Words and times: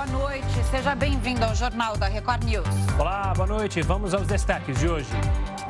boa 0.00 0.06
noite. 0.06 0.64
Seja 0.70 0.94
bem-vindo 0.94 1.44
ao 1.44 1.54
Jornal 1.54 1.94
da 1.96 2.06
Record 2.06 2.44
News. 2.44 2.66
Olá, 2.98 3.34
boa 3.34 3.46
noite. 3.46 3.82
Vamos 3.82 4.14
aos 4.14 4.26
destaques 4.26 4.78
de 4.78 4.88
hoje. 4.88 5.10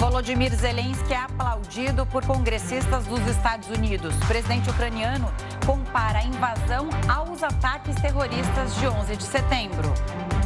Volodymyr 0.01 0.51
Zelensky 0.57 1.13
é 1.13 1.19
aplaudido 1.19 2.07
por 2.07 2.25
congressistas 2.25 3.05
dos 3.05 3.21
Estados 3.27 3.69
Unidos. 3.69 4.17
O 4.17 4.27
presidente 4.27 4.71
ucraniano 4.71 5.31
compara 5.67 6.21
a 6.21 6.25
invasão 6.25 6.89
aos 7.07 7.43
ataques 7.43 7.95
terroristas 7.97 8.75
de 8.77 8.89
11 8.89 9.17
de 9.17 9.23
setembro. 9.23 9.93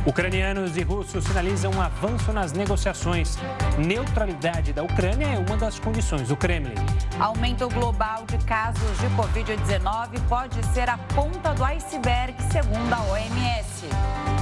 Ucranianos 0.05 0.77
e 0.77 0.83
russos 0.83 1.23
sinalizam 1.23 1.71
um 1.71 1.81
avanço 1.81 2.33
nas 2.33 2.53
negociações. 2.53 3.39
Neutralidade 3.79 4.73
da 4.73 4.83
Ucrânia 4.83 5.27
é 5.27 5.39
uma 5.39 5.57
das 5.57 5.79
condições 5.79 6.27
do 6.27 6.37
Kremlin. 6.37 6.75
Aumento 7.21 7.69
global 7.69 8.25
de 8.27 8.39
casos 8.39 8.99
de 8.99 9.07
Covid-19 9.11 10.21
pode 10.29 10.61
ser 10.75 10.91
a 10.91 10.99
ponta 11.15 11.55
do 11.55 11.63
iceberg, 11.63 12.35
segundo 12.51 12.93
a 12.93 13.01
OMS. 13.05 13.87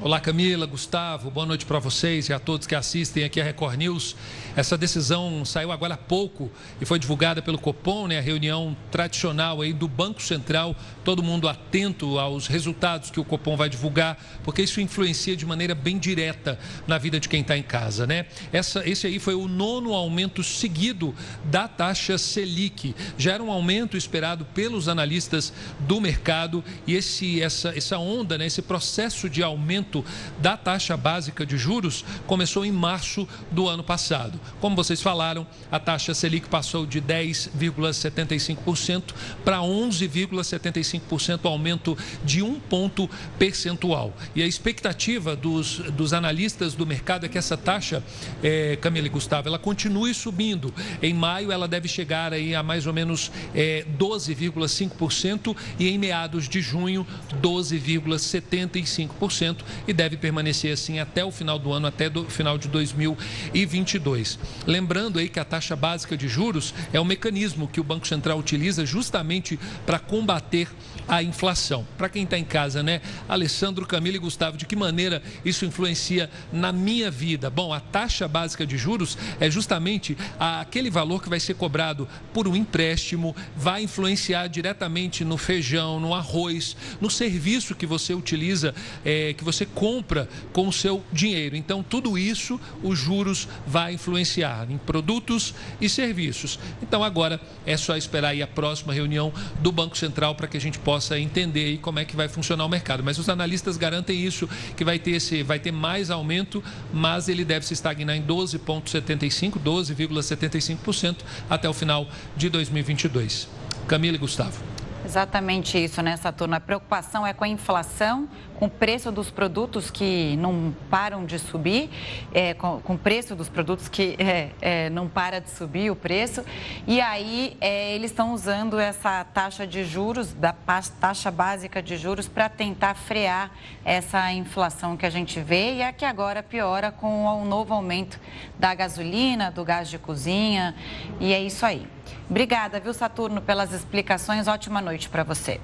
Olá, 0.00 0.20
Camila, 0.20 0.66
Gustavo, 0.66 1.30
boa 1.30 1.46
noite 1.46 1.64
para 1.64 1.78
vocês 1.78 2.28
e 2.28 2.32
a 2.32 2.38
todos 2.38 2.66
que 2.66 2.74
assistem 2.74 3.24
aqui 3.24 3.40
a 3.40 3.44
Record 3.44 3.78
News. 3.78 4.14
Essa 4.56 4.78
decisão 4.78 5.44
saiu 5.44 5.72
agora 5.72 5.94
há 5.94 5.96
pouco 5.96 6.48
e 6.80 6.84
foi 6.84 6.98
divulgada 6.98 7.42
pelo 7.42 7.58
Copom, 7.58 8.06
né, 8.06 8.18
a 8.18 8.22
reunião 8.22 8.76
tradicional 8.88 9.60
aí 9.60 9.72
do 9.72 9.88
Banco 9.88 10.22
Central. 10.22 10.76
Todo 11.02 11.24
mundo 11.24 11.48
atento 11.48 12.20
aos 12.20 12.46
resultados 12.46 13.10
que 13.10 13.18
o 13.18 13.24
Copom 13.24 13.56
vai 13.56 13.68
divulgar, 13.68 14.16
porque 14.44 14.62
isso 14.62 14.80
influencia 14.80 15.36
de 15.36 15.44
maneira 15.44 15.74
bem 15.74 15.98
direta 15.98 16.56
na 16.86 16.98
vida 16.98 17.18
de 17.18 17.28
quem 17.28 17.40
está 17.40 17.58
em 17.58 17.64
casa, 17.64 18.06
né? 18.06 18.26
Essa, 18.52 18.88
esse 18.88 19.08
aí 19.08 19.18
foi 19.18 19.34
o 19.34 19.48
nono 19.48 19.92
aumento 19.92 20.42
seguido 20.44 21.12
da 21.44 21.66
taxa 21.66 22.16
Selic. 22.16 22.94
Já 23.18 23.32
era 23.32 23.42
um 23.42 23.50
aumento 23.50 23.96
esperado 23.96 24.44
pelos 24.44 24.88
analistas 24.88 25.52
do 25.80 26.00
mercado 26.00 26.62
e 26.86 26.94
esse, 26.94 27.42
essa, 27.42 27.76
essa 27.76 27.98
onda, 27.98 28.38
né, 28.38 28.46
esse 28.46 28.62
processo 28.62 29.28
de 29.28 29.42
aumento 29.42 30.04
da 30.38 30.56
taxa 30.56 30.96
básica 30.96 31.44
de 31.44 31.58
juros 31.58 32.04
começou 32.26 32.64
em 32.64 32.70
março 32.70 33.26
do 33.50 33.68
ano 33.68 33.82
passado. 33.82 34.43
Como 34.60 34.76
vocês 34.76 35.02
falaram, 35.02 35.46
a 35.70 35.78
taxa 35.78 36.14
Selic 36.14 36.48
passou 36.48 36.86
de 36.86 37.00
10,75% 37.00 39.14
para 39.44 39.58
11,75%, 39.58 41.44
aumento 41.44 41.96
de 42.24 42.42
um 42.42 42.58
ponto 42.58 43.08
percentual. 43.38 44.12
E 44.34 44.42
a 44.42 44.46
expectativa 44.46 45.36
dos, 45.36 45.78
dos 45.78 46.12
analistas 46.12 46.74
do 46.74 46.84
mercado 46.86 47.26
é 47.26 47.28
que 47.28 47.38
essa 47.38 47.56
taxa, 47.56 48.02
é, 48.42 48.76
Camila 48.80 49.06
e 49.06 49.10
Gustavo, 49.10 49.46
ela 49.48 49.58
continue 49.58 50.12
subindo. 50.14 50.72
Em 51.02 51.14
maio, 51.14 51.50
ela 51.52 51.68
deve 51.68 51.88
chegar 51.88 52.32
aí 52.32 52.54
a 52.54 52.62
mais 52.62 52.86
ou 52.86 52.92
menos 52.92 53.32
é, 53.54 53.84
12,5% 53.98 55.56
e 55.78 55.88
em 55.88 55.98
meados 55.98 56.48
de 56.48 56.60
junho, 56.60 57.06
12,75% 57.42 59.58
e 59.86 59.92
deve 59.92 60.16
permanecer 60.16 60.72
assim 60.72 60.98
até 60.98 61.24
o 61.24 61.30
final 61.30 61.56
do 61.58 61.72
ano, 61.72 61.86
até 61.86 62.08
o 62.08 62.24
final 62.24 62.58
de 62.58 62.68
2022. 62.68 64.33
Lembrando 64.66 65.18
aí 65.18 65.28
que 65.28 65.40
a 65.40 65.44
taxa 65.44 65.76
básica 65.76 66.16
de 66.16 66.28
juros 66.28 66.74
é 66.92 67.00
um 67.00 67.04
mecanismo 67.04 67.68
que 67.68 67.80
o 67.80 67.84
Banco 67.84 68.06
Central 68.06 68.38
utiliza 68.38 68.84
justamente 68.86 69.58
para 69.86 69.98
combater 69.98 70.68
a 71.06 71.22
inflação. 71.22 71.86
Para 71.98 72.08
quem 72.08 72.24
está 72.24 72.38
em 72.38 72.44
casa, 72.44 72.82
né? 72.82 73.00
Alessandro, 73.28 73.86
Camila 73.86 74.16
e 74.16 74.20
Gustavo, 74.20 74.56
de 74.56 74.66
que 74.66 74.76
maneira 74.76 75.22
isso 75.44 75.64
influencia 75.64 76.30
na 76.52 76.72
minha 76.72 77.10
vida? 77.10 77.50
Bom, 77.50 77.72
a 77.72 77.80
taxa 77.80 78.26
básica 78.26 78.66
de 78.66 78.78
juros 78.78 79.18
é 79.38 79.50
justamente 79.50 80.16
aquele 80.38 80.90
valor 80.90 81.22
que 81.22 81.28
vai 81.28 81.40
ser 81.40 81.54
cobrado 81.54 82.08
por 82.32 82.48
um 82.48 82.56
empréstimo, 82.56 83.34
vai 83.56 83.82
influenciar 83.82 84.48
diretamente 84.48 85.24
no 85.24 85.36
feijão, 85.36 86.00
no 86.00 86.14
arroz, 86.14 86.76
no 87.00 87.10
serviço 87.10 87.74
que 87.74 87.86
você 87.86 88.14
utiliza, 88.14 88.74
é, 89.04 89.34
que 89.34 89.44
você 89.44 89.66
compra 89.66 90.28
com 90.52 90.68
o 90.68 90.72
seu 90.72 91.04
dinheiro. 91.12 91.56
Então, 91.56 91.82
tudo 91.82 92.18
isso, 92.18 92.60
os 92.82 92.98
juros 92.98 93.48
vai 93.66 93.94
influenciar 93.94 94.23
em 94.70 94.78
produtos 94.78 95.54
e 95.80 95.88
serviços. 95.88 96.58
Então, 96.82 97.04
agora 97.04 97.40
é 97.64 97.76
só 97.76 97.96
esperar 97.96 98.30
aí 98.30 98.42
a 98.42 98.46
próxima 98.46 98.92
reunião 98.92 99.32
do 99.60 99.70
Banco 99.70 99.96
Central 99.96 100.34
para 100.34 100.48
que 100.48 100.56
a 100.56 100.60
gente 100.60 100.78
possa 100.78 101.04
possa 101.04 101.18
entender 101.18 101.64
aí 101.64 101.78
como 101.78 101.98
é 101.98 102.04
que 102.04 102.16
vai 102.16 102.28
funcionar 102.28 102.64
o 102.64 102.68
mercado. 102.68 103.02
Mas 103.02 103.18
os 103.18 103.28
analistas 103.28 103.76
garantem 103.76 104.24
isso, 104.24 104.48
que 104.76 104.84
vai 104.84 104.98
ter, 104.98 105.12
esse, 105.12 105.42
vai 105.42 105.58
ter 105.58 105.72
mais 105.72 106.10
aumento, 106.10 106.62
mas 106.92 107.28
ele 107.28 107.44
deve 107.44 107.66
se 107.66 107.74
estagnar 107.74 108.16
em 108.16 108.22
12,75%, 108.22 109.58
12,75% 109.58 111.16
até 111.50 111.68
o 111.68 111.72
final 111.72 112.08
de 112.36 112.48
2022. 112.48 113.48
Camila 113.86 114.16
e 114.16 114.18
Gustavo. 114.18 114.62
Exatamente 115.04 115.76
isso, 115.76 116.00
né, 116.00 116.16
Saturno? 116.16 116.54
A 116.54 116.60
preocupação 116.60 117.26
é 117.26 117.34
com 117.34 117.44
a 117.44 117.48
inflação, 117.48 118.26
com 118.58 118.66
o 118.66 118.70
preço 118.70 119.10
dos 119.10 119.30
produtos 119.30 119.90
que 119.90 120.36
não 120.36 120.74
param 120.88 121.24
de 121.24 121.38
subir, 121.38 121.90
é, 122.32 122.54
com, 122.54 122.80
o 122.84 122.98
preço 122.98 123.34
dos 123.34 123.48
produtos 123.48 123.88
que 123.88 124.16
é, 124.18 124.50
é, 124.60 124.90
não 124.90 125.08
para 125.08 125.40
de 125.40 125.50
subir 125.50 125.90
o 125.90 125.96
preço. 125.96 126.44
E 126.86 127.00
aí 127.00 127.56
é, 127.60 127.94
eles 127.94 128.10
estão 128.10 128.32
usando 128.32 128.78
essa 128.78 129.24
taxa 129.24 129.66
de 129.66 129.84
juros, 129.84 130.32
da 130.32 130.52
taxa 131.00 131.30
básica 131.30 131.82
de 131.82 131.96
juros, 131.96 132.28
para 132.28 132.48
tentar 132.48 132.94
frear 132.94 133.50
essa 133.84 134.32
inflação 134.32 134.96
que 134.96 135.04
a 135.04 135.10
gente 135.10 135.40
vê 135.40 135.74
e 135.74 135.82
é 135.82 135.92
que 135.92 136.04
agora 136.04 136.42
piora 136.42 136.90
com 136.90 137.24
o 137.24 137.44
novo 137.44 137.74
aumento 137.74 138.18
da 138.58 138.74
gasolina, 138.74 139.50
do 139.50 139.64
gás 139.64 139.88
de 139.88 139.98
cozinha. 139.98 140.74
E 141.20 141.32
é 141.32 141.40
isso 141.40 141.66
aí. 141.66 141.86
Obrigada, 142.28 142.80
viu, 142.80 142.94
Saturno, 142.94 143.40
pelas 143.40 143.72
explicações. 143.72 144.48
Ótima 144.48 144.80
noite 144.80 145.08
para 145.08 145.22
você. 145.22 145.60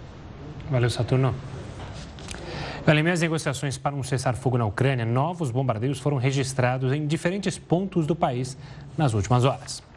Valeu, 0.70 0.90
Saturno. 0.90 1.34
Meio 2.86 3.12
às 3.12 3.20
negociações 3.20 3.78
para 3.78 3.94
um 3.94 4.02
cessar-fogo 4.02 4.58
na 4.58 4.66
Ucrânia, 4.66 5.04
novos 5.04 5.50
bombardeios 5.50 6.00
foram 6.00 6.16
registrados 6.16 6.92
em 6.92 7.06
diferentes 7.06 7.58
pontos 7.58 8.06
do 8.06 8.16
país 8.16 8.56
nas 8.98 9.14
últimas 9.14 9.44
horas. 9.44 9.89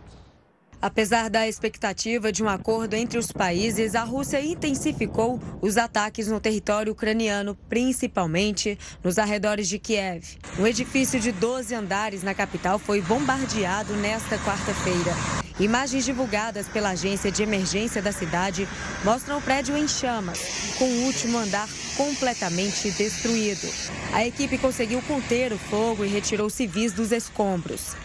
Apesar 0.84 1.30
da 1.30 1.48
expectativa 1.48 2.30
de 2.30 2.44
um 2.44 2.50
acordo 2.50 2.94
entre 2.94 3.18
os 3.18 3.32
países, 3.32 3.96
a 3.96 4.04
Rússia 4.04 4.44
intensificou 4.44 5.40
os 5.62 5.78
ataques 5.78 6.28
no 6.28 6.42
território 6.42 6.92
ucraniano, 6.92 7.58
principalmente 7.70 8.78
nos 9.02 9.18
arredores 9.18 9.70
de 9.70 9.80
Kiev. 9.80 10.38
Um 10.60 10.68
edifício 10.68 11.22
de 11.22 11.32
12 11.32 11.74
andares 11.74 12.22
na 12.22 12.34
capital 12.34 12.78
foi 12.78 13.02
bombardeado 13.02 13.96
nesta 13.96 14.38
quarta-feira. 14.40 15.14
Imagens 15.58 16.04
divulgadas 16.04 16.68
pela 16.68 16.90
agência 16.90 17.32
de 17.32 17.44
emergência 17.44 18.02
da 18.02 18.12
cidade 18.12 18.68
mostram 19.06 19.38
o 19.38 19.42
prédio 19.42 19.78
em 19.78 19.88
chamas, 19.88 20.76
com 20.78 20.84
o 20.84 21.04
último 21.06 21.38
andar 21.38 21.70
completamente 21.96 22.92
destruído. 22.92 23.70
A 24.12 24.28
equipe 24.28 24.58
conseguiu 24.58 25.02
conter 25.04 25.54
o 25.54 25.58
fogo 25.58 26.04
e 26.04 26.10
retirou 26.10 26.50
civis 26.50 26.92
dos 26.92 27.14
escombros. 27.14 27.96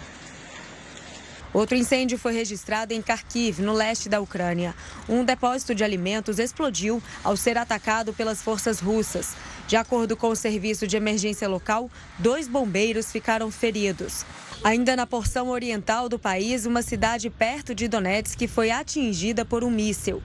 Outro 1.52 1.76
incêndio 1.76 2.18
foi 2.18 2.34
registrado 2.34 2.92
em 2.92 3.00
Kharkiv, 3.00 3.60
no 3.62 3.72
leste 3.72 4.08
da 4.08 4.20
Ucrânia. 4.20 4.74
Um 5.08 5.24
depósito 5.24 5.74
de 5.74 5.82
alimentos 5.82 6.38
explodiu 6.38 7.02
ao 7.24 7.36
ser 7.36 7.56
atacado 7.56 8.12
pelas 8.12 8.42
forças 8.42 8.80
russas. 8.80 9.34
De 9.66 9.76
acordo 9.76 10.16
com 10.16 10.28
o 10.28 10.36
serviço 10.36 10.86
de 10.86 10.96
emergência 10.96 11.48
local, 11.48 11.90
dois 12.18 12.46
bombeiros 12.46 13.10
ficaram 13.10 13.50
feridos. 13.50 14.26
Ainda 14.62 14.94
na 14.94 15.06
porção 15.06 15.48
oriental 15.48 16.08
do 16.08 16.18
país, 16.18 16.66
uma 16.66 16.82
cidade 16.82 17.30
perto 17.30 17.74
de 17.74 17.88
Donetsk 17.88 18.46
foi 18.46 18.70
atingida 18.70 19.44
por 19.44 19.64
um 19.64 19.70
míssil. 19.70 20.22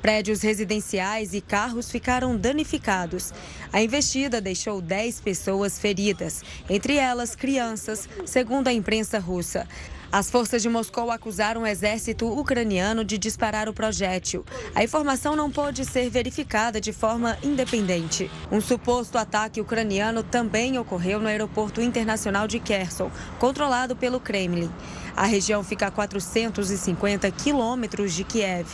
Prédios 0.00 0.42
residenciais 0.42 1.32
e 1.32 1.40
carros 1.40 1.90
ficaram 1.90 2.36
danificados. 2.36 3.32
A 3.72 3.80
investida 3.80 4.40
deixou 4.40 4.80
10 4.80 5.20
pessoas 5.20 5.78
feridas, 5.78 6.42
entre 6.68 6.96
elas 6.96 7.36
crianças, 7.36 8.08
segundo 8.26 8.68
a 8.68 8.72
imprensa 8.72 9.20
russa. 9.20 9.66
As 10.12 10.30
forças 10.30 10.60
de 10.60 10.68
Moscou 10.68 11.10
acusaram 11.10 11.62
o 11.62 11.66
exército 11.66 12.26
ucraniano 12.26 13.02
de 13.02 13.16
disparar 13.16 13.66
o 13.66 13.72
projétil. 13.72 14.44
A 14.74 14.84
informação 14.84 15.34
não 15.34 15.50
pode 15.50 15.86
ser 15.86 16.10
verificada 16.10 16.78
de 16.78 16.92
forma 16.92 17.38
independente. 17.42 18.30
Um 18.50 18.60
suposto 18.60 19.16
ataque 19.16 19.58
ucraniano 19.58 20.22
também 20.22 20.78
ocorreu 20.78 21.18
no 21.18 21.28
aeroporto 21.28 21.80
internacional 21.80 22.46
de 22.46 22.60
Kherson, 22.60 23.10
controlado 23.38 23.96
pelo 23.96 24.20
Kremlin. 24.20 24.70
A 25.16 25.24
região 25.24 25.64
fica 25.64 25.86
a 25.86 25.90
450 25.90 27.30
quilômetros 27.30 28.12
de 28.12 28.22
Kiev. 28.22 28.66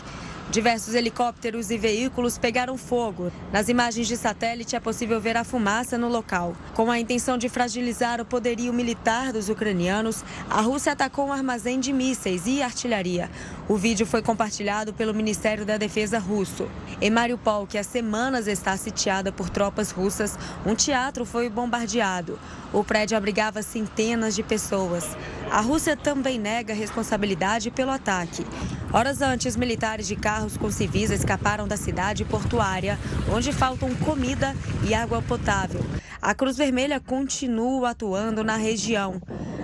Diversos 0.50 0.94
helicópteros 0.94 1.70
e 1.70 1.76
veículos 1.76 2.38
pegaram 2.38 2.78
fogo. 2.78 3.30
Nas 3.52 3.68
imagens 3.68 4.08
de 4.08 4.16
satélite 4.16 4.74
é 4.74 4.80
possível 4.80 5.20
ver 5.20 5.36
a 5.36 5.44
fumaça 5.44 5.98
no 5.98 6.08
local. 6.08 6.56
Com 6.74 6.90
a 6.90 6.98
intenção 6.98 7.36
de 7.36 7.50
fragilizar 7.50 8.18
o 8.18 8.24
poderio 8.24 8.72
militar 8.72 9.30
dos 9.30 9.50
ucranianos, 9.50 10.24
a 10.48 10.62
Rússia 10.62 10.92
atacou 10.92 11.26
um 11.26 11.32
armazém 11.34 11.78
de 11.78 11.92
mísseis 11.92 12.46
e 12.46 12.62
artilharia. 12.62 13.30
O 13.68 13.76
vídeo 13.76 14.06
foi 14.06 14.22
compartilhado 14.22 14.94
pelo 14.94 15.12
Ministério 15.12 15.66
da 15.66 15.76
Defesa 15.76 16.18
russo. 16.18 16.66
Em 16.98 17.10
Mariupol, 17.10 17.66
que 17.66 17.76
há 17.76 17.82
semanas 17.82 18.46
está 18.46 18.74
sitiada 18.78 19.30
por 19.30 19.50
tropas 19.50 19.90
russas, 19.90 20.38
um 20.64 20.74
teatro 20.74 21.26
foi 21.26 21.50
bombardeado. 21.50 22.38
O 22.72 22.82
prédio 22.82 23.18
abrigava 23.18 23.60
centenas 23.60 24.34
de 24.34 24.42
pessoas. 24.42 25.14
A 25.50 25.60
Rússia 25.60 25.96
também 25.96 26.38
nega 26.38 26.74
responsabilidade 26.74 27.70
pelo 27.70 27.90
ataque. 27.90 28.44
Horas 28.92 29.22
antes, 29.22 29.56
militares 29.56 30.06
de 30.06 30.14
carros 30.14 30.56
com 30.56 30.70
civis 30.70 31.10
escaparam 31.10 31.66
da 31.66 31.76
cidade 31.76 32.24
portuária, 32.24 32.98
onde 33.34 33.50
faltam 33.52 33.94
comida 33.94 34.54
e 34.86 34.94
água 34.94 35.22
potável. 35.22 35.80
A 36.20 36.34
Cruz 36.34 36.56
Vermelha 36.56 37.00
continua 37.00 37.90
atuando 37.90 38.44
na 38.44 38.56
região. 38.56 39.20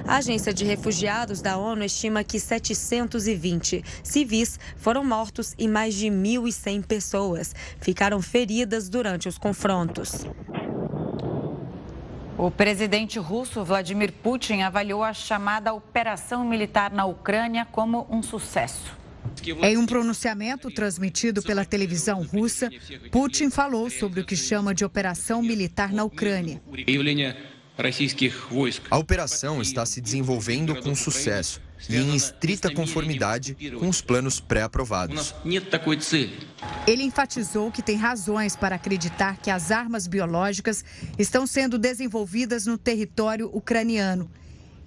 A 0.07 0.17
Agência 0.17 0.53
de 0.53 0.65
Refugiados 0.65 1.43
da 1.43 1.57
ONU 1.57 1.85
estima 1.85 2.25
que 2.25 2.39
720 2.39 3.83
civis 4.03 4.59
foram 4.77 5.05
mortos 5.05 5.55
e 5.59 5.67
mais 5.69 5.95
de 5.95 6.07
1.100 6.07 6.83
pessoas 6.83 7.55
ficaram 7.81 8.21
feridas 8.23 8.89
durante 8.89 9.29
os 9.29 9.39
confrontos. 9.39 10.27
O 12.37 12.51
presidente 12.51 13.17
russo 13.19 13.65
Vladimir 13.65 14.13
Putin 14.13 14.63
avaliou 14.63 15.05
a 15.05 15.13
chamada 15.13 15.73
operação 15.73 16.45
militar 16.45 16.91
na 16.91 17.05
Ucrânia 17.05 17.65
como 17.65 18.07
um 18.11 18.23
sucesso. 18.23 18.97
Em 19.63 19.77
um 19.77 19.87
pronunciamento 19.87 20.69
transmitido 20.71 21.43
pela 21.43 21.65
televisão 21.65 22.23
russa, 22.25 22.71
Putin 23.11 23.51
falou 23.51 23.89
sobre 23.89 24.21
o 24.21 24.25
que 24.25 24.37
chama 24.37 24.75
de 24.75 24.85
operação 24.85 25.43
militar 25.43 25.93
na 25.93 26.03
Ucrânia. 26.03 26.61
A 28.91 28.99
operação 28.99 29.63
está 29.63 29.87
se 29.87 30.01
desenvolvendo 30.01 30.75
com 30.83 30.95
sucesso 30.95 31.61
e 31.89 31.97
em 31.97 32.15
estrita 32.15 32.73
conformidade 32.73 33.57
com 33.79 33.89
os 33.89 34.01
planos 34.01 34.41
pré-aprovados. 34.41 35.35
Ele 36.87 37.03
enfatizou 37.03 37.71
que 37.71 37.83
tem 37.83 37.97
razões 37.97 38.57
para 38.57 38.77
acreditar 38.77 39.37
que 39.39 39.51
as 39.51 39.71
armas 39.71 40.07
biológicas 40.07 40.85
estão 41.19 41.47
sendo 41.47 41.79
desenvolvidas 41.79 42.67
no 42.67 42.79
território 42.79 43.51
ucraniano 43.53 44.31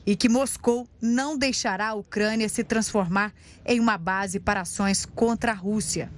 e 0.06 0.16
que 0.16 0.30
Moscou 0.30 0.88
não 1.02 1.38
deixará 1.38 1.90
a 1.90 1.94
Ucrânia 1.94 2.48
se 2.48 2.64
transformar 2.64 3.34
em 3.66 3.78
uma 3.80 3.98
base 3.98 4.40
para 4.40 4.62
ações 4.62 5.06
contra 5.06 5.52
a 5.52 5.56
Rússia. 5.56 6.10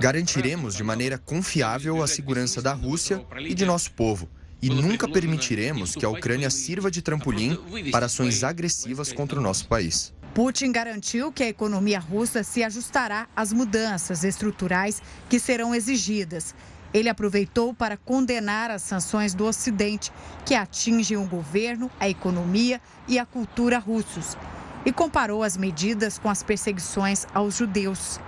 Garantiremos 0.00 0.74
de 0.74 0.82
maneira 0.82 1.18
confiável 1.18 2.02
a 2.02 2.06
segurança 2.06 2.62
da 2.62 2.72
Rússia 2.72 3.24
e 3.40 3.54
de 3.54 3.66
nosso 3.66 3.92
povo. 3.92 4.28
E 4.62 4.70
nunca 4.70 5.08
permitiremos 5.08 5.94
que 5.94 6.04
a 6.04 6.08
Ucrânia 6.08 6.48
sirva 6.48 6.90
de 6.90 7.02
trampolim 7.02 7.58
para 7.90 8.06
ações 8.06 8.44
agressivas 8.44 9.12
contra 9.12 9.38
o 9.38 9.42
nosso 9.42 9.66
país. 9.66 10.14
Putin 10.32 10.72
garantiu 10.72 11.30
que 11.30 11.42
a 11.42 11.48
economia 11.48 11.98
russa 11.98 12.42
se 12.42 12.62
ajustará 12.62 13.28
às 13.36 13.52
mudanças 13.52 14.24
estruturais 14.24 15.02
que 15.28 15.38
serão 15.38 15.74
exigidas 15.74 16.54
ele 16.92 17.08
aproveitou 17.08 17.72
para 17.72 17.96
condenar 17.96 18.70
as 18.70 18.82
sanções 18.82 19.34
do 19.34 19.46
Ocidente, 19.46 20.12
que 20.44 20.54
atingem 20.54 21.16
o 21.16 21.24
governo, 21.24 21.90
a 21.98 22.08
economia 22.08 22.80
e 23.08 23.18
a 23.18 23.24
cultura 23.24 23.78
russos, 23.78 24.36
e 24.84 24.92
comparou 24.92 25.42
as 25.42 25.56
medidas 25.56 26.18
com 26.18 26.28
as 26.28 26.42
perseguições 26.42 27.26
aos 27.32 27.56
judeus. 27.56 28.20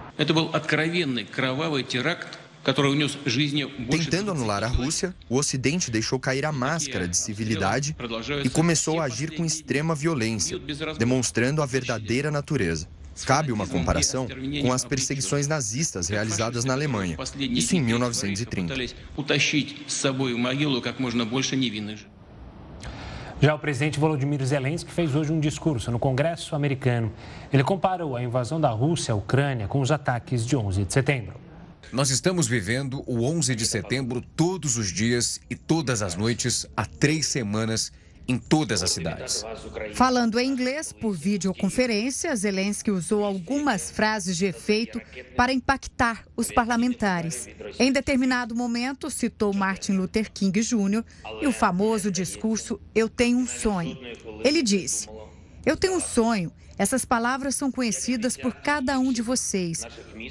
Tentando 3.90 4.30
anular 4.30 4.64
a 4.64 4.68
Rússia, 4.68 5.14
o 5.28 5.36
Ocidente 5.36 5.90
deixou 5.90 6.18
cair 6.18 6.46
a 6.46 6.52
máscara 6.52 7.06
de 7.06 7.16
civilidade 7.16 7.94
e 8.42 8.48
começou 8.48 9.00
a 9.00 9.04
agir 9.04 9.36
com 9.36 9.44
extrema 9.44 9.94
violência, 9.94 10.58
demonstrando 10.98 11.60
a 11.60 11.66
verdadeira 11.66 12.30
natureza. 12.30 12.88
Cabe 13.26 13.52
uma 13.52 13.66
comparação 13.66 14.26
com 14.62 14.72
as 14.72 14.84
perseguições 14.84 15.46
nazistas 15.46 16.08
realizadas 16.08 16.64
na 16.64 16.72
Alemanha, 16.72 17.16
isso 17.38 17.76
em 17.76 17.82
1930. 17.82 18.74
Já 23.40 23.54
o 23.54 23.58
presidente 23.58 24.00
Volodymyr 24.00 24.44
Zelensky 24.44 24.90
fez 24.90 25.14
hoje 25.14 25.30
um 25.30 25.38
discurso 25.38 25.90
no 25.90 25.98
Congresso 25.98 26.56
americano. 26.56 27.12
Ele 27.52 27.62
comparou 27.62 28.16
a 28.16 28.22
invasão 28.22 28.60
da 28.60 28.70
Rússia 28.70 29.12
à 29.12 29.16
Ucrânia 29.16 29.68
com 29.68 29.80
os 29.80 29.92
ataques 29.92 30.46
de 30.46 30.56
11 30.56 30.84
de 30.84 30.92
setembro. 30.92 31.34
Nós 31.92 32.10
estamos 32.10 32.46
vivendo 32.46 33.02
o 33.06 33.22
11 33.22 33.54
de 33.54 33.66
setembro 33.66 34.20
todos 34.20 34.76
os 34.76 34.92
dias 34.92 35.40
e 35.48 35.54
todas 35.54 36.02
as 36.02 36.14
noites 36.14 36.66
há 36.76 36.84
três 36.84 37.26
semanas 37.26 37.92
em 38.26 38.38
todas 38.38 38.82
as 38.82 38.90
cidades. 38.90 39.44
Falando 39.94 40.38
em 40.38 40.48
inglês 40.48 40.92
por 40.92 41.12
videoconferência, 41.12 42.34
Zelensky 42.34 42.90
usou 42.90 43.22
algumas 43.22 43.90
frases 43.90 44.36
de 44.36 44.46
efeito 44.46 45.00
para 45.36 45.52
impactar 45.52 46.24
os 46.36 46.50
parlamentares. 46.50 47.48
Em 47.78 47.92
determinado 47.92 48.54
momento, 48.54 49.10
citou 49.10 49.52
Martin 49.52 49.92
Luther 49.92 50.32
King 50.32 50.58
Jr. 50.60 51.04
e 51.42 51.46
o 51.46 51.52
famoso 51.52 52.10
discurso 52.10 52.80
Eu 52.94 53.08
tenho 53.08 53.38
um 53.38 53.46
sonho. 53.46 53.98
Ele 54.42 54.62
disse: 54.62 55.08
Eu 55.64 55.76
tenho 55.76 55.96
um 55.96 56.00
sonho. 56.00 56.50
Essas 56.76 57.04
palavras 57.04 57.54
são 57.54 57.70
conhecidas 57.70 58.36
por 58.36 58.52
cada 58.52 58.98
um 58.98 59.12
de 59.12 59.22
vocês. 59.22 59.82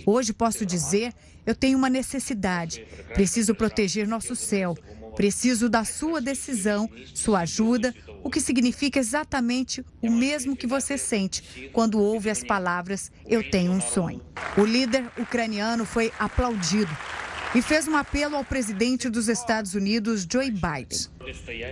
Hoje 0.05 0.33
posso 0.33 0.65
dizer: 0.65 1.13
eu 1.45 1.55
tenho 1.55 1.77
uma 1.77 1.89
necessidade. 1.89 2.85
Preciso 3.13 3.53
proteger 3.55 4.07
nosso 4.07 4.35
céu. 4.35 4.77
Preciso 5.15 5.69
da 5.69 5.83
sua 5.83 6.19
decisão, 6.19 6.89
sua 7.13 7.41
ajuda, 7.41 7.93
o 8.23 8.29
que 8.29 8.41
significa 8.41 8.97
exatamente 8.97 9.85
o 10.01 10.09
mesmo 10.09 10.55
que 10.55 10.65
você 10.65 10.97
sente 10.97 11.69
quando 11.71 11.99
ouve 11.99 12.29
as 12.29 12.43
palavras 12.43 13.11
Eu 13.25 13.47
tenho 13.49 13.71
um 13.71 13.81
sonho. 13.81 14.21
O 14.57 14.63
líder 14.63 15.05
ucraniano 15.17 15.85
foi 15.85 16.11
aplaudido 16.17 16.95
e 17.55 17.61
fez 17.61 17.87
um 17.87 17.95
apelo 17.95 18.35
ao 18.35 18.43
presidente 18.43 19.07
dos 19.09 19.27
Estados 19.27 19.75
Unidos, 19.75 20.25
Joe 20.29 20.49
Biden. 20.49 20.97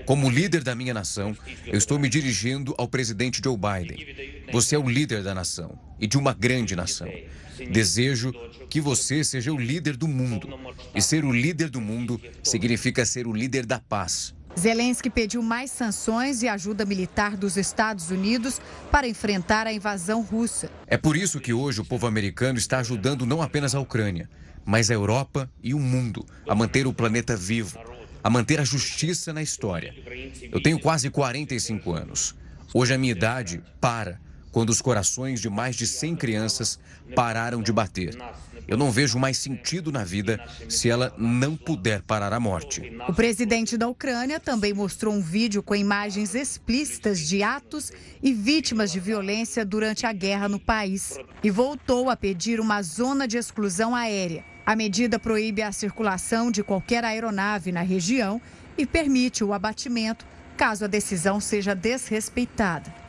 Como 0.05 0.29
líder 0.29 0.63
da 0.63 0.75
minha 0.75 0.93
nação, 0.93 1.35
eu 1.65 1.77
estou 1.77 1.97
me 1.97 2.07
dirigindo 2.07 2.75
ao 2.77 2.87
presidente 2.87 3.41
Joe 3.43 3.57
Biden. 3.57 4.45
Você 4.51 4.75
é 4.75 4.79
o 4.79 4.87
líder 4.87 5.23
da 5.23 5.33
nação 5.33 5.79
e 5.99 6.05
de 6.05 6.17
uma 6.17 6.33
grande 6.33 6.75
nação. 6.75 7.11
Desejo 7.69 8.33
que 8.69 8.79
você 8.81 9.23
seja 9.23 9.51
o 9.51 9.57
líder 9.57 9.97
do 9.97 10.07
mundo. 10.07 10.47
E 10.95 11.01
ser 11.01 11.25
o 11.25 11.31
líder 11.31 11.69
do 11.69 11.81
mundo 11.81 12.19
significa 12.43 13.05
ser 13.05 13.27
o 13.27 13.33
líder 13.33 13.65
da 13.65 13.79
paz. 13.79 14.33
Zelensky 14.59 15.09
pediu 15.09 15.41
mais 15.41 15.71
sanções 15.71 16.43
e 16.43 16.47
ajuda 16.47 16.85
militar 16.85 17.37
dos 17.37 17.57
Estados 17.57 18.11
Unidos 18.11 18.59
para 18.91 19.07
enfrentar 19.07 19.65
a 19.65 19.73
invasão 19.73 20.21
russa. 20.21 20.69
É 20.87 20.97
por 20.97 21.15
isso 21.15 21.39
que 21.39 21.53
hoje 21.53 21.81
o 21.81 21.85
povo 21.85 22.05
americano 22.05 22.57
está 22.57 22.79
ajudando 22.79 23.25
não 23.25 23.41
apenas 23.41 23.73
a 23.73 23.79
Ucrânia, 23.79 24.29
mas 24.65 24.91
a 24.91 24.93
Europa 24.93 25.49
e 25.63 25.73
o 25.73 25.79
mundo 25.79 26.25
a 26.47 26.53
manter 26.53 26.85
o 26.85 26.93
planeta 26.93 27.35
vivo, 27.35 27.79
a 28.23 28.29
manter 28.29 28.59
a 28.59 28.65
justiça 28.65 29.31
na 29.31 29.41
história. 29.41 29.95
Eu 30.51 30.61
tenho 30.61 30.79
quase 30.79 31.09
45 31.09 31.93
anos. 31.93 32.35
Hoje 32.73 32.93
a 32.93 32.97
minha 32.97 33.11
idade 33.11 33.61
para 33.79 34.19
quando 34.51 34.69
os 34.69 34.81
corações 34.81 35.39
de 35.39 35.49
mais 35.49 35.75
de 35.75 35.87
100 35.87 36.15
crianças 36.15 36.79
pararam 37.15 37.61
de 37.61 37.71
bater. 37.71 38.17
Eu 38.67 38.77
não 38.77 38.91
vejo 38.91 39.17
mais 39.17 39.37
sentido 39.37 39.91
na 39.91 40.03
vida 40.03 40.39
se 40.69 40.89
ela 40.89 41.13
não 41.17 41.55
puder 41.55 42.01
parar 42.01 42.31
a 42.33 42.39
morte. 42.39 42.91
O 43.07 43.13
presidente 43.13 43.77
da 43.77 43.87
Ucrânia 43.87 44.39
também 44.39 44.73
mostrou 44.73 45.13
um 45.13 45.21
vídeo 45.21 45.63
com 45.63 45.75
imagens 45.75 46.35
explícitas 46.35 47.19
de 47.19 47.43
atos 47.43 47.91
e 48.21 48.33
vítimas 48.33 48.91
de 48.91 48.99
violência 48.99 49.65
durante 49.65 50.05
a 50.05 50.13
guerra 50.13 50.47
no 50.47 50.59
país 50.59 51.17
e 51.43 51.49
voltou 51.49 52.09
a 52.09 52.15
pedir 52.15 52.59
uma 52.59 52.81
zona 52.81 53.27
de 53.27 53.37
exclusão 53.37 53.95
aérea. 53.95 54.43
A 54.65 54.75
medida 54.75 55.17
proíbe 55.17 55.61
a 55.61 55.71
circulação 55.71 56.51
de 56.51 56.63
qualquer 56.63 57.03
aeronave 57.03 57.71
na 57.71 57.81
região 57.81 58.39
e 58.77 58.85
permite 58.85 59.43
o 59.43 59.53
abatimento 59.53 60.25
caso 60.55 60.85
a 60.85 60.87
decisão 60.87 61.39
seja 61.39 61.73
desrespeitada. 61.73 63.00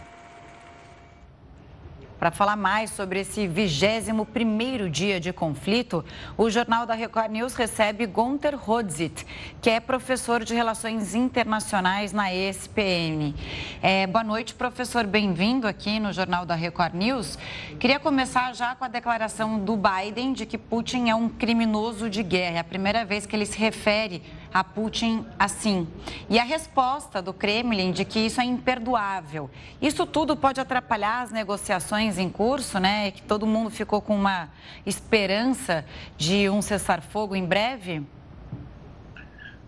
Para 2.23 2.31
falar 2.31 2.55
mais 2.55 2.91
sobre 2.91 3.19
esse 3.19 3.49
21º 3.49 4.89
dia 4.89 5.19
de 5.19 5.33
conflito, 5.33 6.05
o 6.39 6.49
Jornal 6.49 6.87
da 6.87 6.95
Record 6.95 7.33
News 7.33 7.57
recebe 7.57 8.07
Gunter 8.07 8.57
Hodzit, 8.71 9.27
que 9.61 9.69
é 9.69 9.81
professor 9.81 10.45
de 10.45 10.55
Relações 10.55 11.17
Internacionais 11.17 12.13
na 12.13 12.33
ESPM. 12.33 13.35
É, 13.83 14.07
boa 14.07 14.23
noite, 14.23 14.55
professor. 14.55 15.05
Bem-vindo 15.05 15.67
aqui 15.67 15.99
no 15.99 16.13
Jornal 16.13 16.47
da 16.47 16.55
Record 16.55 16.95
News. 16.95 17.37
Queria 17.81 17.99
começar 17.99 18.55
já 18.55 18.77
com 18.77 18.85
a 18.85 18.89
declaração 18.89 19.59
do 19.59 19.77
Biden 19.77 20.33
de 20.33 20.47
que 20.47 20.57
Putin 20.57 21.09
é 21.09 21.17
um 21.17 21.29
criminoso 21.29 22.09
de 22.09 22.23
guerra. 22.23 22.59
É 22.59 22.61
a 22.61 22.65
primeira 22.65 23.05
vez 23.05 23.27
que 23.27 23.35
ele 23.35 23.47
se 23.47 23.59
refere 23.59 24.23
a 24.53 24.63
Putin 24.63 25.25
assim. 25.39 25.87
E 26.29 26.39
a 26.39 26.45
resposta 26.45 27.23
do 27.23 27.33
Kremlin 27.33 27.93
de 27.93 28.05
que 28.05 28.21
isso 28.21 28.41
é 28.41 28.45
imperdoável. 28.45 29.51
Isso 29.81 30.07
tudo 30.07 30.37
pode 30.37 30.61
atrapalhar 30.61 31.23
as 31.23 31.31
negociações 31.31 32.19
em 32.19 32.29
curso, 32.29 32.79
né? 32.79 33.11
Que 33.11 33.23
todo 33.23 33.47
mundo 33.47 33.71
ficou 33.71 34.01
com 34.01 34.15
uma 34.15 34.49
esperança 34.85 35.85
de 36.17 36.49
um 36.49 36.61
cessar-fogo 36.61 37.35
em 37.35 37.45
breve? 37.45 38.03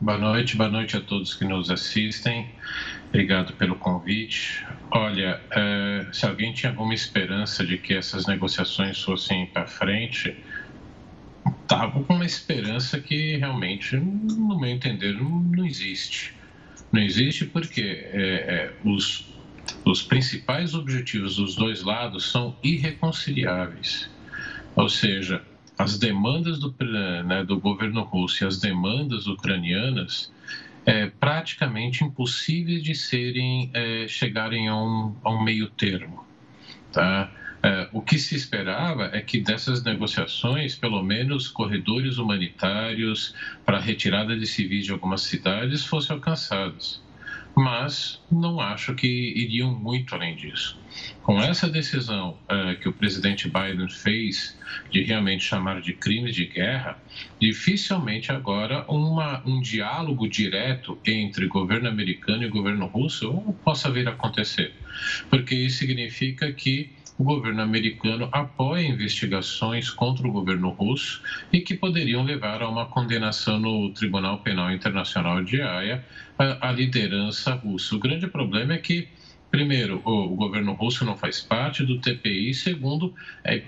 Boa 0.01 0.19
noite, 0.19 0.57
boa 0.57 0.69
noite 0.69 0.97
a 0.97 1.01
todos 1.01 1.35
que 1.35 1.45
nos 1.45 1.71
assistem. 1.71 2.51
Obrigado 3.09 3.53
pelo 3.55 3.77
convite. 3.77 4.67
Olha, 4.91 5.41
é, 5.51 6.07
se 6.13 6.27
alguém 6.27 6.53
tinha 6.53 6.73
alguma 6.73 6.93
esperança 6.93 7.65
de 7.65 7.79
que 7.79 7.95
essas 7.95 8.27
negociações 8.27 9.01
fossem 9.01 9.47
para 9.47 9.67
frente, 9.67 10.37
estava 11.63 12.03
com 12.03 12.15
uma 12.15 12.25
esperança 12.25 13.01
que 13.01 13.37
realmente, 13.37 13.97
no 13.97 14.59
meu 14.59 14.71
entender, 14.71 15.15
não, 15.15 15.41
não 15.41 15.67
existe. 15.67 16.35
Não 16.93 17.03
existe 17.03 17.45
porque 17.47 17.83
é, 17.83 18.17
é, 18.17 18.73
os, 18.85 19.27
os 19.85 20.03
principais 20.03 20.75
objetivos 20.75 21.37
dos 21.37 21.57
dois 21.57 21.83
lados 21.83 22.31
são 22.31 22.57
irreconciliáveis. 22.63 24.09
Ou 24.77 24.89
seja, 24.89 25.43
as 25.79 25.99
demandas 25.99 26.59
do, 26.59 26.75
né, 27.25 27.45
do 27.45 27.59
governo 27.59 28.03
russo 28.03 28.45
e 28.45 28.47
as 28.47 28.61
demandas 28.61 29.27
ucranianas 29.27 30.33
é 30.87 31.07
praticamente 31.07 32.05
impossíveis 32.05 32.83
de 32.83 32.95
serem 32.95 33.71
é, 33.73 34.07
chegarem 34.07 34.69
a 34.69 34.77
um, 34.77 35.17
a 35.25 35.31
um 35.31 35.43
meio 35.43 35.69
termo, 35.71 36.25
tá? 36.93 37.31
É, 37.65 37.89
o 37.93 38.03
que 38.03 38.19
se 38.19 38.37
esperava 38.37 39.09
é 39.15 39.23
que 39.23 39.41
dessas 39.41 39.83
negociações, 39.83 40.75
pelo 40.77 41.03
menos 41.03 41.49
corredores 41.49 42.19
humanitários 42.19 43.35
para 43.65 43.81
retirada 43.81 44.37
de 44.37 44.47
civis 44.47 44.85
de 44.85 44.93
algumas 44.93 45.23
cidades 45.23 45.83
fossem 45.83 46.15
alcançados. 46.15 47.03
Mas 47.57 48.21
não 48.31 48.61
acho 48.61 48.95
que 48.95 49.07
iriam 49.07 49.73
muito 49.73 50.15
além 50.15 50.37
disso. 50.37 50.79
Com 51.23 51.41
essa 51.41 51.67
decisão 51.67 52.37
é, 52.51 52.75
que 52.75 52.87
o 52.87 52.93
presidente 52.93 53.49
Biden 53.49 53.89
fez 53.89 54.59
de 54.91 55.03
realmente 55.03 55.45
chamar 55.45 55.81
de 55.81 55.95
crimes 55.95 56.35
de 56.35 56.45
guerra, 56.45 56.99
dificilmente 57.41 58.31
agora 58.31 58.85
uma, 58.89 59.43
um 59.47 59.63
diálogo 59.63 60.29
direto 60.29 60.99
entre 61.07 61.47
governo 61.47 61.89
americano 61.89 62.43
e 62.43 62.49
governo 62.49 62.87
russo 62.87 63.33
possa 63.65 63.91
vir 63.91 64.07
a 64.07 64.11
acontecer. 64.11 64.75
Porque 65.31 65.55
isso 65.55 65.79
significa 65.79 66.53
que 66.53 66.93
o 67.17 67.23
governo 67.23 67.63
americano 67.63 68.29
apoia 68.33 68.87
investigações 68.87 69.89
contra 69.91 70.27
o 70.27 70.33
governo 70.33 70.71
russo 70.71 71.23
e 71.53 71.61
que 71.61 71.75
poderiam 71.75 72.25
levar 72.25 72.63
a 72.63 72.69
uma 72.69 72.87
condenação 72.87 73.59
no 73.59 73.91
Tribunal 73.91 74.39
Penal 74.39 74.73
Internacional 74.73 75.43
de 75.45 75.63
Haia 75.63 76.05
à 76.39 76.73
liderança 76.73 77.55
russa. 77.55 77.95
O 77.95 77.99
grande 77.99 78.27
problema 78.27 78.75
é 78.75 78.79
que, 78.79 79.09
primeiro, 79.51 80.03
o 80.05 80.29
governo 80.35 80.73
russo 80.73 81.05
não 81.05 81.17
faz 81.17 81.41
parte 81.41 81.85
do 81.85 82.01
TPI, 82.01 82.53
segundo, 82.53 83.15
é, 83.45 83.63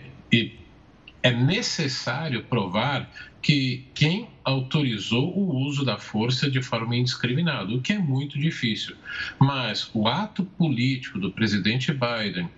é 1.23 1.31
necessário 1.31 2.43
provar 2.43 3.09
que 3.47 3.87
quem 3.95 4.29
autorizou 4.45 5.33
o 5.39 5.55
uso 5.59 5.85
da 5.85 5.97
força 5.97 6.51
de 6.51 6.61
forma 6.61 6.97
indiscriminada, 6.97 7.73
o 7.73 7.81
que 7.81 7.93
é 7.93 7.99
muito 7.99 8.37
difícil. 8.41 8.97
Mas 9.39 9.89
o 9.95 10.09
ato 10.09 10.45
político 10.45 11.21
do 11.21 11.31
presidente 11.31 11.93
Biden 11.93 12.49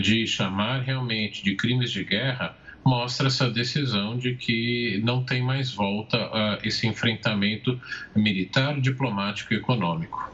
de 0.00 0.26
chamar 0.26 0.80
realmente 0.80 1.44
de 1.44 1.54
crimes 1.54 1.90
de 1.90 2.02
guerra 2.02 2.56
mostra 2.82 3.26
essa 3.26 3.50
decisão 3.50 4.16
de 4.16 4.36
que 4.36 4.98
não 5.04 5.22
tem 5.22 5.42
mais 5.42 5.70
volta 5.70 6.16
a 6.16 6.58
esse 6.64 6.86
enfrentamento 6.86 7.78
militar, 8.16 8.80
diplomático 8.80 9.52
e 9.52 9.58
econômico. 9.58 10.32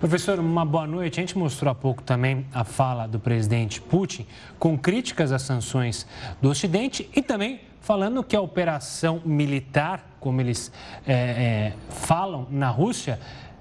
Professor, 0.00 0.40
uma 0.40 0.64
boa 0.64 0.86
noite. 0.88 1.20
A 1.20 1.22
gente 1.22 1.38
mostrou 1.38 1.70
há 1.70 1.74
pouco 1.76 2.02
também 2.02 2.44
a 2.52 2.64
fala 2.64 3.06
do 3.06 3.20
presidente 3.20 3.80
Putin 3.80 4.26
com 4.58 4.76
críticas 4.76 5.30
às 5.30 5.42
sanções 5.42 6.08
do 6.42 6.48
Ocidente 6.48 7.08
e 7.14 7.22
também 7.22 7.67
falando 7.80 8.22
que 8.22 8.36
a 8.36 8.40
operação 8.40 9.20
militar, 9.24 10.16
como 10.20 10.40
eles 10.40 10.72
é, 11.06 11.12
é, 11.12 11.72
falam 11.90 12.46
na 12.50 12.68
Rússia, 12.68 13.18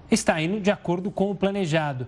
está 0.09 0.41
indo 0.41 0.59
de 0.59 0.71
acordo 0.71 1.11
com 1.11 1.31
o 1.31 1.35
planejado. 1.35 2.07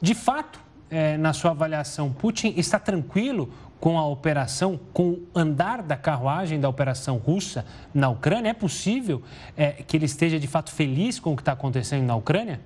De 0.00 0.14
fato, 0.14 0.60
é, 0.90 1.16
na 1.16 1.32
sua 1.32 1.52
avaliação, 1.52 2.12
Putin 2.12 2.54
está 2.56 2.78
tranquilo 2.78 3.52
com 3.80 3.98
a 3.98 4.06
operação, 4.06 4.78
com 4.92 5.10
o 5.10 5.26
andar 5.34 5.82
da 5.82 5.96
carruagem 5.96 6.60
da 6.60 6.68
operação 6.68 7.16
russa 7.16 7.64
na 7.94 8.08
Ucrânia? 8.10 8.50
É 8.50 8.54
possível 8.54 9.22
é, 9.56 9.72
que 9.72 9.96
ele 9.96 10.04
esteja 10.04 10.38
de 10.38 10.46
fato 10.46 10.70
feliz 10.70 11.18
com 11.18 11.32
o 11.32 11.36
que 11.36 11.42
está 11.42 11.52
acontecendo 11.52 12.04
na 12.04 12.14
Ucrânia? 12.14 12.60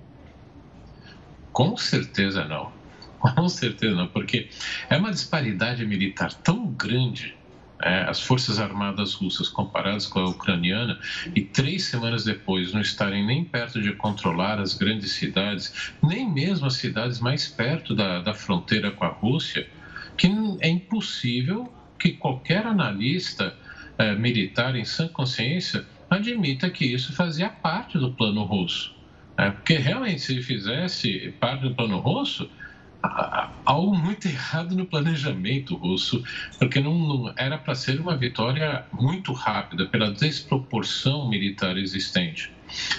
Com 1.53 1.77
certeza 1.77 2.45
não. 2.45 2.73
Com 3.21 3.49
certeza 3.49 3.95
não, 3.95 4.09
porque 4.09 4.51
é 4.91 4.97
uma 4.99 5.11
disparidade 5.11 5.87
militar 5.87 6.35
tão 6.35 6.67
grande 6.67 7.35
é, 7.83 8.05
as 8.09 8.21
forças 8.21 8.61
armadas 8.61 9.15
russas 9.15 9.49
comparadas 9.49 10.07
com 10.07 10.21
a 10.21 10.29
ucraniana 10.29 10.99
e 11.35 11.43
três 11.43 11.85
semanas 11.85 12.25
depois 12.25 12.73
não 12.73 12.81
estarem 12.81 13.27
nem 13.27 13.45
perto 13.45 13.81
de 13.81 13.93
controlar 13.93 14.61
as 14.61 14.75
grandes 14.75 15.13
cidades, 15.13 15.93
nem 16.03 16.31
mesmo 16.31 16.67
as 16.67 16.75
cidades 16.75 17.21
mais 17.21 17.49
perto 17.49 17.95
da, 17.95 18.21
da 18.21 18.33
fronteira 18.33 18.91
com 18.91 19.05
a 19.05 19.09
Rússia, 19.09 19.67
que 20.17 20.29
é 20.61 20.69
impossível 20.69 21.73
que 21.99 22.13
qualquer 22.13 22.67
analista 22.67 23.55
é, 23.99 24.15
militar 24.15 24.77
em 24.77 24.85
sã 24.85 25.09
consciência 25.09 25.85
admita 26.09 26.71
que 26.71 26.85
isso 26.85 27.13
fazia 27.13 27.49
parte 27.49 27.99
do 27.99 28.11
plano 28.11 28.45
russo. 28.45 28.95
É, 29.37 29.51
porque 29.51 29.77
realmente, 29.77 30.21
se 30.21 30.41
fizesse 30.41 31.35
parte 31.41 31.63
do 31.63 31.75
plano 31.75 31.99
russo, 31.99 32.49
algo 33.65 33.97
muito 33.97 34.27
errado 34.27 34.75
no 34.75 34.87
planejamento 34.87 35.77
russo, 35.77 36.23
porque 36.59 36.81
não, 36.81 36.99
não 36.99 37.35
era 37.37 37.59
para 37.59 37.75
ser 37.75 38.01
uma 38.01 38.17
vitória 38.17 38.85
muito 38.93 39.33
rápida 39.33 39.87
pela 39.87 40.13
desproporção 40.13 41.29
militar 41.29 41.77
existente. 41.77 42.53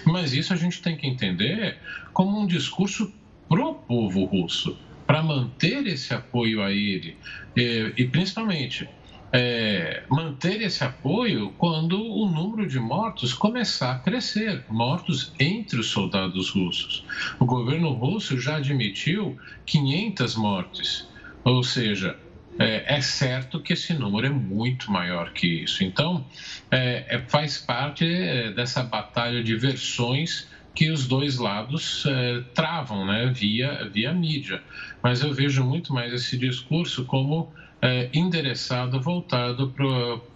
Mas 0.05 0.33
isso 0.33 0.53
a 0.53 0.55
gente 0.55 0.81
tem 0.81 0.95
que 0.95 1.07
entender 1.07 1.77
como 2.13 2.39
um 2.39 2.47
discurso 2.47 3.13
pro 3.49 3.73
povo 3.73 4.25
russo, 4.25 4.77
para 5.05 5.21
manter 5.21 5.85
esse 5.85 6.13
apoio 6.13 6.61
a 6.63 6.71
ele 6.71 7.15
e, 7.55 7.93
e 7.95 8.05
principalmente 8.05 8.89
é, 9.35 10.03
manter 10.09 10.61
esse 10.61 10.81
apoio 10.81 11.53
quando 11.57 12.01
o 12.01 12.29
número 12.29 12.65
de 12.65 12.79
mortos 12.79 13.33
começar 13.33 13.91
a 13.91 13.99
crescer 13.99 14.63
mortos 14.69 15.33
entre 15.37 15.77
os 15.77 15.87
soldados 15.87 16.49
russos. 16.51 17.03
O 17.37 17.45
governo 17.45 17.91
russo 17.91 18.39
já 18.39 18.55
admitiu 18.55 19.37
500 19.65 20.35
mortes, 20.37 21.09
ou 21.43 21.61
seja, 21.63 22.17
é, 22.57 22.95
é, 22.95 23.01
certo 23.01 23.59
que 23.59 23.73
esse 23.73 23.93
número 23.93 24.27
é 24.27 24.29
muito 24.29 24.89
maior 24.89 25.33
que 25.33 25.63
isso. 25.63 25.83
Então, 25.83 26.25
é, 26.71 27.05
é, 27.09 27.19
faz 27.19 27.57
parte 27.57 28.05
é, 28.05 28.53
dessa 28.53 28.83
batalha 28.83 29.43
de 29.43 29.53
versões 29.57 30.47
que 30.73 30.89
os 30.89 31.07
dois 31.07 31.37
lados 31.37 32.05
é, 32.05 32.41
travam 32.53 33.05
né, 33.05 33.25
via, 33.35 33.89
via 33.89 34.13
mídia. 34.13 34.63
Mas 35.03 35.21
eu 35.21 35.33
vejo 35.33 35.61
muito 35.65 35.93
mais 35.93 36.13
esse 36.13 36.37
discurso 36.37 37.03
como 37.03 37.53
é, 37.85 38.09
endereçado, 38.13 38.99
voltado 38.99 39.71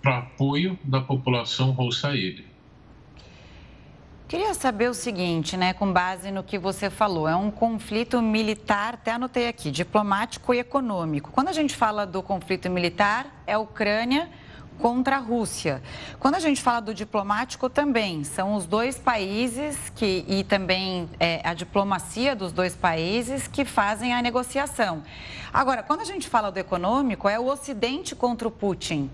para 0.02 0.18
apoio 0.20 0.78
da 0.84 1.02
população 1.02 1.72
russa 1.72 2.10
a 2.10 2.16
ele. 2.16 2.48
Queria 4.28 4.54
saber 4.54 4.88
o 4.88 4.94
seguinte, 4.94 5.58
né, 5.58 5.74
com 5.74 5.92
base 5.92 6.30
no 6.30 6.44
que 6.44 6.60
você 6.60 6.88
falou, 6.92 7.28
é 7.28 7.36
um 7.36 7.50
conflito 7.50 8.22
militar, 8.22 8.94
até 8.94 9.14
anotei 9.14 9.48
aqui, 9.48 9.72
diplomático 9.72 10.54
e 10.54 10.60
econômico. 10.60 11.32
Quando 11.32 11.48
a 11.48 11.54
gente 11.54 11.76
fala 11.76 12.06
do 12.06 12.22
conflito 12.22 12.70
militar, 12.70 13.44
é 13.48 13.54
a 13.54 13.60
Ucrânia 13.60 14.30
contra 14.80 15.18
a 15.18 15.20
Rússia. 15.20 15.82
Quando 16.20 16.36
a 16.36 16.40
gente 16.40 16.62
fala 16.62 16.80
do 16.80 16.94
diplomático 16.94 17.70
também, 17.70 18.24
são 18.24 18.56
os 18.56 18.66
dois 18.66 18.98
países 18.98 19.78
que, 19.96 20.26
e 20.28 20.44
também 20.44 21.10
é, 21.20 21.42
a 21.44 21.54
diplomacia 21.54 22.36
dos 22.36 22.52
dois 22.52 22.76
países 22.76 23.48
que 23.48 23.66
fazem 23.66 24.14
a 24.14 24.22
negociação. 24.22 25.04
Agora, 25.54 25.84
quando 25.84 26.02
a 26.02 26.06
gente 26.06 26.28
fala 26.28 26.52
do 26.52 26.58
econômico, 26.58 27.28
é 27.28 27.40
o 27.40 27.46
Ocidente 27.46 28.16
contra 28.16 28.48
o 28.48 28.52
Putin. 28.52 29.10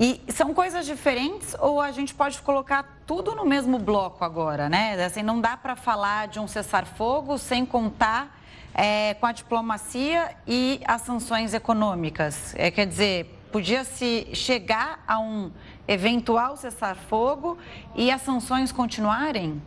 E 0.00 0.20
são 0.28 0.54
coisas 0.54 0.86
diferentes 0.86 1.56
ou 1.58 1.80
a 1.80 1.90
gente 1.90 2.14
pode 2.14 2.40
colocar 2.42 2.98
tudo 3.06 3.34
no 3.34 3.44
mesmo 3.44 3.78
bloco 3.78 4.24
agora, 4.24 4.68
né? 4.68 4.94
Assim, 5.04 5.22
não 5.22 5.40
dá 5.40 5.56
para 5.56 5.74
falar 5.74 6.28
de 6.28 6.38
um 6.38 6.46
cessar-fogo 6.46 7.36
sem 7.36 7.66
contar 7.66 8.38
é, 8.72 9.14
com 9.14 9.26
a 9.26 9.32
diplomacia 9.32 10.36
e 10.46 10.80
as 10.86 11.02
sanções 11.02 11.52
econômicas? 11.52 12.54
É, 12.56 12.70
quer 12.70 12.86
dizer, 12.86 13.37
podia-se 13.50 14.28
chegar 14.34 15.02
a 15.06 15.18
um 15.18 15.50
eventual 15.86 16.56
cessar-fogo 16.56 17.58
e 17.94 18.10
as 18.10 18.22
sanções 18.22 18.70
continuarem? 18.70 19.60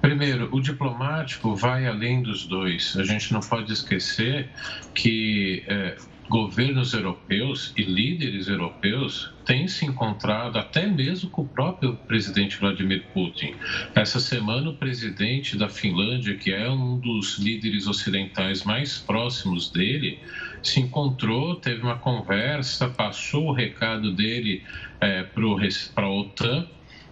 Primeiro, 0.00 0.48
o 0.54 0.60
diplomático 0.60 1.56
vai 1.56 1.86
além 1.86 2.22
dos 2.22 2.46
dois. 2.46 2.96
A 2.96 3.04
gente 3.04 3.32
não 3.32 3.40
pode 3.40 3.72
esquecer 3.72 4.48
que 4.94 5.64
é, 5.66 5.96
governos 6.28 6.92
europeus 6.92 7.72
e 7.76 7.82
líderes 7.82 8.48
europeus 8.48 9.32
têm 9.44 9.66
se 9.66 9.86
encontrado 9.86 10.58
até 10.58 10.86
mesmo 10.86 11.30
com 11.30 11.42
o 11.42 11.48
próprio 11.48 11.96
presidente 12.06 12.58
Vladimir 12.58 13.04
Putin. 13.14 13.54
Essa 13.94 14.20
semana, 14.20 14.68
o 14.68 14.74
presidente 14.74 15.56
da 15.56 15.68
Finlândia, 15.68 16.36
que 16.36 16.52
é 16.52 16.68
um 16.68 16.98
dos 16.98 17.38
líderes 17.38 17.86
ocidentais 17.86 18.62
mais 18.62 18.98
próximos 18.98 19.70
dele, 19.70 20.18
se 20.62 20.80
encontrou, 20.80 21.56
teve 21.56 21.82
uma 21.82 21.96
conversa, 21.98 22.88
passou 22.88 23.48
o 23.48 23.52
recado 23.52 24.12
dele 24.12 24.62
é, 25.00 25.22
para 25.22 26.04
a 26.06 26.10
OTAN 26.10 26.68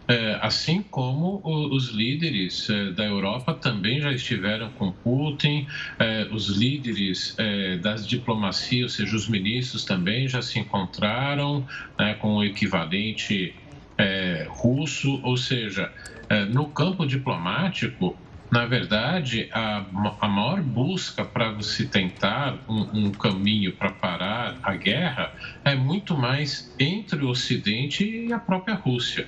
é, 0.09 0.39
assim 0.41 0.83
como 0.83 1.41
os 1.45 1.91
líderes 1.91 2.69
é, 2.71 2.93
da 2.93 3.05
Europa 3.05 3.55
também 3.55 4.01
já 4.01 4.13
estiveram 4.13 4.71
com 4.71 4.93
Putin, 4.93 5.67
é, 5.99 6.29
os 6.31 6.49
líderes 6.49 7.35
é, 7.39 7.77
das 7.79 8.07
diplomacias, 8.07 8.83
ou 8.83 8.89
seja, 8.89 9.17
os 9.17 9.29
ministros 9.29 9.85
também 9.85 10.29
já 10.29 10.41
se 10.41 10.59
encontraram 10.59 11.67
né, 11.99 12.15
com 12.15 12.37
o 12.37 12.45
equivalente 12.45 13.55
é, 13.99 14.47
russo, 14.49 15.21
ou 15.25 15.37
seja, 15.37 15.91
é, 16.29 16.45
no 16.45 16.69
campo 16.69 17.05
diplomático, 17.07 18.17
na 18.51 18.65
verdade, 18.65 19.49
a, 19.53 19.85
a 20.21 20.29
maior 20.29 20.63
busca 20.63 21.25
para 21.25 21.61
se 21.61 21.89
tentar 21.89 22.57
um, 22.69 23.07
um 23.07 23.11
caminho 23.11 23.73
para 23.73 23.91
parar 23.91 24.57
a 24.63 24.77
guerra 24.77 25.33
é 25.65 25.75
muito 25.75 26.17
mais 26.17 26.73
entre 26.79 27.25
o 27.25 27.29
Ocidente 27.29 28.05
e 28.05 28.33
a 28.33 28.39
própria 28.39 28.77
Rússia. 28.77 29.27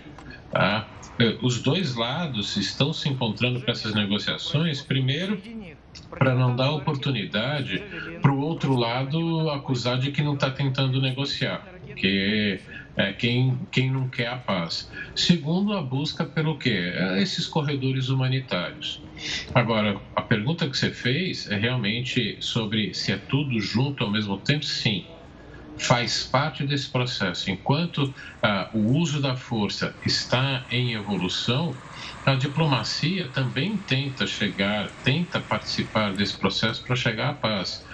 Tá? 0.51 0.91
É, 1.21 1.39
os 1.43 1.63
dois 1.63 1.95
lados 1.95 2.57
estão 2.57 2.93
se 2.93 3.09
encontrando 3.09 3.61
para 3.61 3.73
essas 3.73 3.95
negociações, 3.95 4.83
primeiro, 4.83 5.43
para 6.19 6.35
não 6.35 6.55
dar 6.57 6.73
oportunidade 6.73 7.87
para 8.21 8.33
o 8.33 8.39
outro 8.41 8.75
lado 8.75 9.51
acusar 9.51 9.99
de 9.99 10.11
que 10.13 10.23
não 10.23 10.35
está 10.35 10.51
tentando 10.51 11.01
negociar, 11.01 11.69
que 11.97 12.65
é 12.97 13.13
quem, 13.13 13.67
quem 13.71 13.91
não 13.93 14.09
quer 14.11 14.29
a 14.29 14.39
paz. 14.39 14.91
Segundo, 15.15 15.73
a 15.73 15.83
busca 15.83 16.25
pelo 16.25 16.59
quê? 16.59 16.93
É 16.95 17.23
esses 17.23 17.47
corredores 17.47 18.09
humanitários. 18.09 19.05
Agora, 19.55 20.01
a 20.15 20.23
pergunta 20.23 20.69
que 20.69 20.77
você 20.77 20.93
fez 20.93 21.47
é 21.49 21.57
realmente 21.57 22.39
sobre 22.41 22.95
se 22.95 23.13
é 23.13 23.19
tudo 23.19 23.61
junto 23.61 24.05
ao 24.05 24.11
mesmo 24.11 24.39
tempo? 24.39 24.65
Sim 24.65 25.18
faz 25.79 26.25
parte 26.25 26.67
desse 26.67 26.91
processo. 26.91 27.51
Enquanto 27.51 28.15
ah, 28.43 28.71
o 28.75 28.97
uso 28.99 29.21
da 29.21 29.37
força 29.37 29.97
está 30.05 30.67
em 30.71 30.95
evolução, 30.95 31.81
a 32.25 32.35
diplomacia 32.35 33.31
também 33.31 33.79
tenta 33.79 34.27
chegar, 34.27 34.91
tenta 35.03 35.41
participar 35.41 36.15
desse 36.15 36.39
processo 36.39 36.85
para 36.85 36.97
chegar 36.97 37.31
à 37.31 37.35
paz. 37.35 37.85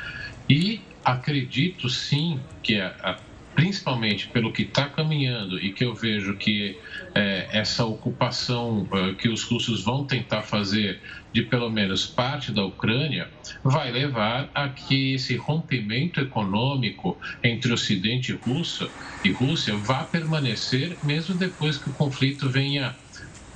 E 0.48 0.88
acredito 1.04 1.88
sim 1.88 2.46
que 2.62 2.80
a, 2.80 2.96
a 3.02 3.20
principalmente 3.54 4.28
pelo 4.28 4.52
que 4.52 4.62
está 4.62 4.88
caminhando 4.88 5.58
e 5.58 5.72
que 5.72 5.84
eu 5.84 5.94
vejo 5.94 6.36
que 6.36 6.78
é, 7.14 7.48
essa 7.52 7.84
ocupação 7.84 8.86
é, 8.92 9.14
que 9.14 9.28
os 9.28 9.42
russos 9.44 9.84
vão 9.84 10.04
tentar 10.04 10.42
fazer 10.42 11.00
de 11.32 11.42
pelo 11.42 11.70
menos 11.70 12.06
parte 12.06 12.52
da 12.52 12.64
Ucrânia 12.64 13.28
vai 13.62 13.90
levar 13.90 14.50
a 14.54 14.68
que 14.68 15.14
esse 15.14 15.36
rompimento 15.36 16.20
econômico 16.20 17.16
entre 17.42 17.72
Ocidente 17.72 18.32
e 18.32 18.34
Rússia 18.34 18.88
e 19.24 19.30
Rússia 19.30 19.76
vá 19.76 20.04
permanecer 20.04 20.96
mesmo 21.02 21.34
depois 21.34 21.78
que 21.78 21.90
o 21.90 21.92
conflito 21.92 22.48
venha 22.48 22.94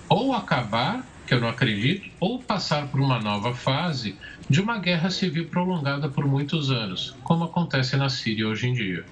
ou 0.08 0.32
acabar 0.32 1.04
que 1.28 1.34
eu 1.34 1.40
não 1.42 1.48
acredito, 1.48 2.08
ou 2.18 2.42
passar 2.42 2.88
por 2.88 2.98
uma 2.98 3.20
nova 3.20 3.54
fase 3.54 4.16
de 4.48 4.62
uma 4.62 4.78
guerra 4.78 5.10
civil 5.10 5.46
prolongada 5.46 6.08
por 6.08 6.26
muitos 6.26 6.70
anos, 6.70 7.14
como 7.22 7.44
acontece 7.44 7.98
na 7.98 8.08
Síria 8.08 8.48
hoje 8.48 8.66
em 8.66 8.72
dia. 8.72 9.04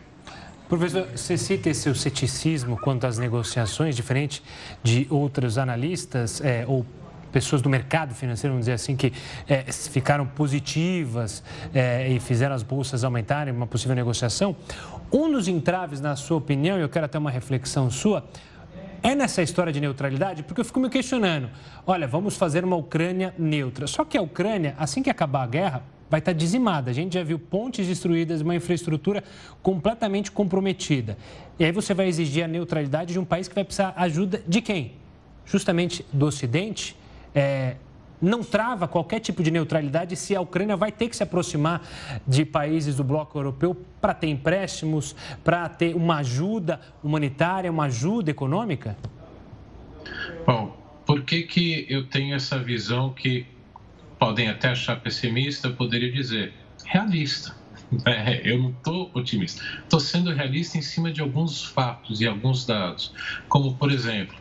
Professor, 0.69 1.07
você 1.15 1.37
cita 1.37 1.71
esse 1.71 1.83
seu 1.83 1.95
ceticismo 1.95 2.77
quanto 2.77 3.07
às 3.07 3.19
negociações, 3.19 3.95
diferente 3.95 4.43
de 4.83 5.07
outros 5.09 5.59
analistas 5.59 6.41
é, 6.41 6.65
ou 6.67 6.85
pessoas 7.31 7.63
do 7.63 7.69
mercado 7.69 8.15
financeiro, 8.15 8.53
vamos 8.55 8.65
dizer 8.65 8.73
assim, 8.73 8.97
que 8.97 9.13
é, 9.47 9.63
ficaram 9.71 10.27
positivas 10.27 11.45
é, 11.73 12.09
e 12.09 12.19
fizeram 12.19 12.53
as 12.53 12.65
bolsas 12.65 13.05
aumentarem, 13.05 13.55
uma 13.55 13.67
possível 13.67 13.95
negociação. 13.95 14.57
Um 15.13 15.31
dos 15.31 15.47
entraves, 15.47 16.01
na 16.01 16.17
sua 16.17 16.39
opinião, 16.39 16.77
e 16.79 16.81
eu 16.81 16.89
quero 16.89 17.07
até 17.07 17.17
uma 17.17 17.31
reflexão 17.31 17.89
sua, 17.89 18.25
é 19.05 19.15
nessa 19.15 19.43
história 19.43 19.73
de 19.73 19.81
neutralidade? 19.81 20.43
Porque 20.43 20.63
eu 20.63 20.65
fico 20.65 20.81
me 20.81 20.89
questionando. 20.89 21.49
Olha, 21.87 22.09
vamos 22.09 22.37
fazer 22.37 22.65
uma 22.65 22.75
Ucrânia 22.75 23.33
neutra. 23.39 23.87
Só 23.87 24.05
que 24.05 24.19
a 24.19 24.23
Ucrânia, 24.23 24.75
assim 24.77 25.01
que 25.01 25.11
acabar 25.11 25.45
a 25.45 25.47
guerra, 25.47 25.83
vai 26.11 26.21
estar 26.21 26.33
dizimada. 26.33 26.91
A 26.91 26.95
gente 26.95 27.15
já 27.15 27.23
viu 27.23 27.39
pontes 27.39 27.87
destruídas, 27.87 28.41
uma 28.41 28.55
infraestrutura 28.55 29.23
completamente 29.63 30.31
comprometida. 30.31 31.17
E 31.59 31.65
aí 31.65 31.73
você 31.73 31.95
vai 31.95 32.07
exigir 32.07 32.45
a 32.45 32.49
neutralidade 32.49 33.13
de 33.13 33.19
um 33.19 33.25
país 33.25 33.49
que 33.49 33.55
vai 33.55 33.65
precisar 33.65 33.93
ajuda 33.97 34.43
de 34.47 34.61
quem? 34.61 34.93
Justamente 35.45 36.05
do 36.13 36.27
Ocidente. 36.27 36.97
É, 37.35 37.77
não 38.21 38.43
trava 38.43 38.89
qualquer 38.89 39.21
tipo 39.21 39.43
de 39.43 39.51
neutralidade 39.51 40.17
se 40.17 40.35
a 40.35 40.41
Ucrânia 40.41 40.77
vai 40.77 40.91
ter 40.91 41.09
que 41.09 41.17
se 41.17 41.23
aproximar 41.23 41.87
de 42.27 42.45
países 42.45 42.97
do 42.97 43.05
bloco 43.05 43.39
europeu 43.39 43.77
para 44.01 44.15
ter 44.15 44.29
empréstimos, 44.29 45.15
para 45.45 45.69
ter 45.69 45.95
uma 45.95 46.19
ajuda 46.19 46.81
humanitária, 47.03 47.71
uma 47.71 47.85
ajuda 47.85 48.31
econômica? 48.31 48.97
Bom, 50.47 50.77
por 51.05 51.23
que, 51.23 51.43
que 51.43 51.87
eu 51.89 52.07
tenho 52.07 52.35
essa 52.35 52.59
visão 52.59 53.11
que 53.11 53.47
podem 54.19 54.49
até 54.49 54.69
achar 54.69 55.01
pessimista, 55.01 55.71
poderia 55.71 56.11
dizer 56.13 56.55
realista. 56.85 57.55
É, 58.05 58.51
eu 58.51 58.59
não 58.59 58.71
estou 58.71 59.11
otimista. 59.15 59.63
Estou 59.83 60.01
sendo 60.01 60.33
realista 60.33 60.77
em 60.77 60.83
cima 60.83 61.13
de 61.13 61.21
alguns 61.21 61.65
fatos 61.65 62.21
e 62.21 62.27
alguns 62.27 62.67
dados. 62.67 63.13
Como, 63.49 63.77
por 63.77 63.93
exemplo, 63.93 64.37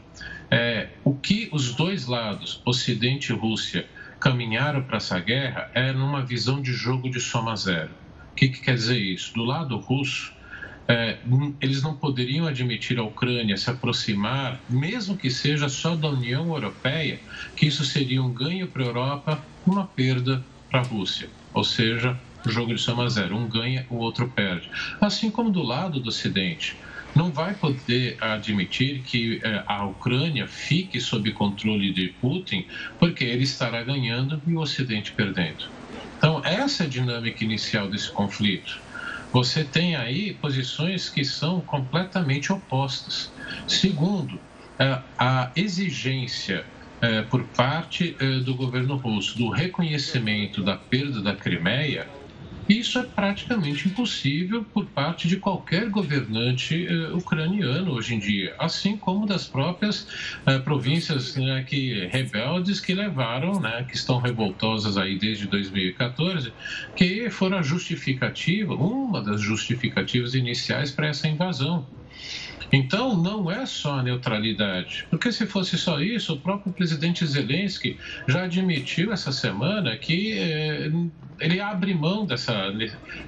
é, 0.50 0.90
o 1.04 1.14
que 1.14 1.50
os 1.52 1.74
dois 1.74 2.08
lados, 2.08 2.62
Ocidente 2.66 3.32
e 3.32 3.36
Rússia, 3.36 3.88
caminharam 4.20 4.82
para 4.84 4.98
essa 4.98 5.20
guerra 5.20 5.70
é 5.74 5.94
numa 5.94 6.26
visão 6.26 6.62
de 6.62 6.74
jogo 6.74 7.10
de 7.10 7.20
soma 7.20 7.56
zero. 7.56 7.92
O 8.32 8.36
que, 8.36 8.50
que 8.50 8.62
quer 8.62 8.76
dizer 8.76 8.98
isso? 8.98 9.34
Do 9.34 9.44
lado 9.44 9.78
russo, 9.78 10.35
é, 10.88 11.18
eles 11.60 11.82
não 11.82 11.96
poderiam 11.96 12.46
admitir 12.46 13.00
a 13.00 13.04
Ucrânia 13.04 13.58
se 13.58 13.70
aproximar, 13.70 14.60
mesmo 14.70 15.18
que 15.18 15.30
seja 15.30 15.68
só 15.68 15.96
da 15.96 16.10
União 16.10 16.48
Europeia, 16.48 17.20
que 17.56 17.66
isso 17.66 17.84
seria 17.84 18.22
um 18.22 18.32
ganho 18.32 18.68
para 18.68 18.84
a 18.84 18.86
Europa, 18.86 19.46
uma 19.66 19.86
perda 19.86 20.44
para 20.70 20.82
a 20.82 20.84
Rússia. 20.84 21.30
Ou 21.54 21.64
seja, 21.64 22.20
jogo 22.46 22.76
de 22.76 22.82
soma 22.82 23.10
zero, 23.10 23.36
um 23.36 23.48
ganha, 23.48 23.86
o 23.90 23.96
outro 23.96 24.28
perde. 24.28 24.70
Assim 25.02 25.32
como 25.32 25.52
do 25.52 25.64
lado 25.64 26.00
do 26.00 26.10
Ocidente. 26.10 26.76
Não 27.16 27.32
vai 27.32 27.54
poder 27.54 28.18
admitir 28.20 29.02
que 29.02 29.40
é, 29.42 29.64
a 29.66 29.86
Ucrânia 29.86 30.48
fique 30.50 31.00
sob 31.00 31.32
controle 31.32 31.94
de 31.94 32.10
Putin, 32.20 32.68
porque 33.00 33.24
ele 33.24 33.44
estará 33.44 33.82
ganhando 33.84 34.42
e 34.46 34.54
o 34.54 34.60
Ocidente 34.60 35.14
perdendo. 35.14 35.66
Então, 36.18 36.42
essa 36.44 36.84
é 36.84 36.86
a 36.86 36.90
dinâmica 36.90 37.42
inicial 37.44 37.88
desse 37.88 38.12
conflito 38.12 38.85
você 39.36 39.66
tem 39.66 39.98
aí 39.98 40.34
posições 40.36 41.10
que 41.10 41.26
são 41.26 41.60
completamente 41.60 42.54
opostas. 42.54 43.34
Segundo, 43.68 44.40
é, 44.80 44.98
a 45.20 45.52
exigência 45.58 46.66
é, 47.02 47.22
por 47.24 47.44
parte 47.48 48.16
é, 48.18 48.40
do 48.40 48.56
governo 48.56 48.96
russo 48.96 49.38
do 49.38 49.50
reconhecimento 49.50 50.64
da 50.64 50.78
perda 50.78 51.22
da 51.22 51.36
Crimeia 51.36 52.08
isso 52.68 52.98
é 52.98 53.04
praticamente 53.04 53.88
impossível 53.88 54.64
por 54.74 54.86
parte 54.88 55.28
de 55.28 55.38
qualquer 55.38 55.90
governante 55.90 56.88
eh, 56.88 57.12
ucraniano 57.14 57.92
hoje 57.92 58.16
em 58.16 58.20
dia, 58.20 58.56
assim 58.58 58.98
como 58.98 59.28
das 59.28 59.48
próprias 59.48 60.08
eh, 60.46 60.58
províncias 60.60 61.36
né, 61.36 61.64
que 61.64 62.08
rebeldes 62.08 62.80
que 62.80 62.94
levaram, 62.94 63.60
né, 63.60 63.86
que 63.88 63.96
estão 63.96 64.20
revoltosas 64.20 64.98
aí 64.98 65.18
desde 65.18 65.48
2014, 65.48 66.52
que 66.96 67.30
foram 67.30 67.60
a 67.60 67.62
justificativa, 67.62 68.74
uma 68.74 69.22
das 69.22 69.42
justificativas 69.42 70.34
iniciais 70.34 70.92
para 70.92 71.08
essa 71.08 71.28
invasão. 71.28 71.86
Então, 72.72 73.16
não 73.22 73.50
é 73.50 73.66
só 73.66 74.00
a 74.00 74.04
neutralidade, 74.04 75.06
porque 75.10 75.32
se 75.32 75.46
fosse 75.46 75.78
só 75.78 76.00
isso, 76.02 76.34
o 76.34 76.40
próprio 76.40 76.74
presidente 76.74 77.26
Zelensky 77.26 77.98
já 78.28 78.44
admitiu 78.44 79.12
essa 79.12 79.32
semana 79.32 79.96
que 79.98 80.34
eh, 80.34 80.92
ele 81.40 81.60
abre 81.60 81.94
mão 81.94 82.26
dessa 82.26 82.72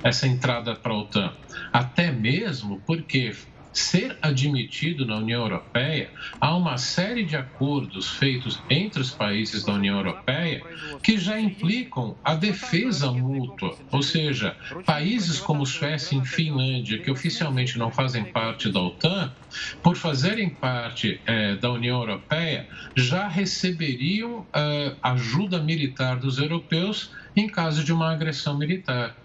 essa 0.03 0.27
entrada 0.27 0.75
para 0.75 0.91
a 0.91 0.97
OTAN, 0.97 1.33
até 1.71 2.11
mesmo 2.11 2.81
porque 2.85 3.33
ser 3.77 4.17
admitido 4.21 5.05
na 5.05 5.17
União 5.17 5.43
Europeia, 5.43 6.09
há 6.41 6.55
uma 6.55 6.77
série 6.77 7.23
de 7.23 7.35
acordos 7.35 8.09
feitos 8.09 8.59
entre 8.69 8.99
os 8.99 9.11
países 9.11 9.63
da 9.63 9.73
União 9.73 9.97
Europeia 9.97 10.63
que 11.03 11.17
já 11.17 11.39
implicam 11.39 12.17
a 12.23 12.33
defesa 12.33 13.11
mútua, 13.11 13.77
ou 13.91 14.01
seja, 14.01 14.55
países 14.85 15.39
como 15.39 15.65
Suécia 15.65 16.17
e 16.17 16.25
Finlândia, 16.25 16.97
que 16.97 17.11
oficialmente 17.11 17.77
não 17.77 17.91
fazem 17.91 18.25
parte 18.25 18.71
da 18.71 18.81
OTAN, 18.81 19.31
por 19.83 19.95
fazerem 19.95 20.49
parte 20.49 21.21
eh, 21.25 21.55
da 21.55 21.71
União 21.71 21.99
Europeia, 22.01 22.67
já 22.95 23.27
receberiam 23.27 24.45
eh, 24.53 24.95
ajuda 25.03 25.59
militar 25.59 26.17
dos 26.17 26.39
europeus 26.39 27.11
em 27.35 27.47
caso 27.47 27.83
de 27.83 27.93
uma 27.93 28.11
agressão 28.11 28.57
militar. 28.57 29.15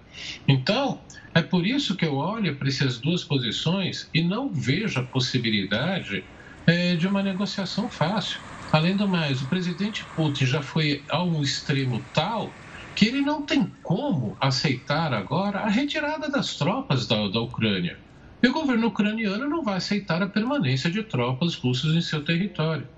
Então, 0.46 1.00
é 1.34 1.42
por 1.42 1.66
isso 1.66 1.96
que 1.96 2.04
eu 2.04 2.14
olho 2.14 2.56
para 2.56 2.68
essas 2.68 2.98
duas 2.98 3.24
posições 3.24 4.08
e 4.12 4.22
não 4.22 4.52
vejo 4.52 5.00
a 5.00 5.04
possibilidade 5.04 6.24
é, 6.66 6.94
de 6.94 7.06
uma 7.06 7.22
negociação 7.22 7.88
fácil. 7.88 8.38
Além 8.70 8.96
do 8.96 9.08
mais, 9.08 9.42
o 9.42 9.48
presidente 9.48 10.04
Putin 10.16 10.46
já 10.46 10.62
foi 10.62 11.04
a 11.10 11.22
um 11.22 11.42
extremo 11.42 12.02
tal 12.14 12.54
que 12.94 13.06
ele 13.06 13.20
não 13.20 13.42
tem 13.42 13.70
como 13.82 14.36
aceitar 14.40 15.12
agora 15.12 15.60
a 15.60 15.68
retirada 15.68 16.28
das 16.28 16.56
tropas 16.56 17.06
da, 17.06 17.28
da 17.28 17.40
Ucrânia. 17.40 17.98
E 18.42 18.48
o 18.48 18.52
governo 18.52 18.88
ucraniano 18.88 19.48
não 19.48 19.62
vai 19.62 19.76
aceitar 19.76 20.22
a 20.22 20.26
permanência 20.26 20.90
de 20.90 21.02
tropas 21.02 21.54
russas 21.54 21.94
em 21.94 22.00
seu 22.00 22.24
território. 22.24 22.88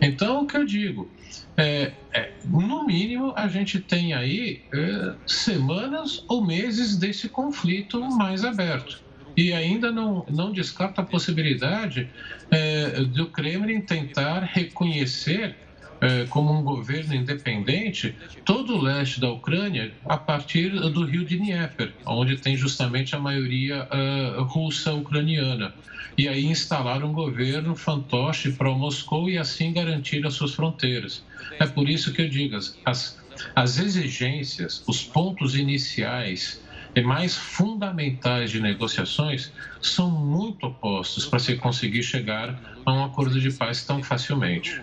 Então, 0.00 0.42
o 0.42 0.46
que 0.46 0.56
eu 0.56 0.64
digo? 0.64 1.10
É, 1.56 1.92
é, 2.12 2.32
no 2.44 2.84
mínimo, 2.84 3.32
a 3.36 3.48
gente 3.48 3.80
tem 3.80 4.12
aí 4.12 4.62
é, 4.72 5.14
semanas 5.26 6.24
ou 6.28 6.44
meses 6.44 6.96
desse 6.96 7.28
conflito 7.28 8.00
mais 8.16 8.44
aberto. 8.44 9.04
E 9.36 9.52
ainda 9.52 9.92
não, 9.92 10.24
não 10.30 10.50
descarta 10.50 11.02
a 11.02 11.04
possibilidade 11.04 12.08
é, 12.50 13.02
do 13.04 13.26
Kremlin 13.26 13.82
tentar 13.82 14.40
reconhecer 14.40 15.54
é, 16.00 16.26
como 16.26 16.52
um 16.52 16.62
governo 16.62 17.14
independente 17.14 18.14
todo 18.44 18.76
o 18.76 18.82
leste 18.82 19.20
da 19.20 19.30
Ucrânia 19.30 19.92
a 20.04 20.16
partir 20.16 20.70
do 20.70 21.04
rio 21.04 21.24
de 21.24 21.38
Dnieper, 21.38 21.92
onde 22.04 22.36
tem 22.36 22.56
justamente 22.56 23.14
a 23.14 23.18
maioria 23.18 23.88
uh, 23.90 24.42
russa 24.44 24.92
ucraniana. 24.92 25.74
E 26.16 26.28
aí 26.28 26.46
instalar 26.46 27.04
um 27.04 27.12
governo 27.12 27.76
fantoche 27.76 28.52
para 28.52 28.70
Moscou 28.70 29.28
e 29.28 29.36
assim 29.36 29.72
garantir 29.72 30.26
as 30.26 30.34
suas 30.34 30.54
fronteiras. 30.54 31.22
É 31.60 31.66
por 31.66 31.88
isso 31.88 32.12
que 32.12 32.22
eu 32.22 32.28
digo, 32.28 32.56
as, 32.84 33.18
as 33.54 33.78
exigências, 33.78 34.82
os 34.86 35.02
pontos 35.02 35.54
iniciais 35.54 36.62
e 36.94 37.02
mais 37.02 37.36
fundamentais 37.36 38.50
de 38.50 38.58
negociações 38.58 39.52
são 39.82 40.10
muito 40.10 40.66
opostos 40.66 41.26
para 41.26 41.38
se 41.38 41.56
conseguir 41.56 42.02
chegar 42.02 42.58
a 42.86 42.92
um 42.92 43.04
acordo 43.04 43.38
de 43.38 43.50
paz 43.50 43.84
tão 43.84 44.02
facilmente. 44.02 44.80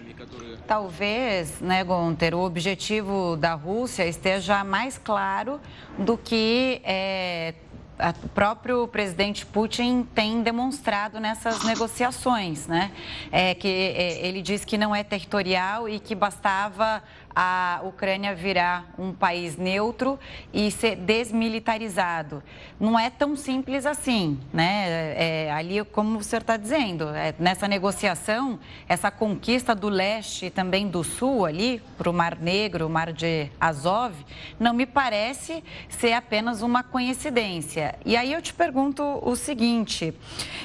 Talvez, 0.68 1.60
né, 1.60 1.84
Gonter, 1.84 2.36
o 2.36 2.46
objetivo 2.46 3.36
da 3.36 3.54
Rússia 3.54 4.08
esteja 4.08 4.64
mais 4.64 4.98
claro 4.98 5.60
do 5.98 6.18
que 6.18 6.80
é, 6.84 7.56
o 8.24 8.30
próprio 8.30 8.88
presidente 8.88 9.46
Putin 9.46 10.08
tem 10.16 10.42
demonstrado 10.42 11.20
nessas 11.20 11.64
negociações, 11.64 12.68
né? 12.68 12.92
É 13.32 13.54
que 13.54 13.68
é, 13.68 14.26
ele 14.26 14.42
diz 14.42 14.66
que 14.66 14.78
não 14.78 14.96
é 14.96 15.04
territorial 15.04 15.88
e 15.88 16.00
que 16.00 16.16
bastava 16.16 17.04
a 17.36 17.82
Ucrânia 17.84 18.36
virar 18.36 18.94
um 18.98 19.14
país 19.14 19.58
neutro 19.58 20.20
e 20.54 20.70
ser 20.70 20.96
desmilitarizado. 20.96 22.44
Não 22.80 22.98
é 22.98 23.10
tão 23.10 23.36
simples 23.36 23.86
assim, 23.86 24.40
né? 24.54 25.14
É, 25.16 25.52
ali, 25.52 25.84
como 25.86 26.20
o 26.20 26.24
senhor 26.24 26.42
está 26.42 26.58
dizendo, 26.58 27.10
é, 27.10 27.34
nessa 27.40 27.68
negociação, 27.68 28.60
essa 28.88 29.10
conquista 29.10 29.74
do 29.74 29.90
leste 29.90 30.48
e 30.48 30.50
também 30.50 30.88
do 30.88 31.04
sul 31.04 31.46
ali, 31.46 31.82
para 31.98 32.10
o 32.10 32.14
Mar 32.14 32.38
Negro, 32.38 32.88
o 32.88 32.90
Mar 32.90 33.12
de 33.12 33.50
Azov, 33.60 34.14
não 34.60 34.74
me 34.74 34.86
parece 34.86 35.64
ser 35.90 36.14
apenas 36.14 36.62
uma 36.62 36.84
coincidência. 36.84 37.96
E 38.06 38.16
aí 38.16 38.34
eu 38.34 38.42
te 38.42 38.54
pergunto 38.54 39.04
o 39.22 39.36
seguinte: 39.36 40.14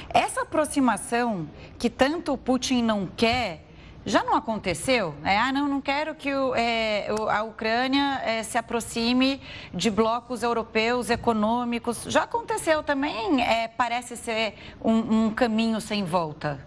essa 0.09 0.41
aproximação 0.41 1.47
que 1.77 1.89
tanto 1.89 2.37
Putin 2.37 2.83
não 2.83 3.07
quer 3.07 3.68
já 4.09 4.23
não 4.23 4.35
aconteceu? 4.35 5.13
É, 5.23 5.37
ah, 5.37 5.51
não, 5.51 5.67
não 5.67 5.79
quero 5.79 6.15
que 6.15 6.33
o, 6.33 6.55
é, 6.55 7.07
a 7.29 7.43
Ucrânia 7.43 8.21
é, 8.25 8.43
se 8.43 8.57
aproxime 8.57 9.39
de 9.73 9.89
blocos 9.89 10.41
europeus 10.41 11.09
econômicos. 11.09 12.05
Já 12.07 12.23
aconteceu 12.23 12.81
também? 12.81 13.41
É, 13.41 13.67
parece 13.67 14.17
ser 14.17 14.55
um, 14.83 15.25
um 15.25 15.31
caminho 15.31 15.79
sem 15.79 16.03
volta. 16.03 16.59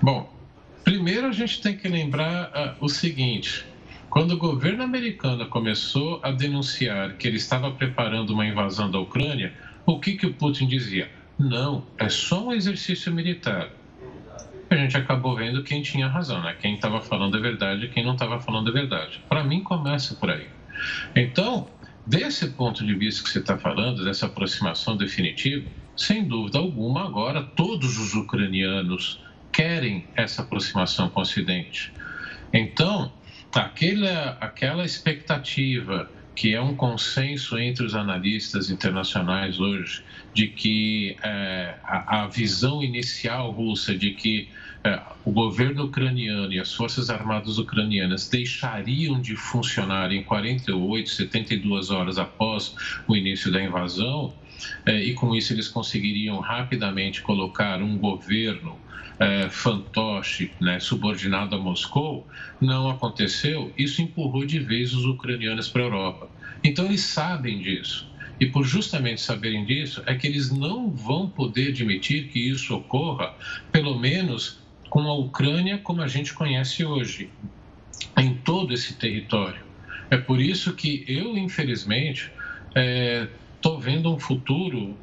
Bom, 0.00 0.32
primeiro 0.82 1.26
a 1.26 1.32
gente 1.32 1.60
tem 1.60 1.76
que 1.76 1.86
lembrar 1.86 2.76
uh, 2.80 2.84
o 2.84 2.88
seguinte: 2.88 3.66
quando 4.08 4.32
o 4.32 4.38
governo 4.38 4.82
americano 4.82 5.46
começou 5.48 6.20
a 6.22 6.30
denunciar 6.30 7.14
que 7.14 7.28
ele 7.28 7.36
estava 7.36 7.70
preparando 7.70 8.30
uma 8.30 8.46
invasão 8.46 8.90
da 8.90 8.98
Ucrânia, 8.98 9.52
o 9.84 10.00
que, 10.00 10.16
que 10.16 10.26
o 10.26 10.32
Putin 10.32 10.66
dizia? 10.66 11.10
Não, 11.38 11.84
é 11.98 12.08
só 12.08 12.46
um 12.46 12.52
exercício 12.52 13.12
militar 13.12 13.70
a 14.72 14.76
gente 14.76 14.96
acabou 14.96 15.36
vendo 15.36 15.62
quem 15.62 15.82
tinha 15.82 16.08
razão, 16.08 16.42
né? 16.42 16.56
Quem 16.60 16.74
estava 16.74 17.00
falando 17.00 17.36
a 17.36 17.40
verdade 17.40 17.86
e 17.86 17.88
quem 17.88 18.04
não 18.04 18.14
estava 18.14 18.40
falando 18.40 18.68
a 18.68 18.72
verdade. 18.72 19.22
Para 19.28 19.44
mim, 19.44 19.62
começa 19.62 20.14
por 20.14 20.30
aí. 20.30 20.46
Então, 21.14 21.68
desse 22.06 22.48
ponto 22.50 22.84
de 22.84 22.94
vista 22.94 23.22
que 23.22 23.30
você 23.30 23.38
está 23.38 23.58
falando, 23.58 24.04
dessa 24.04 24.26
aproximação 24.26 24.96
definitiva, 24.96 25.68
sem 25.96 26.24
dúvida 26.24 26.58
alguma, 26.58 27.04
agora 27.04 27.42
todos 27.42 27.98
os 27.98 28.14
ucranianos 28.14 29.20
querem 29.52 30.06
essa 30.16 30.42
aproximação 30.42 31.10
com 31.10 31.20
o 31.20 31.22
Ocidente. 31.22 31.92
Então, 32.52 33.12
aquela, 33.54 34.38
aquela 34.40 34.84
expectativa 34.84 36.10
que 36.34 36.54
é 36.54 36.60
um 36.60 36.74
consenso 36.74 37.58
entre 37.58 37.84
os 37.84 37.94
analistas 37.94 38.70
internacionais 38.70 39.60
hoje, 39.60 40.02
de 40.32 40.48
que 40.48 41.16
é, 41.22 41.74
a, 41.84 42.22
a, 42.22 42.26
visão 42.26 42.82
inicial 42.82 43.50
russa 43.50 43.94
de 43.94 44.12
que 44.12 44.48
é, 44.82 45.00
o 45.24 45.30
governo 45.30 45.84
ucraniano 45.84 46.52
e 46.52 46.58
as 46.58 46.72
forças 46.72 47.10
armadas 47.10 47.58
ucranianas 47.58 48.28
deixariam 48.28 49.20
de 49.20 49.36
funcionar 49.36 50.10
em 50.10 50.22
48, 50.22 51.10
72 51.10 51.90
horas 51.90 52.18
após 52.18 52.74
o 53.06 53.14
início 53.14 53.52
da 53.52 53.62
invasão, 53.62 54.34
é, 54.86 55.02
e 55.02 55.14
com 55.14 55.34
isso 55.34 55.52
eles 55.52 55.68
conseguiriam 55.68 56.40
rapidamente 56.40 57.20
colocar 57.20 57.82
um 57.82 57.98
governo 57.98 58.78
é, 59.18 59.48
fantoche, 59.48 60.52
né, 60.60 60.80
subordinado 60.80 61.54
a 61.54 61.58
Moscou, 61.58 62.26
não 62.60 62.88
aconteceu. 62.88 63.72
Isso 63.76 64.02
empurrou 64.02 64.44
de 64.44 64.58
vez 64.58 64.94
os 64.94 65.04
ucranianos 65.04 65.68
para 65.68 65.82
a 65.82 65.84
Europa. 65.84 66.30
Então 66.64 66.86
eles 66.86 67.02
sabem 67.02 67.60
disso. 67.60 68.10
E 68.40 68.46
por 68.46 68.64
justamente 68.64 69.20
saberem 69.20 69.64
disso, 69.64 70.02
é 70.06 70.14
que 70.14 70.26
eles 70.26 70.50
não 70.50 70.90
vão 70.90 71.28
poder 71.28 71.68
admitir 71.68 72.28
que 72.28 72.40
isso 72.40 72.74
ocorra, 72.74 73.34
pelo 73.70 73.98
menos 73.98 74.58
com 74.90 75.00
a 75.02 75.14
Ucrânia 75.14 75.78
como 75.78 76.02
a 76.02 76.08
gente 76.08 76.34
conhece 76.34 76.84
hoje, 76.84 77.30
em 78.18 78.34
todo 78.34 78.74
esse 78.74 78.94
território. 78.94 79.62
É 80.10 80.16
por 80.16 80.40
isso 80.40 80.74
que 80.74 81.04
eu, 81.06 81.36
infelizmente, 81.38 82.30
estou 83.54 83.78
é, 83.78 83.80
vendo 83.80 84.12
um 84.12 84.18
futuro 84.18 84.96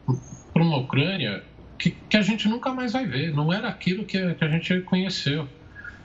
para 0.54 0.62
uma 0.62 0.78
Ucrânia 0.78 1.44
que, 1.80 1.92
que, 1.92 2.18
a 2.18 2.22
gente 2.22 2.48
nunca 2.48 2.72
mais 2.74 2.92
vai 2.92 3.06
ver. 3.08 3.34
Não 3.34 3.52
era 3.52 3.70
aquilo 3.70 4.04
que, 4.06 4.36
que 4.36 4.44
a 4.44 4.50
gente 4.50 4.82
conheceu. 4.82 5.48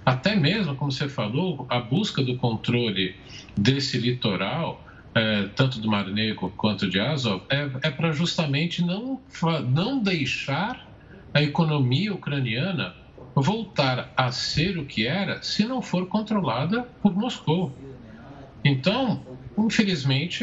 Até 0.06 0.36
mesmo, 0.36 0.76
como 0.76 0.92
você 0.92 1.08
falou, 1.08 1.66
a 1.68 1.80
busca 1.80 2.22
do 2.22 2.36
controle 2.36 3.16
desse 3.56 3.98
litoral, 3.98 4.84
é, 5.14 5.48
tanto 5.56 5.80
do 5.80 5.88
Mar 5.88 6.06
Negro 6.06 6.52
quanto 6.56 6.88
de 6.88 7.00
Azov, 7.00 7.42
é, 7.50 7.68
é 7.82 7.90
para 7.90 8.12
justamente 8.12 8.82
não, 8.82 9.20
não 9.68 10.00
deixar 10.00 10.86
a 11.32 11.42
economia 11.42 12.14
ucraniana 12.14 12.94
voltar 13.34 14.12
a 14.16 14.30
ser 14.30 14.78
o 14.78 14.84
que 14.84 15.06
era 15.06 15.42
se 15.42 15.64
não 15.64 15.82
for 15.82 16.06
controlada 16.06 16.82
por 17.02 17.14
Moscou. 17.14 17.72
Então, 18.64 19.20
infelizmente, 19.58 20.42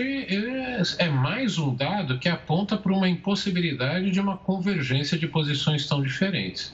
é, 0.99 1.09
mais 1.09 1.57
um 1.57 1.73
dado 1.73 2.19
que 2.19 2.29
aponta 2.29 2.77
para 2.77 2.93
uma 2.93 3.09
impossibilidade 3.09 4.11
de 4.11 4.19
uma 4.19 4.37
convergência 4.37 5.17
de 5.17 5.27
posições 5.27 5.87
tão 5.87 6.03
diferentes. 6.03 6.71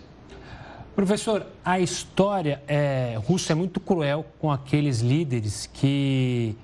Professor, 0.94 1.46
a 1.64 1.80
história 1.80 2.62
é, 2.68 3.18
russa 3.24 3.54
é 3.54 3.56
muito 3.56 3.80
cruel 3.80 4.26
com 4.40 4.52
aqueles 4.52 5.00
líderes 5.00 5.70
que 5.72 6.56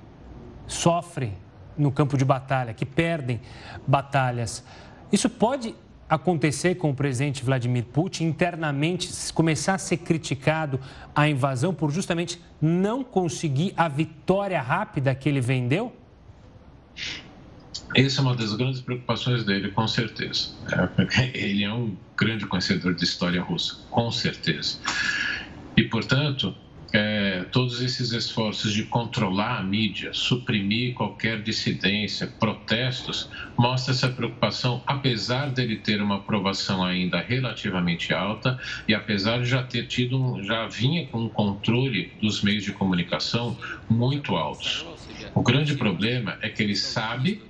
sofrem 0.68 1.34
no 1.78 1.92
campo 1.92 2.18
de 2.18 2.26
batalha, 2.26 2.74
que 2.74 2.86
perdem 2.86 3.40
batalhas. 3.88 4.66
Isso 5.12 5.30
pode 5.30 5.76
acontecer 6.16 6.76
com 6.76 6.92
o 6.92 6.96
presidente 6.96 7.44
Vladimir 7.44 7.86
Putin, 7.86 8.26
internamente 8.26 9.10
começar 9.34 9.76
a 9.76 9.78
ser 9.78 9.98
criticado 9.98 10.80
a 11.16 11.28
invasão 11.28 11.74
por 11.74 11.92
justamente 11.92 12.40
não 12.62 13.04
conseguir 13.04 13.74
a 13.76 13.88
vitória 13.88 14.62
rápida 14.62 15.14
que 15.16 15.28
ele 15.28 15.42
vendeu? 15.42 15.94
essa 17.96 18.22
é 18.22 18.24
uma 18.24 18.36
das 18.36 18.54
grandes 18.54 18.82
preocupações 18.82 19.44
dele, 19.44 19.72
com 19.72 19.88
certeza. 19.88 20.50
É, 20.72 21.30
ele 21.38 21.64
é 21.64 21.72
um 21.72 21.96
grande 22.18 22.46
conhecedor 22.46 22.94
de 22.94 23.04
história 23.04 23.42
russa, 23.42 23.78
com 23.90 24.12
certeza. 24.12 24.78
E, 25.78 25.84
portanto, 25.84 26.56
é, 26.94 27.44
todos 27.52 27.82
esses 27.82 28.12
esforços 28.12 28.72
de 28.72 28.84
controlar 28.84 29.58
a 29.58 29.64
mídia, 29.64 30.12
suprimir 30.14 30.94
qualquer 30.94 31.42
dissidência, 31.42 32.28
protestos, 32.40 33.30
mostra 33.58 33.94
essa 33.94 34.10
preocupação, 34.10 34.84
apesar 34.86 35.52
dele 35.52 35.78
ter 35.78 36.00
uma 36.00 36.18
aprovação 36.18 36.84
ainda 36.84 37.20
relativamente 37.20 38.14
alta 38.14 38.60
e 38.88 38.94
apesar 38.94 39.40
de 39.40 39.46
já 39.46 39.64
ter 39.64 39.88
tido, 39.88 40.22
um, 40.22 40.44
já 40.44 40.68
vinha 40.68 41.08
com 41.08 41.22
um 41.24 41.30
controle 41.30 42.12
dos 42.22 42.44
meios 42.44 42.64
de 42.64 42.72
comunicação 42.72 43.58
muito 43.90 44.36
altos. 44.36 44.86
O 45.34 45.42
grande 45.42 45.76
problema 45.76 46.38
é 46.42 46.50
que 46.50 46.62
ele 46.62 46.76
sabe 46.76 47.42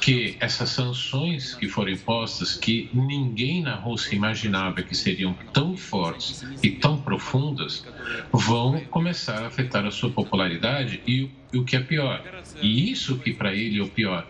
que 0.00 0.36
essas 0.40 0.70
sanções 0.70 1.54
que 1.54 1.68
foram 1.68 1.92
impostas, 1.92 2.54
que 2.54 2.90
ninguém 2.92 3.62
na 3.62 3.74
Rússia 3.74 4.14
imaginava 4.14 4.82
que 4.82 4.94
seriam 4.94 5.34
tão 5.52 5.76
fortes 5.76 6.44
e 6.62 6.70
tão 6.70 7.00
profundas, 7.00 7.84
vão 8.32 8.80
começar 8.90 9.42
a 9.42 9.46
afetar 9.46 9.84
a 9.86 9.90
sua 9.90 10.10
popularidade 10.10 11.02
e, 11.06 11.30
o 11.54 11.64
que 11.64 11.76
é 11.76 11.80
pior, 11.80 12.22
e 12.60 12.90
isso 12.90 13.18
que 13.18 13.32
para 13.32 13.54
ele 13.54 13.78
é 13.78 13.82
o 13.82 13.88
pior, 13.88 14.26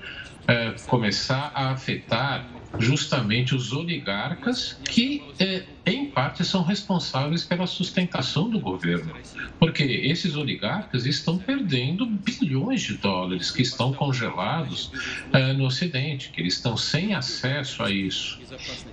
é 0.46 0.72
começar 0.86 1.52
a 1.54 1.70
afetar 1.70 2.48
justamente 2.78 3.54
os 3.54 3.72
oligarcas 3.72 4.80
que, 4.84 5.22
é, 5.38 5.62
em 5.84 6.06
parte, 6.06 6.44
são 6.44 6.62
responsáveis 6.62 7.42
pela 7.42 7.66
sustentação 7.66 8.48
do 8.48 8.60
governo. 8.60 9.14
Porque 9.58 9.82
esses 9.82 10.36
oligarcas 10.36 11.06
estão 11.06 11.38
perdendo 11.38 12.06
bilhões 12.06 12.82
de 12.82 12.98
dólares 12.98 13.50
que 13.50 13.62
estão 13.62 13.92
congelados 13.92 14.92
é, 15.32 15.52
no 15.52 15.64
Ocidente, 15.64 16.30
que 16.30 16.40
eles 16.40 16.54
estão 16.54 16.76
sem 16.76 17.14
acesso 17.14 17.82
a 17.82 17.90
isso. 17.90 18.38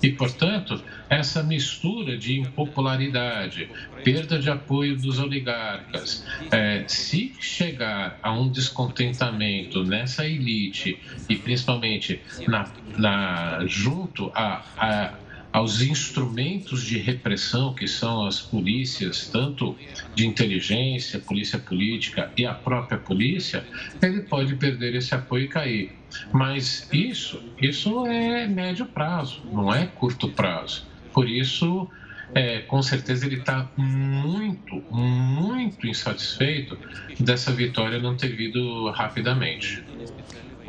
E, 0.02 0.12
portanto, 0.12 0.82
essa 1.08 1.43
mistura 1.43 2.17
de 2.17 2.39
impopularidade, 2.39 3.69
perda 4.04 4.39
de 4.39 4.49
apoio 4.49 4.97
dos 4.97 5.19
oligarcas, 5.19 6.25
é, 6.52 6.86
se 6.88 7.36
chegar 7.39 8.17
a 8.23 8.32
um 8.32 8.49
descontentamento 8.49 9.84
nessa 9.84 10.25
elite 10.25 10.97
e 11.28 11.36
principalmente 11.36 12.19
na, 12.47 12.67
na 12.97 13.65
junto 13.67 14.32
a, 14.34 14.63
a 14.75 15.13
aos 15.52 15.82
instrumentos 15.82 16.84
de 16.84 16.98
repressão 16.98 17.74
que 17.74 17.88
são 17.88 18.26
as 18.26 18.40
polícias, 18.40 19.28
tanto 19.28 19.76
de 20.16 20.28
inteligência, 20.28 21.20
polícia 21.20 21.58
política 21.58 22.32
e 22.38 22.46
a 22.46 22.54
própria 22.54 22.98
polícia, 22.98 23.66
ele 24.02 24.22
pode 24.22 24.56
perder 24.56 24.96
esse 24.96 25.14
apoio 25.16 25.46
e 25.46 25.48
cair. 25.48 25.92
Mas 26.32 26.88
isso, 26.92 27.42
isso 27.62 28.06
é 28.06 28.48
médio 28.48 28.86
prazo, 28.86 29.42
não 29.52 29.74
é 29.74 29.86
curto 29.88 30.30
prazo. 30.30 30.86
Por 31.14 31.28
isso, 31.28 31.90
é, 32.34 32.60
com 32.60 32.82
certeza 32.82 33.26
ele 33.26 33.38
está 33.38 33.70
muito, 33.76 34.84
muito 34.92 35.88
insatisfeito 35.88 36.78
dessa 37.20 37.52
vitória 37.52 38.00
não 38.00 38.16
ter 38.16 38.36
vindo 38.36 38.90
rapidamente. 38.92 39.84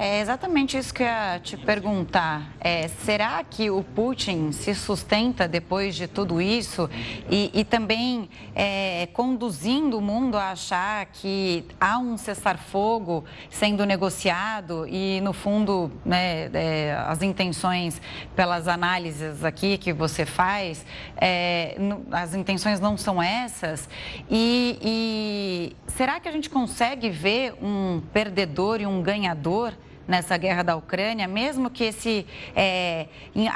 É 0.03 0.19
exatamente 0.19 0.79
isso 0.79 0.95
que 0.95 1.03
eu 1.03 1.07
ia 1.07 1.39
te 1.41 1.59
perguntar. 1.59 2.55
É, 2.59 2.89
será 2.89 3.45
que 3.45 3.69
o 3.71 3.85
Putin 3.85 4.51
se 4.51 4.75
sustenta 4.75 5.47
depois 5.47 5.95
de 5.95 6.09
tudo 6.09 6.41
isso 6.41 6.89
e, 7.31 7.51
e 7.53 7.65
também 7.67 8.31
é, 8.55 9.11
conduzindo 9.13 9.99
o 9.99 10.01
mundo 10.01 10.39
a 10.39 10.53
achar 10.53 11.05
que 11.05 11.67
há 11.79 11.99
um 11.99 12.17
cessar-fogo 12.17 13.27
sendo 13.51 13.85
negociado 13.85 14.89
e, 14.89 15.21
no 15.21 15.35
fundo, 15.35 15.93
né, 16.03 16.49
é, 16.55 16.97
as 17.07 17.21
intenções, 17.21 18.01
pelas 18.35 18.69
análises 18.69 19.45
aqui 19.45 19.77
que 19.77 19.93
você 19.93 20.25
faz, 20.25 20.83
é, 21.19 21.77
as 22.11 22.35
intenções 22.35 22.81
não 22.81 22.97
são 22.97 23.23
essas? 23.23 23.87
E, 24.31 24.79
e 24.81 25.77
será 25.89 26.19
que 26.19 26.27
a 26.27 26.33
gente 26.33 26.49
consegue 26.49 27.11
ver 27.11 27.53
um 27.63 28.01
perdedor 28.15 28.81
e 28.81 28.87
um 28.87 29.03
ganhador? 29.03 29.75
Nessa 30.11 30.37
guerra 30.37 30.65
da 30.65 30.75
Ucrânia, 30.77 31.29
mesmo 31.29 31.71
que 31.71 31.85
esse, 31.85 32.27
é, 32.55 33.07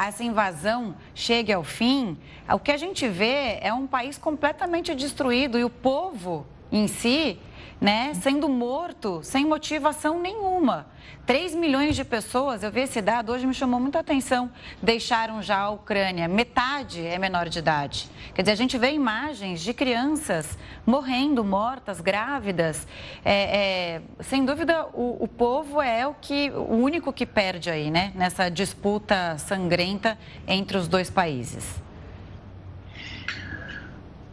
essa 0.06 0.22
invasão 0.22 0.94
chegue 1.12 1.52
ao 1.52 1.64
fim, 1.64 2.16
o 2.48 2.60
que 2.60 2.70
a 2.70 2.76
gente 2.76 3.08
vê 3.08 3.58
é 3.60 3.74
um 3.74 3.88
país 3.88 4.16
completamente 4.16 4.94
destruído 4.94 5.58
e 5.58 5.64
o 5.64 5.68
povo 5.68 6.46
em 6.70 6.86
si 6.86 7.38
né, 7.80 8.14
sendo 8.14 8.48
morto 8.48 9.20
sem 9.22 9.44
motivação 9.44 10.20
nenhuma. 10.20 10.86
3 11.26 11.54
milhões 11.54 11.96
de 11.96 12.04
pessoas, 12.04 12.62
eu 12.62 12.70
vi 12.70 12.80
esse 12.82 13.00
dado, 13.00 13.32
hoje 13.32 13.46
me 13.46 13.54
chamou 13.54 13.80
muita 13.80 14.00
atenção, 14.00 14.50
deixaram 14.82 15.40
já 15.40 15.58
a 15.58 15.70
Ucrânia. 15.70 16.28
Metade 16.28 17.06
é 17.06 17.18
menor 17.18 17.48
de 17.48 17.58
idade. 17.58 18.10
Quer 18.34 18.42
dizer, 18.42 18.52
a 18.52 18.56
gente 18.56 18.76
vê 18.76 18.92
imagens 18.92 19.60
de 19.60 19.72
crianças 19.72 20.58
morrendo, 20.84 21.42
mortas, 21.42 22.00
grávidas. 22.00 22.86
É, 23.24 23.32
é, 23.32 24.02
sem 24.22 24.44
dúvida, 24.44 24.86
o, 24.92 25.24
o, 25.24 25.28
povo 25.28 25.80
é 25.80 26.06
o, 26.06 26.14
que, 26.14 26.50
o 26.50 26.74
único 26.74 27.12
que 27.12 27.24
perde 27.24 27.70
aí, 27.70 27.90
né? 27.90 28.12
Nessa 28.14 28.50
disputa 28.50 29.38
sangrenta 29.38 30.18
entre 30.46 30.76
os 30.76 30.88
dois 30.88 31.08
países. 31.08 31.82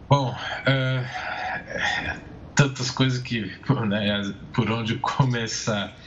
Bom, 0.09 0.35
é, 0.65 1.05
tantas 2.61 2.91
coisas 2.91 3.19
que 3.19 3.51
né, 3.87 4.33
por 4.53 4.69
onde 4.69 4.95
começar. 4.99 5.97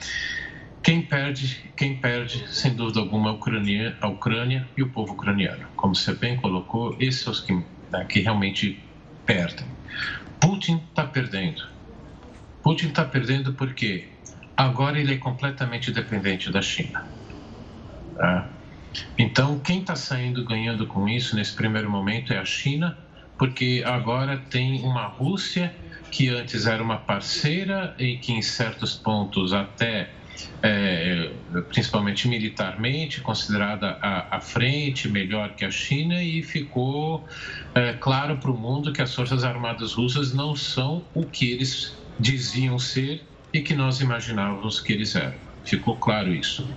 Quem 0.84 1.02
perde, 1.02 1.72
quem 1.74 1.96
perde, 1.96 2.46
sem 2.48 2.76
dúvida 2.76 3.00
alguma, 3.00 3.30
a 3.30 3.32
Ucrânia, 3.32 3.96
a 4.00 4.06
Ucrânia 4.06 4.68
e 4.76 4.82
o 4.82 4.88
povo 4.88 5.14
ucraniano. 5.14 5.66
Como 5.74 5.96
você 5.96 6.14
bem 6.14 6.36
colocou, 6.36 6.94
esses 7.00 7.22
são 7.22 7.32
os 7.32 7.40
que, 7.40 7.52
né, 7.90 8.04
que 8.08 8.20
realmente 8.20 8.80
perdem. 9.26 9.66
Putin 10.38 10.80
está 10.88 11.04
perdendo. 11.04 11.66
Putin 12.62 12.88
está 12.88 13.04
perdendo 13.04 13.54
porque 13.54 14.06
agora 14.56 15.00
ele 15.00 15.14
é 15.14 15.18
completamente 15.18 15.90
dependente 15.90 16.52
da 16.52 16.62
China. 16.62 17.04
Tá? 18.16 18.48
Então, 19.18 19.58
quem 19.58 19.80
está 19.80 19.96
saindo 19.96 20.44
ganhando 20.44 20.86
com 20.86 21.08
isso 21.08 21.34
nesse 21.34 21.54
primeiro 21.54 21.90
momento 21.90 22.32
é 22.32 22.38
a 22.38 22.44
China, 22.44 22.96
porque 23.36 23.82
agora 23.84 24.36
tem 24.36 24.82
uma 24.82 25.06
Rússia 25.06 25.74
que 26.14 26.28
antes 26.28 26.64
era 26.64 26.80
uma 26.80 26.98
parceira 26.98 27.92
e 27.98 28.16
que 28.18 28.32
em 28.32 28.40
certos 28.40 28.94
pontos 28.94 29.52
até 29.52 30.08
é, 30.62 31.32
principalmente 31.68 32.28
militarmente, 32.28 33.20
considerada 33.20 33.98
à, 34.00 34.40
frente, 34.40 35.08
melhor 35.08 35.56
que 35.56 35.64
a 35.64 35.70
China, 35.72 36.22
e 36.22 36.40
ficou 36.40 37.26
é, 37.74 37.94
claro 37.94 38.36
para 38.36 38.50
o 38.50 38.56
mundo 38.56 38.92
que 38.92 39.02
as 39.02 39.12
Forças 39.12 39.42
Armadas 39.42 39.94
Russas 39.94 40.32
não 40.32 40.54
são 40.54 41.04
o 41.12 41.26
que 41.26 41.50
eles 41.50 41.96
diziam 42.20 42.78
ser 42.78 43.20
e 43.52 43.60
que 43.60 43.74
nós 43.74 44.00
imaginávamos 44.00 44.78
que 44.78 44.92
eles 44.92 45.16
eram. 45.16 45.34
Ficou 45.64 45.96
claro 45.96 46.32
isso. 46.32 46.68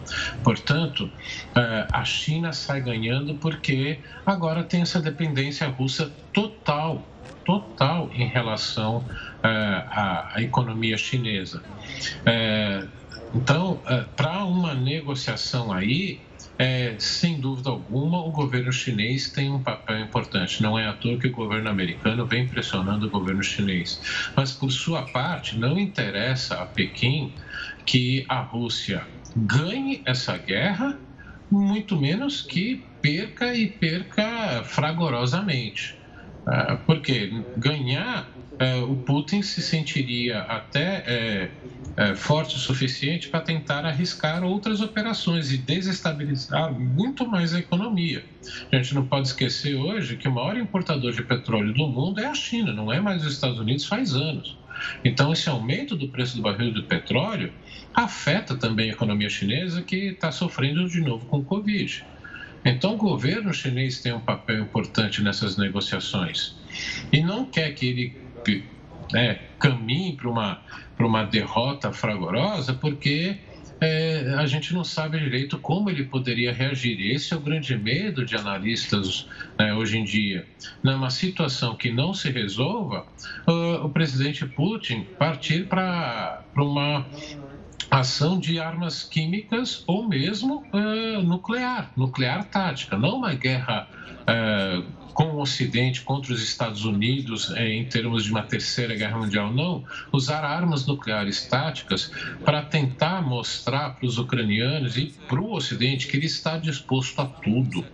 Portanto, 0.44 1.12
é, 1.56 1.88
a 1.94 2.04
China 2.04 2.52
sai 2.54 2.82
ganhando 2.82 3.36
porque 3.36 4.00
agora 4.26 4.64
tem 4.64 4.82
essa 4.82 5.00
dependência 5.00 5.68
russa 5.68 6.12
total 6.34 7.08
total 7.48 8.12
em 8.14 8.28
relação 8.28 9.08
é, 9.42 9.48
à, 9.48 10.34
à, 10.36 10.42
economia 10.42 10.98
chinesa. 10.98 11.64
É, 12.26 12.86
então, 13.34 13.82
é, 13.88 14.04
para 14.18 14.44
uma 14.44 14.76
negociação 14.76 15.72
aí, 15.72 16.20
é, 16.60 16.96
sem 17.00 17.40
dúvida 17.40 17.70
alguma, 17.70 18.20
o 18.20 18.32
governo 18.32 18.74
chinês 18.74 19.32
tem 19.32 19.50
um 19.50 19.64
papel 19.64 20.00
importante. 20.02 20.62
Não 20.62 20.78
é 20.78 20.88
à 20.88 20.94
toa 20.94 21.18
que 21.18 21.28
o 21.28 21.32
governo 21.32 21.70
americano 21.70 22.26
vem 22.26 22.48
pressionando 22.50 23.08
o 23.08 23.10
governo 23.10 23.42
chinês. 23.42 24.02
Mas, 24.36 24.52
por 24.52 24.70
sua 24.70 25.04
parte, 25.04 25.58
não 25.58 25.80
interessa 25.80 26.62
a 26.62 26.66
Pequim 26.66 27.34
que 27.86 28.26
a 28.28 28.42
Rússia 28.42 29.08
ganhe 29.34 30.02
essa 30.06 30.38
guerra, 30.38 31.00
muito 31.50 31.96
menos 31.96 32.42
que 32.42 32.84
perca 33.02 33.56
e 33.56 33.68
perca 33.68 34.64
fragorosamente. 34.66 35.97
Ah, 36.48 36.78
porque 36.78 37.46
ganhar, 37.56 38.32
é, 38.60 38.78
o 38.78 38.96
Putin 38.96 39.42
se 39.42 39.62
sentiria 39.62 40.42
até 40.44 41.04
é, 41.06 41.52
é, 41.98 42.16
forte 42.16 42.56
o 42.56 42.60
suficiente 42.60 43.30
para 43.30 43.42
tentar 43.42 43.86
arriscar 43.86 44.44
outras 44.44 44.80
operações 44.80 45.52
e 45.52 45.58
desestabilizar 45.58 46.72
muito 46.74 47.28
mais 47.28 47.54
a 47.54 47.60
economia. 47.60 48.26
A 48.72 48.78
gente 48.78 48.96
não 48.96 49.06
pode 49.08 49.28
esquecer 49.28 49.76
hoje 49.76 50.16
que 50.16 50.28
o 50.28 50.32
maior 50.32 50.58
importador 50.58 51.12
de 51.12 51.24
petróleo 51.24 51.74
do 51.74 51.88
mundo 51.88 52.22
é 52.22 52.28
a 52.28 52.34
China, 52.34 52.72
não 52.72 52.94
é 52.94 53.02
mais 53.02 53.26
os 53.26 53.34
Estados 53.34 53.60
Unidos 53.60 53.86
faz 53.86 54.14
anos. 54.16 54.58
Então, 55.04 55.34
esse 55.34 55.50
aumento 55.50 55.98
do 55.98 56.10
preço 56.10 56.38
do 56.38 56.44
barril 56.44 56.72
do 56.74 56.88
petróleo 56.88 57.54
afeta 57.94 58.58
também 58.58 58.90
a 58.90 58.94
economia 58.94 59.30
chinesa, 59.30 59.84
que 59.84 59.96
está 60.12 60.32
sofrendo 60.32 60.88
de 60.88 61.02
novo 61.02 61.26
com 61.26 61.40
o 61.40 61.46
Covid. 61.46 62.06
Então, 62.70 62.96
o 62.96 62.98
governo 62.98 63.54
chinês 63.54 64.02
tem 64.02 64.12
um 64.14 64.20
papel 64.20 64.60
importante 64.60 65.24
nessas 65.24 65.56
negociações 65.56 66.54
e 67.14 67.22
não 67.22 67.46
quer 67.46 67.74
que 67.74 67.88
ele 67.88 68.18
né, 69.14 69.40
caminhe 69.58 70.18
para 70.18 70.30
uma, 70.30 70.62
uma 71.00 71.24
derrota 71.24 71.94
fragorosa, 71.94 72.74
porque 72.74 73.38
é, 73.80 74.36
a 74.38 74.46
gente 74.46 74.74
não 74.74 74.84
sabe 74.84 75.18
direito 75.18 75.58
como 75.60 75.90
ele 75.90 76.04
poderia 76.04 76.52
reagir. 76.52 77.00
Esse 77.00 77.34
é 77.34 77.38
o 77.38 77.40
grande 77.40 77.78
medo 77.78 78.26
de 78.26 78.36
analistas 78.36 79.28
né, 79.58 79.74
hoje 79.74 79.98
em 79.98 80.04
dia. 80.04 80.46
Numa 80.84 81.10
situação 81.10 81.74
que 81.76 81.90
não 81.90 82.14
se 82.14 82.30
resolva, 82.30 83.06
uh, 83.48 83.86
o 83.86 83.90
presidente 83.90 84.46
Putin 84.46 85.06
partir 85.18 85.68
para 85.68 86.44
uma 86.56 87.06
ação 87.90 88.40
de 88.40 88.60
armas 88.60 89.04
químicas 89.04 89.84
ou 89.88 90.08
mesmo 90.08 90.64
uh, 90.74 91.22
nuclear, 91.24 91.92
nuclear 91.96 92.44
tática, 92.46 92.98
não 92.98 93.18
uma 93.18 93.34
guerra 93.34 93.88
uh, 94.24 94.84
com 95.14 95.32
o 95.32 95.42
Ocidente 95.42 96.02
contra 96.02 96.34
os 96.34 96.44
Estados 96.44 96.86
Unidos 96.86 97.50
uh, 97.50 97.58
em 97.60 97.86
termos 97.86 98.26
de 98.26 98.32
uma 98.32 98.44
terceira 98.44 98.96
guerra 98.96 99.18
mundial, 99.18 99.52
não, 99.54 99.84
usar 100.12 100.44
armas 100.44 100.86
nucleares 100.86 101.46
táticas 101.46 102.12
para 102.44 102.62
tentar 102.62 103.22
mostrar 103.22 103.92
para 103.92 104.06
os 104.06 104.18
ucranianos 104.18 104.98
e 104.98 105.14
para 105.28 105.40
o 105.40 105.54
Ocidente 105.54 106.08
que 106.08 106.18
ele 106.18 106.26
está 106.26 106.58
disposto 106.58 107.20
a 107.22 107.26
tudo 107.26 107.86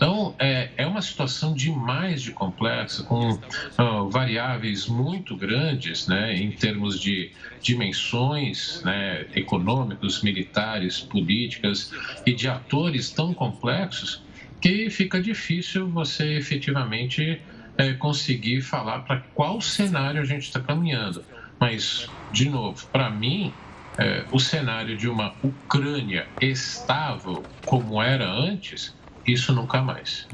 então, 0.00 0.34
é, 0.38 0.70
é 0.78 0.86
uma 0.86 1.02
situação 1.02 1.52
demais 1.52 2.22
de 2.22 2.32
complexa, 2.32 3.02
com 3.02 3.32
uh, 3.32 4.08
variáveis 4.08 4.86
muito 4.86 5.36
grandes, 5.36 6.08
né, 6.08 6.34
em 6.34 6.50
termos 6.52 6.98
de 6.98 7.30
dimensões 7.60 8.82
né, 8.82 9.26
econômicos, 9.34 10.22
militares, 10.22 11.00
políticas 11.00 11.92
e 12.24 12.32
de 12.32 12.48
atores 12.48 13.10
tão 13.10 13.34
complexos 13.34 14.22
que 14.58 14.88
fica 14.88 15.20
difícil 15.20 15.90
você 15.90 16.38
efetivamente 16.38 17.38
é, 17.76 17.92
conseguir 17.92 18.62
falar 18.62 19.00
para 19.00 19.20
qual 19.34 19.60
cenário 19.60 20.22
a 20.22 20.24
gente 20.24 20.44
está 20.44 20.60
caminhando. 20.60 21.22
Mas, 21.60 22.10
de 22.32 22.48
novo, 22.48 22.86
para 22.86 23.10
mim, 23.10 23.52
é, 23.98 24.24
o 24.32 24.40
cenário 24.40 24.96
de 24.96 25.06
uma 25.06 25.34
Ucrânia 25.42 26.26
estável 26.40 27.44
como 27.66 28.02
era 28.02 28.26
antes 28.26 28.98
isso 29.32 29.52
nunca 29.52 29.80
mais. 29.82 30.26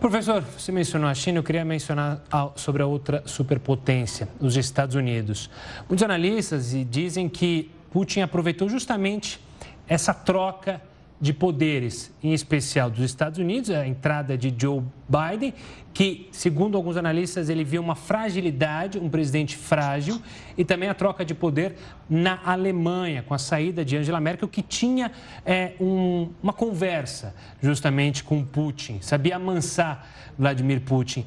Professor, 0.00 0.42
você 0.42 0.72
mencionou 0.72 1.08
a 1.08 1.14
China, 1.14 1.38
eu 1.38 1.42
queria 1.44 1.64
mencionar 1.64 2.22
sobre 2.56 2.82
a 2.82 2.86
outra 2.86 3.22
superpotência, 3.24 4.28
os 4.40 4.56
Estados 4.56 4.96
Unidos. 4.96 5.48
Muitos 5.88 6.02
analistas 6.02 6.74
dizem 6.90 7.28
que 7.28 7.70
Putin 7.90 8.20
aproveitou 8.20 8.68
justamente 8.68 9.38
essa 9.86 10.12
troca 10.12 10.80
de 11.22 11.32
poderes, 11.32 12.12
em 12.20 12.32
especial 12.32 12.90
dos 12.90 13.04
Estados 13.04 13.38
Unidos, 13.38 13.70
a 13.70 13.86
entrada 13.86 14.36
de 14.36 14.52
Joe 14.58 14.82
Biden, 15.08 15.54
que, 15.94 16.28
segundo 16.32 16.76
alguns 16.76 16.96
analistas, 16.96 17.48
ele 17.48 17.62
viu 17.62 17.80
uma 17.80 17.94
fragilidade, 17.94 18.98
um 18.98 19.08
presidente 19.08 19.56
frágil, 19.56 20.20
e 20.58 20.64
também 20.64 20.88
a 20.88 20.94
troca 20.94 21.24
de 21.24 21.32
poder 21.32 21.76
na 22.10 22.40
Alemanha, 22.44 23.22
com 23.22 23.34
a 23.34 23.38
saída 23.38 23.84
de 23.84 23.96
Angela 23.96 24.20
Merkel, 24.20 24.48
que 24.48 24.62
tinha 24.62 25.12
é, 25.46 25.74
um, 25.80 26.30
uma 26.42 26.52
conversa 26.52 27.36
justamente 27.62 28.24
com 28.24 28.44
Putin, 28.44 28.98
sabia 29.00 29.36
amansar 29.36 30.04
Vladimir 30.36 30.80
Putin. 30.80 31.24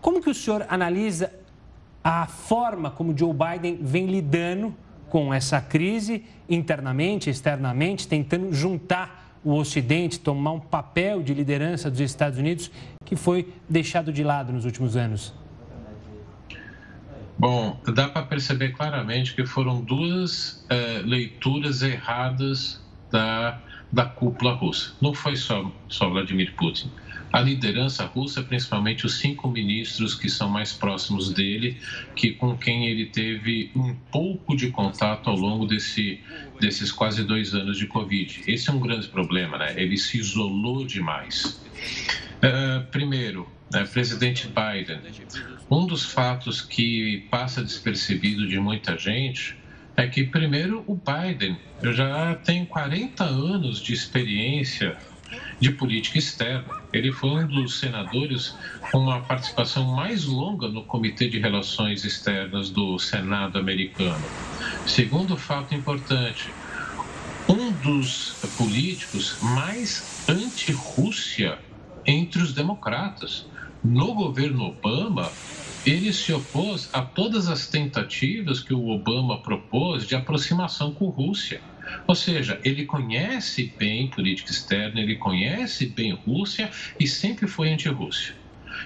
Como 0.00 0.20
que 0.20 0.30
o 0.30 0.34
senhor 0.34 0.66
analisa 0.68 1.32
a 2.02 2.26
forma 2.26 2.90
como 2.90 3.16
Joe 3.16 3.32
Biden 3.32 3.78
vem 3.80 4.06
lidando 4.06 4.74
com 5.08 5.32
essa 5.32 5.60
crise 5.60 6.24
internamente, 6.48 7.30
externamente, 7.30 8.06
tentando 8.08 8.52
juntar 8.52 9.38
o 9.44 9.54
Ocidente, 9.54 10.18
tomar 10.18 10.52
um 10.52 10.60
papel 10.60 11.22
de 11.22 11.32
liderança 11.32 11.90
dos 11.90 12.00
Estados 12.00 12.38
Unidos 12.38 12.70
que 13.04 13.14
foi 13.14 13.52
deixado 13.68 14.12
de 14.12 14.24
lado 14.24 14.52
nos 14.52 14.64
últimos 14.64 14.96
anos? 14.96 15.32
Bom, 17.38 17.78
dá 17.94 18.08
para 18.08 18.22
perceber 18.22 18.70
claramente 18.70 19.34
que 19.34 19.44
foram 19.44 19.80
duas 19.82 20.64
é, 20.68 21.02
leituras 21.04 21.82
erradas 21.82 22.80
da, 23.10 23.60
da 23.92 24.06
cúpula 24.06 24.54
russa. 24.54 24.94
Não 25.00 25.12
foi 25.14 25.36
só, 25.36 25.70
só 25.88 26.08
Vladimir 26.08 26.54
Putin 26.56 26.90
a 27.32 27.40
liderança 27.40 28.04
russa, 28.04 28.42
principalmente 28.42 29.04
os 29.04 29.18
cinco 29.18 29.48
ministros 29.48 30.14
que 30.14 30.28
são 30.28 30.48
mais 30.48 30.72
próximos 30.72 31.32
dele, 31.32 31.76
que 32.14 32.32
com 32.32 32.56
quem 32.56 32.86
ele 32.86 33.06
teve 33.06 33.70
um 33.74 33.94
pouco 34.10 34.56
de 34.56 34.70
contato 34.70 35.28
ao 35.28 35.36
longo 35.36 35.66
desse, 35.66 36.20
desses 36.60 36.92
quase 36.92 37.24
dois 37.24 37.54
anos 37.54 37.78
de 37.78 37.86
Covid. 37.86 38.42
Esse 38.46 38.70
é 38.70 38.72
um 38.72 38.80
grande 38.80 39.08
problema, 39.08 39.58
né? 39.58 39.74
Ele 39.76 39.96
se 39.96 40.18
isolou 40.18 40.86
demais. 40.86 41.60
Uh, 42.36 42.84
primeiro, 42.90 43.48
né, 43.72 43.84
presidente 43.84 44.48
Biden, 44.48 45.00
um 45.70 45.86
dos 45.86 46.04
fatos 46.04 46.60
que 46.60 47.26
passa 47.30 47.62
despercebido 47.62 48.46
de 48.46 48.58
muita 48.58 48.96
gente 48.96 49.56
é 49.96 50.06
que, 50.06 50.24
primeiro, 50.24 50.84
o 50.86 50.94
Biden 50.94 51.56
já 51.92 52.34
tem 52.36 52.64
40 52.66 53.24
anos 53.24 53.80
de 53.80 53.94
experiência 53.94 54.96
de 55.58 55.70
política 55.70 56.18
externa. 56.18 56.64
Ele 56.92 57.12
foi 57.12 57.44
um 57.44 57.46
dos 57.46 57.78
senadores 57.78 58.54
com 58.90 58.98
uma 58.98 59.20
participação 59.20 59.84
mais 59.94 60.24
longa 60.24 60.68
no 60.68 60.84
Comitê 60.84 61.28
de 61.28 61.38
Relações 61.38 62.04
Externas 62.04 62.70
do 62.70 62.98
Senado 62.98 63.58
americano. 63.58 64.24
Segundo 64.86 65.36
fato 65.36 65.74
importante, 65.74 66.50
um 67.48 67.70
dos 67.70 68.34
políticos 68.56 69.36
mais 69.40 70.24
anti-Rússia 70.28 71.58
entre 72.04 72.42
os 72.42 72.52
democratas. 72.52 73.46
No 73.82 74.14
governo 74.14 74.64
Obama, 74.64 75.30
ele 75.84 76.12
se 76.12 76.32
opôs 76.32 76.88
a 76.92 77.02
todas 77.02 77.48
as 77.48 77.68
tentativas 77.68 78.60
que 78.60 78.74
o 78.74 78.88
Obama 78.88 79.38
propôs 79.38 80.06
de 80.06 80.16
aproximação 80.16 80.92
com 80.92 81.08
a 81.08 81.12
Rússia. 81.12 81.60
Ou 82.06 82.14
seja, 82.14 82.60
ele 82.64 82.84
conhece 82.84 83.74
bem 83.78 84.08
política 84.08 84.50
externa, 84.50 85.00
ele 85.00 85.16
conhece 85.16 85.86
bem 85.86 86.12
Rússia 86.12 86.70
e 86.98 87.06
sempre 87.06 87.46
foi 87.46 87.72
anti-Rússia. 87.72 88.34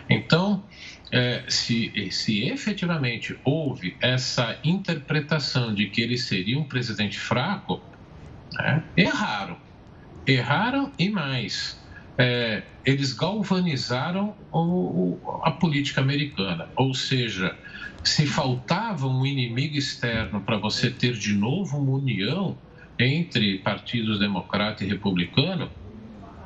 Então, 0.08 0.64
é, 1.12 1.44
se, 1.48 2.10
se 2.10 2.44
efetivamente 2.48 3.36
houve 3.44 3.96
essa 4.00 4.58
interpretação 4.62 5.74
de 5.74 5.86
que 5.86 6.00
ele 6.00 6.16
seria 6.16 6.58
um 6.58 6.64
presidente 6.64 7.18
fraco, 7.18 7.80
né, 8.52 8.82
erraram. 8.96 9.56
Erraram 10.26 10.92
e 10.98 11.08
mais. 11.08 11.80
É, 12.16 12.62
eles 12.84 13.12
galvanizaram 13.12 14.36
o, 14.52 14.58
o, 14.58 15.40
a 15.42 15.50
política 15.52 16.00
americana. 16.00 16.68
Ou 16.76 16.94
seja, 16.94 17.56
se 18.04 18.26
faltava 18.26 19.06
um 19.06 19.24
inimigo 19.26 19.76
externo 19.76 20.40
para 20.40 20.58
você 20.58 20.90
ter 20.90 21.14
de 21.14 21.34
novo 21.34 21.78
uma 21.78 21.98
união, 21.98 22.56
entre 23.00 23.58
partidos 23.58 24.18
democrata 24.18 24.84
e 24.84 24.88
republicano, 24.88 25.70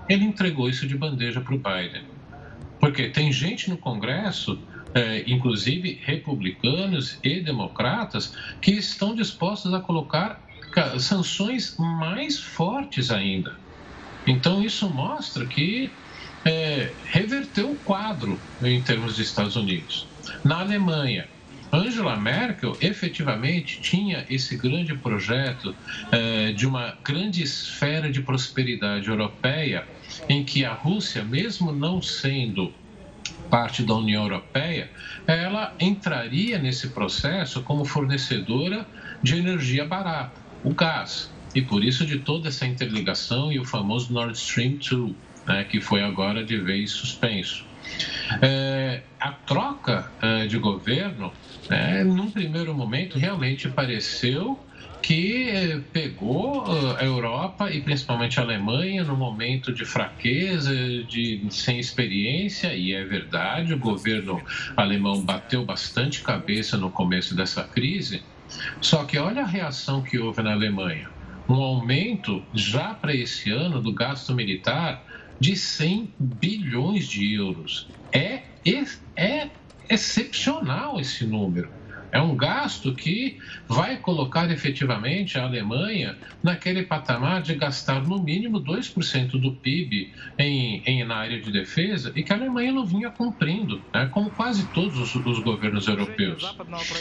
ele 0.08 0.24
entregou 0.24 0.68
isso 0.68 0.86
de 0.86 0.96
bandeja 0.96 1.40
para 1.40 1.54
o 1.54 1.58
Biden. 1.58 2.02
Porque 2.78 3.08
tem 3.08 3.32
gente 3.32 3.68
no 3.70 3.76
Congresso, 3.76 4.58
é, 4.94 5.24
inclusive 5.26 6.00
republicanos 6.02 7.18
e 7.22 7.40
democratas, 7.40 8.36
que 8.60 8.72
estão 8.72 9.14
dispostos 9.14 9.72
a 9.74 9.80
colocar 9.80 10.42
sanções 10.98 11.76
mais 11.78 12.38
fortes 12.38 13.10
ainda. 13.10 13.54
Então, 14.26 14.62
isso 14.62 14.88
mostra 14.90 15.46
que 15.46 15.90
é, 16.44 16.90
reverteu 17.06 17.70
o 17.70 17.76
quadro 17.76 18.38
em 18.62 18.82
termos 18.82 19.16
de 19.16 19.22
Estados 19.22 19.56
Unidos. 19.56 20.06
Na 20.42 20.60
Alemanha, 20.60 21.28
Angela 21.74 22.16
Merkel 22.16 22.76
efetivamente 22.80 23.80
tinha 23.80 24.24
esse 24.30 24.56
grande 24.56 24.94
projeto 24.94 25.74
eh, 26.12 26.52
de 26.52 26.66
uma 26.66 26.96
grande 27.02 27.42
esfera 27.42 28.08
de 28.08 28.22
prosperidade 28.22 29.08
europeia, 29.08 29.84
em 30.28 30.44
que 30.44 30.64
a 30.64 30.72
Rússia, 30.72 31.24
mesmo 31.24 31.72
não 31.72 32.00
sendo 32.00 32.72
parte 33.50 33.82
da 33.82 33.94
União 33.94 34.22
Europeia, 34.22 34.88
ela 35.26 35.74
entraria 35.80 36.58
nesse 36.58 36.90
processo 36.90 37.62
como 37.62 37.84
fornecedora 37.84 38.86
de 39.20 39.36
energia 39.36 39.84
barata, 39.84 40.40
o 40.62 40.72
gás. 40.72 41.32
E 41.54 41.62
por 41.62 41.84
isso 41.84 42.06
de 42.06 42.20
toda 42.20 42.48
essa 42.48 42.66
interligação 42.66 43.52
e 43.52 43.58
o 43.58 43.64
famoso 43.64 44.12
Nord 44.12 44.36
Stream 44.36 44.78
2, 44.78 45.14
né, 45.46 45.64
que 45.64 45.80
foi 45.80 46.02
agora 46.02 46.44
de 46.44 46.56
vez 46.56 46.92
suspenso. 46.92 47.64
É, 48.40 49.02
a 49.20 49.32
troca 49.32 50.10
é, 50.20 50.46
de 50.46 50.58
governo, 50.58 51.32
é, 51.70 52.04
num 52.04 52.30
primeiro 52.30 52.74
momento, 52.74 53.18
realmente 53.18 53.68
pareceu 53.68 54.58
que 55.04 55.50
é, 55.50 55.80
pegou 55.92 56.64
é, 56.66 57.02
a 57.02 57.04
Europa 57.04 57.70
e 57.70 57.82
principalmente 57.82 58.40
a 58.40 58.42
Alemanha 58.42 59.04
no 59.04 59.14
momento 59.14 59.72
de 59.72 59.84
fraqueza, 59.84 60.74
de 61.04 61.46
sem 61.50 61.78
experiência, 61.78 62.74
e 62.74 62.92
é 62.92 63.04
verdade, 63.04 63.74
o 63.74 63.78
governo 63.78 64.42
alemão 64.74 65.20
bateu 65.20 65.64
bastante 65.64 66.22
cabeça 66.22 66.78
no 66.78 66.90
começo 66.90 67.36
dessa 67.36 67.64
crise. 67.64 68.22
Só 68.80 69.04
que 69.04 69.18
olha 69.18 69.42
a 69.42 69.46
reação 69.46 70.02
que 70.02 70.18
houve 70.18 70.42
na 70.42 70.52
Alemanha. 70.52 71.08
Um 71.46 71.62
aumento 71.62 72.42
já 72.54 72.94
para 72.94 73.14
esse 73.14 73.50
ano 73.50 73.82
do 73.82 73.92
gasto 73.92 74.34
militar 74.34 75.04
de 75.38 75.54
100 75.54 76.14
bilhões 76.18 77.06
de 77.06 77.34
euros. 77.34 77.88
É, 78.10 78.42
é 79.14 79.50
excepcional 79.88 81.00
esse 81.00 81.26
número. 81.26 81.68
É 82.14 82.20
um 82.20 82.36
gasto 82.36 82.94
que 82.94 83.38
vai 83.66 83.96
colocar 83.96 84.48
efetivamente 84.48 85.36
a 85.36 85.42
Alemanha 85.42 86.16
naquele 86.40 86.84
patamar 86.84 87.42
de 87.42 87.56
gastar 87.56 88.04
no 88.04 88.22
mínimo 88.22 88.62
2% 88.62 89.32
do 89.32 89.50
PIB 89.50 90.12
em, 90.38 90.80
em, 90.86 91.02
na 91.02 91.16
área 91.16 91.40
de 91.40 91.50
defesa 91.50 92.12
e 92.14 92.22
que 92.22 92.32
a 92.32 92.36
Alemanha 92.36 92.70
não 92.70 92.86
vinha 92.86 93.10
cumprindo, 93.10 93.82
né? 93.92 94.06
como 94.12 94.30
quase 94.30 94.64
todos 94.68 94.96
os, 94.96 95.12
os 95.12 95.40
governos 95.40 95.88
europeus. 95.88 96.54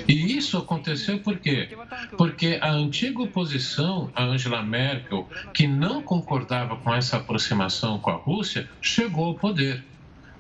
E 0.08 0.36
isso 0.36 0.58
aconteceu 0.58 1.20
por 1.20 1.38
quê? 1.38 1.70
Porque 2.18 2.58
a 2.60 2.72
antiga 2.72 3.22
oposição, 3.22 4.10
a 4.16 4.24
Angela 4.24 4.64
Merkel, 4.64 5.30
que 5.54 5.68
não 5.68 6.02
concordava 6.02 6.76
com 6.78 6.92
essa 6.92 7.18
aproximação 7.18 8.00
com 8.00 8.10
a 8.10 8.16
Rússia, 8.16 8.68
chegou 8.82 9.26
ao 9.26 9.36
poder. 9.36 9.84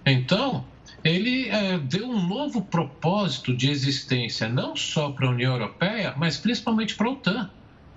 Então, 0.03 0.65
ele 1.03 1.49
é, 1.49 1.77
deu 1.77 2.07
um 2.07 2.27
novo 2.27 2.61
propósito 2.61 3.55
de 3.55 3.69
existência, 3.69 4.47
não 4.47 4.75
só 4.75 5.11
para 5.11 5.27
a 5.27 5.31
União 5.31 5.53
Europeia, 5.53 6.13
mas 6.17 6.37
principalmente 6.37 6.95
para 6.95 7.07
a 7.07 7.11
OTAN. 7.11 7.49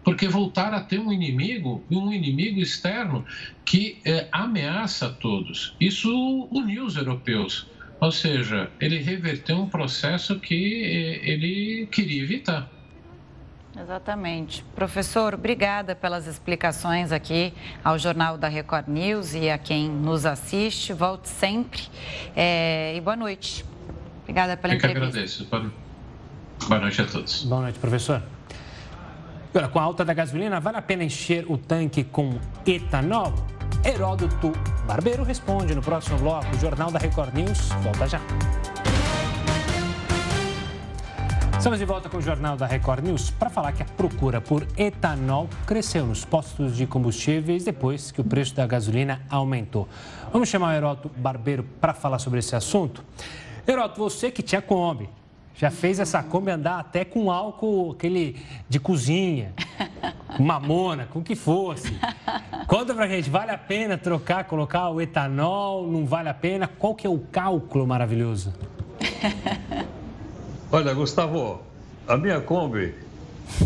Porque 0.02 0.28
voltar 0.28 0.72
a 0.72 0.80
ter 0.80 1.00
um 1.00 1.12
inimigo, 1.12 1.84
um 1.90 2.12
inimigo 2.12 2.60
externo 2.60 3.24
que 3.64 3.98
é, 4.04 4.28
ameaça 4.30 5.06
a 5.06 5.10
todos. 5.10 5.74
Isso 5.80 6.48
uniu 6.52 6.84
os 6.84 6.96
europeus. 6.96 7.66
Ou 8.00 8.12
seja, 8.12 8.70
ele 8.80 8.98
reverteu 8.98 9.56
um 9.56 9.68
processo 9.68 10.38
que 10.38 10.84
é, 10.84 11.28
ele 11.28 11.88
queria 11.90 12.22
evitar. 12.22 12.70
Exatamente. 13.80 14.64
Professor, 14.74 15.34
obrigada 15.34 15.94
pelas 15.94 16.26
explicações 16.26 17.12
aqui 17.12 17.52
ao 17.84 17.98
Jornal 17.98 18.38
da 18.38 18.48
Record 18.48 18.88
News 18.88 19.34
e 19.34 19.50
a 19.50 19.58
quem 19.58 19.88
nos 19.88 20.24
assiste. 20.24 20.92
Volte 20.92 21.28
sempre 21.28 21.82
é, 22.34 22.94
e 22.96 23.00
boa 23.00 23.16
noite. 23.16 23.64
Obrigada 24.22 24.56
pela 24.56 24.74
Eu 24.74 24.78
entrevista. 24.78 25.10
Que 25.10 25.18
agradeço. 25.18 25.78
Boa 26.68 26.80
noite 26.80 27.00
a 27.02 27.06
todos. 27.06 27.44
Boa 27.44 27.62
noite, 27.62 27.78
professor. 27.78 28.22
Agora, 29.50 29.68
com 29.68 29.78
a 29.78 29.82
alta 29.82 30.04
da 30.04 30.12
gasolina, 30.12 30.58
vale 30.58 30.76
a 30.76 30.82
pena 30.82 31.04
encher 31.04 31.44
o 31.50 31.56
tanque 31.56 32.04
com 32.04 32.38
etanol? 32.66 33.32
Heródoto 33.84 34.52
Barbeiro 34.86 35.22
responde 35.22 35.74
no 35.74 35.82
próximo 35.82 36.18
bloco. 36.18 36.46
O 36.54 36.58
Jornal 36.58 36.90
da 36.90 36.98
Record 36.98 37.34
News 37.34 37.68
volta 37.82 38.06
já. 38.06 38.20
Estamos 41.66 41.80
de 41.80 41.84
volta 41.84 42.08
com 42.08 42.18
o 42.18 42.22
Jornal 42.22 42.56
da 42.56 42.64
Record 42.64 43.04
News 43.04 43.28
para 43.28 43.50
falar 43.50 43.72
que 43.72 43.82
a 43.82 43.86
procura 43.86 44.40
por 44.40 44.64
etanol 44.76 45.48
cresceu 45.66 46.06
nos 46.06 46.24
postos 46.24 46.76
de 46.76 46.86
combustíveis 46.86 47.64
depois 47.64 48.12
que 48.12 48.20
o 48.20 48.24
preço 48.24 48.54
da 48.54 48.64
gasolina 48.68 49.22
aumentou. 49.28 49.88
Vamos 50.32 50.48
chamar 50.48 50.68
o 50.68 50.76
Heroto 50.76 51.10
Barbeiro 51.16 51.64
para 51.80 51.92
falar 51.92 52.20
sobre 52.20 52.38
esse 52.38 52.54
assunto. 52.54 53.02
Heroto, 53.66 53.98
você 53.98 54.30
que 54.30 54.44
tinha 54.44 54.62
Kombi, 54.62 55.10
já 55.56 55.68
fez 55.68 55.98
essa 55.98 56.22
Kombi 56.22 56.52
andar 56.52 56.78
até 56.78 57.04
com 57.04 57.32
álcool 57.32 57.90
aquele 57.90 58.40
de 58.68 58.78
cozinha, 58.78 59.52
mamona, 60.38 61.06
com 61.06 61.18
o 61.18 61.22
que 61.24 61.34
fosse. 61.34 61.98
Conta 62.68 62.94
pra 62.94 63.08
gente, 63.08 63.28
vale 63.28 63.50
a 63.50 63.58
pena 63.58 63.98
trocar, 63.98 64.44
colocar 64.44 64.88
o 64.90 65.00
etanol? 65.00 65.90
Não 65.90 66.06
vale 66.06 66.28
a 66.28 66.34
pena? 66.34 66.68
Qual 66.68 66.94
que 66.94 67.08
é 67.08 67.10
o 67.10 67.18
cálculo 67.18 67.84
maravilhoso? 67.88 68.54
Olha, 70.70 70.92
Gustavo, 70.94 71.62
a 72.08 72.16
minha 72.16 72.40
Kombi, 72.40 72.94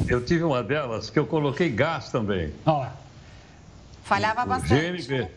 eu 0.07 0.25
tive 0.25 0.45
uma 0.45 0.63
delas 0.63 1.09
que 1.09 1.19
eu 1.19 1.27
coloquei 1.27 1.71
gás 1.71 2.11
também. 2.11 2.53
Ó. 2.67 2.87
Falhava 4.05 4.45
bastante. 4.45 5.03
GNV. 5.03 5.29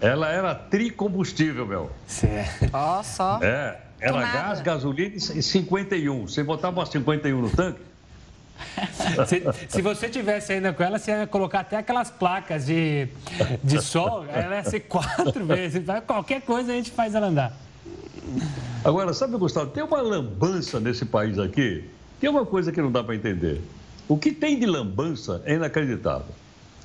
Ela 0.00 0.30
era 0.30 0.54
tricombustível, 0.54 1.66
meu. 1.66 1.90
Certo. 2.06 2.70
Ó, 2.72 3.02
só. 3.02 3.38
É, 3.42 3.80
era 3.98 4.20
gás, 4.20 4.60
gasolina 4.60 5.16
e 5.16 5.42
51. 5.42 6.28
Você 6.28 6.42
botava 6.42 6.84
51 6.84 7.40
no 7.40 7.50
tanque, 7.50 7.80
se, 9.26 9.42
se, 9.68 9.82
você 9.82 10.08
tivesse 10.08 10.52
ainda 10.52 10.72
com 10.72 10.82
ela, 10.82 10.98
você 10.98 11.10
ia 11.10 11.26
colocar 11.26 11.60
até 11.60 11.78
aquelas 11.78 12.10
placas 12.10 12.66
de, 12.66 13.08
de 13.64 13.80
sol, 13.80 14.26
ela 14.28 14.56
ia 14.56 14.64
ser 14.64 14.80
quatro 14.80 15.44
vezes. 15.46 15.82
Qualquer 16.06 16.42
coisa 16.42 16.72
a 16.72 16.74
gente 16.74 16.90
faz 16.90 17.14
ela 17.14 17.28
andar. 17.28 17.56
Agora, 18.84 19.12
sabe, 19.12 19.36
Gustavo, 19.36 19.70
tem 19.70 19.82
uma 19.82 20.00
lambança 20.00 20.80
nesse 20.80 21.04
país 21.04 21.38
aqui, 21.38 21.84
é 22.22 22.30
uma 22.30 22.46
coisa 22.46 22.70
que 22.70 22.80
não 22.80 22.90
dá 22.90 23.02
para 23.02 23.14
entender. 23.14 23.60
O 24.08 24.16
que 24.16 24.32
tem 24.32 24.58
de 24.58 24.66
lambança 24.66 25.42
é 25.44 25.54
inacreditável. 25.54 26.34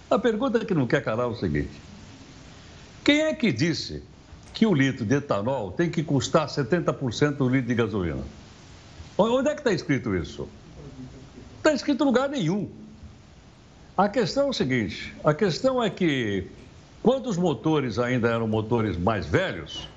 A 0.10 0.20
pergunta 0.20 0.64
que 0.64 0.74
não 0.74 0.86
quer 0.86 1.04
calar 1.04 1.26
é 1.26 1.30
o 1.30 1.36
seguinte: 1.36 1.72
quem 3.04 3.22
é 3.22 3.34
que 3.34 3.52
disse 3.52 4.04
que 4.54 4.66
o 4.66 4.74
litro 4.74 5.06
de 5.06 5.16
etanol 5.16 5.72
tem 5.72 5.90
que 5.90 6.04
custar 6.04 6.48
70% 6.48 7.38
do 7.38 7.50
litro 7.50 7.68
de 7.68 7.76
gasolina? 7.76 8.24
Onde 9.18 9.50
é 9.50 9.54
que 9.54 9.62
está 9.62 9.72
escrito 9.72 10.16
isso? 10.16 10.48
Está 11.58 11.74
escrito 11.74 12.04
em 12.04 12.08
lugar 12.08 12.30
nenhum. 12.30 12.70
A 13.98 14.10
questão 14.10 14.48
é 14.48 14.50
o 14.50 14.54
seguinte: 14.54 15.14
a 15.24 15.34
questão 15.34 15.82
é 15.82 15.90
que 15.90 16.48
quando 17.02 17.28
os 17.28 17.38
motores 17.38 17.98
ainda 17.98 18.30
eram 18.30 18.48
motores 18.48 18.98
mais 18.98 19.26
velhos, 19.26 19.88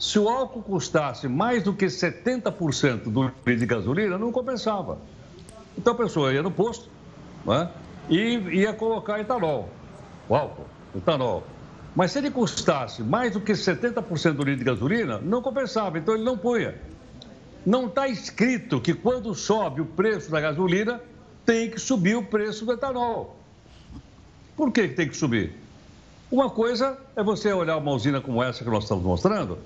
se 0.00 0.18
o 0.18 0.30
álcool 0.30 0.62
custasse 0.62 1.28
mais 1.28 1.62
do 1.62 1.74
que 1.74 1.84
70% 1.84 3.02
do 3.02 3.24
litro 3.24 3.56
de 3.58 3.66
gasolina, 3.66 4.16
não 4.16 4.32
compensava. 4.32 4.96
Então 5.76 5.92
a 5.92 5.96
pessoa 5.96 6.32
ia 6.32 6.42
no 6.42 6.50
posto 6.50 6.88
né, 7.44 7.70
e 8.08 8.38
ia 8.60 8.72
colocar 8.72 9.20
etanol, 9.20 9.68
o 10.26 10.34
álcool, 10.34 10.64
etanol. 10.96 11.44
Mas 11.94 12.12
se 12.12 12.18
ele 12.18 12.30
custasse 12.30 13.02
mais 13.02 13.34
do 13.34 13.42
que 13.42 13.52
70% 13.52 14.32
do 14.32 14.42
litro 14.42 14.56
de 14.56 14.64
gasolina, 14.64 15.18
não 15.18 15.42
compensava, 15.42 15.98
então 15.98 16.14
ele 16.14 16.24
não 16.24 16.38
punha. 16.38 16.76
Não 17.66 17.86
está 17.86 18.08
escrito 18.08 18.80
que 18.80 18.94
quando 18.94 19.34
sobe 19.34 19.82
o 19.82 19.84
preço 19.84 20.30
da 20.30 20.40
gasolina, 20.40 20.98
tem 21.44 21.68
que 21.68 21.78
subir 21.78 22.16
o 22.16 22.24
preço 22.24 22.64
do 22.64 22.72
etanol. 22.72 23.36
Por 24.56 24.72
que 24.72 24.88
tem 24.88 25.10
que 25.10 25.16
subir? 25.16 25.52
Uma 26.30 26.48
coisa 26.48 26.96
é 27.14 27.22
você 27.22 27.52
olhar 27.52 27.76
uma 27.76 27.92
usina 27.92 28.18
como 28.22 28.42
essa 28.42 28.64
que 28.64 28.70
nós 28.70 28.84
estamos 28.84 29.04
mostrando 29.04 29.58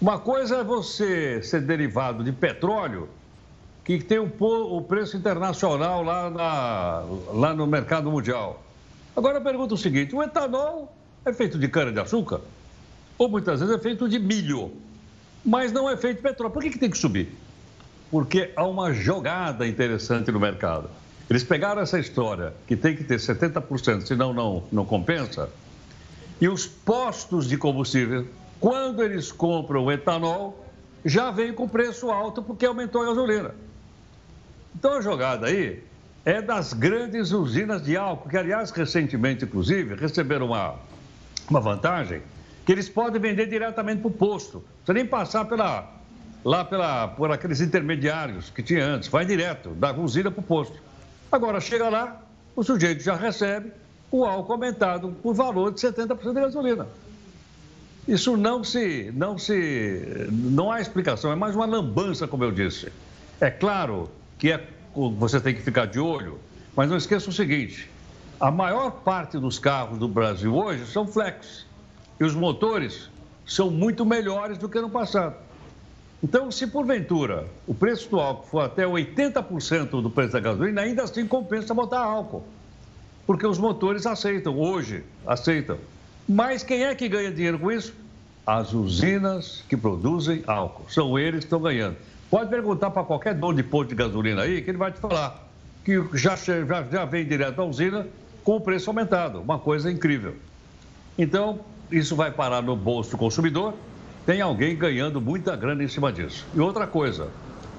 uma 0.00 0.18
coisa 0.18 0.56
é 0.56 0.64
você 0.64 1.42
ser 1.42 1.62
derivado 1.62 2.22
de 2.22 2.32
petróleo, 2.32 3.08
que 3.84 3.98
tem 3.98 4.18
o, 4.18 4.30
o 4.38 4.82
preço 4.82 5.16
internacional 5.16 6.02
lá, 6.02 6.28
na, 6.28 7.04
lá 7.32 7.54
no 7.54 7.66
mercado 7.66 8.10
mundial. 8.10 8.62
Agora 9.16 9.38
eu 9.38 9.42
pergunto 9.42 9.74
o 9.74 9.78
seguinte: 9.78 10.14
o 10.14 10.22
etanol 10.22 10.94
é 11.24 11.32
feito 11.32 11.58
de 11.58 11.68
cana-de-açúcar? 11.68 12.40
Ou 13.16 13.28
muitas 13.28 13.60
vezes 13.60 13.74
é 13.74 13.78
feito 13.78 14.08
de 14.08 14.18
milho, 14.18 14.72
mas 15.42 15.72
não 15.72 15.88
é 15.88 15.96
feito 15.96 16.16
de 16.16 16.22
petróleo. 16.22 16.52
Por 16.52 16.62
que, 16.62 16.70
que 16.70 16.78
tem 16.78 16.90
que 16.90 16.98
subir? 16.98 17.34
Porque 18.10 18.52
há 18.54 18.66
uma 18.66 18.92
jogada 18.92 19.66
interessante 19.66 20.30
no 20.30 20.38
mercado. 20.38 20.90
Eles 21.28 21.42
pegaram 21.42 21.80
essa 21.80 21.98
história, 21.98 22.52
que 22.66 22.76
tem 22.76 22.94
que 22.94 23.02
ter 23.02 23.18
70%, 23.18 24.02
senão 24.06 24.32
não, 24.32 24.62
não 24.70 24.84
compensa, 24.84 25.48
e 26.40 26.48
os 26.48 26.66
postos 26.66 27.48
de 27.48 27.56
combustível 27.56 28.26
quando 28.60 29.02
eles 29.02 29.30
compram 29.30 29.84
o 29.84 29.92
etanol, 29.92 30.64
já 31.04 31.30
vem 31.30 31.52
com 31.52 31.68
preço 31.68 32.10
alto 32.10 32.42
porque 32.42 32.66
aumentou 32.66 33.02
a 33.02 33.06
gasolina. 33.06 33.54
Então 34.74 34.94
a 34.94 35.00
jogada 35.00 35.46
aí 35.46 35.82
é 36.24 36.42
das 36.42 36.72
grandes 36.72 37.30
usinas 37.30 37.82
de 37.84 37.96
álcool, 37.96 38.28
que 38.28 38.36
aliás 38.36 38.70
recentemente, 38.70 39.44
inclusive, 39.44 39.94
receberam 39.94 40.46
uma, 40.46 40.74
uma 41.48 41.60
vantagem 41.60 42.22
que 42.64 42.72
eles 42.72 42.88
podem 42.88 43.20
vender 43.20 43.46
diretamente 43.46 44.00
para 44.00 44.08
o 44.08 44.12
posto. 44.12 44.64
Precisa 44.78 44.94
nem 44.94 45.06
passar 45.06 45.44
pela, 45.44 45.88
lá 46.44 46.64
pela, 46.64 47.06
por 47.08 47.30
aqueles 47.30 47.60
intermediários 47.60 48.50
que 48.50 48.62
tinha 48.62 48.84
antes, 48.84 49.08
vai 49.08 49.24
direto, 49.24 49.70
da 49.70 49.92
usina 49.92 50.30
para 50.30 50.40
o 50.40 50.42
posto. 50.42 50.76
Agora 51.30 51.60
chega 51.60 51.88
lá, 51.88 52.20
o 52.56 52.64
sujeito 52.64 53.02
já 53.02 53.14
recebe 53.14 53.70
o 54.10 54.24
álcool 54.24 54.54
aumentado 54.54 55.14
por 55.22 55.32
valor 55.32 55.72
de 55.72 55.80
70% 55.80 56.34
de 56.34 56.40
gasolina. 56.40 56.86
Isso 58.06 58.36
não 58.36 58.62
se, 58.62 59.10
não 59.14 59.36
se, 59.36 60.28
não 60.30 60.70
há 60.70 60.80
explicação, 60.80 61.32
é 61.32 61.34
mais 61.34 61.56
uma 61.56 61.66
lambança, 61.66 62.28
como 62.28 62.44
eu 62.44 62.52
disse. 62.52 62.92
É 63.40 63.50
claro 63.50 64.08
que 64.38 64.52
é, 64.52 64.64
você 65.18 65.40
tem 65.40 65.52
que 65.54 65.60
ficar 65.60 65.86
de 65.86 65.98
olho, 65.98 66.38
mas 66.76 66.88
não 66.88 66.96
esqueça 66.96 67.28
o 67.28 67.32
seguinte: 67.32 67.90
a 68.38 68.48
maior 68.50 68.90
parte 69.02 69.38
dos 69.38 69.58
carros 69.58 69.98
do 69.98 70.06
Brasil 70.06 70.54
hoje 70.54 70.86
são 70.86 71.04
flex 71.04 71.66
e 72.20 72.24
os 72.24 72.34
motores 72.34 73.10
são 73.44 73.70
muito 73.70 74.06
melhores 74.06 74.56
do 74.56 74.68
que 74.68 74.80
no 74.80 74.88
passado. 74.88 75.34
Então, 76.22 76.50
se 76.50 76.66
porventura 76.66 77.46
o 77.66 77.74
preço 77.74 78.08
do 78.08 78.20
álcool 78.20 78.46
for 78.46 78.60
até 78.60 78.84
80% 78.84 80.00
do 80.00 80.10
preço 80.10 80.32
da 80.32 80.40
gasolina, 80.40 80.82
ainda 80.82 81.02
assim 81.02 81.26
compensa 81.26 81.74
botar 81.74 82.00
álcool. 82.00 82.44
Porque 83.26 83.46
os 83.46 83.58
motores 83.58 84.06
aceitam, 84.06 84.56
hoje 84.58 85.04
aceitam. 85.26 85.78
Mas 86.28 86.62
quem 86.62 86.84
é 86.84 86.94
que 86.94 87.08
ganha 87.08 87.30
dinheiro 87.30 87.58
com 87.58 87.70
isso? 87.70 87.94
As 88.46 88.72
usinas 88.72 89.64
que 89.68 89.76
produzem 89.76 90.42
álcool. 90.46 90.88
São 90.88 91.18
eles 91.18 91.40
que 91.40 91.46
estão 91.46 91.60
ganhando. 91.60 91.96
Pode 92.30 92.50
perguntar 92.50 92.90
para 92.90 93.04
qualquer 93.04 93.34
dono 93.34 93.54
de 93.54 93.62
posto 93.62 93.90
de 93.90 93.94
gasolina 93.94 94.42
aí, 94.42 94.62
que 94.62 94.70
ele 94.70 94.78
vai 94.78 94.92
te 94.92 94.98
falar 94.98 95.46
que 95.86 96.04
já, 96.14 96.34
já, 96.34 96.82
já 96.90 97.04
vem 97.04 97.24
direto 97.24 97.58
da 97.58 97.64
usina 97.64 98.08
com 98.42 98.56
o 98.56 98.60
preço 98.60 98.90
aumentado. 98.90 99.40
Uma 99.40 99.56
coisa 99.56 99.88
incrível. 99.88 100.34
Então, 101.16 101.60
isso 101.92 102.16
vai 102.16 102.32
parar 102.32 102.60
no 102.60 102.74
bolso 102.74 103.12
do 103.12 103.16
consumidor. 103.16 103.72
Tem 104.26 104.40
alguém 104.40 104.76
ganhando 104.76 105.20
muita 105.20 105.54
grana 105.54 105.84
em 105.84 105.88
cima 105.88 106.12
disso. 106.12 106.44
E 106.52 106.58
outra 106.58 106.88
coisa, 106.88 107.28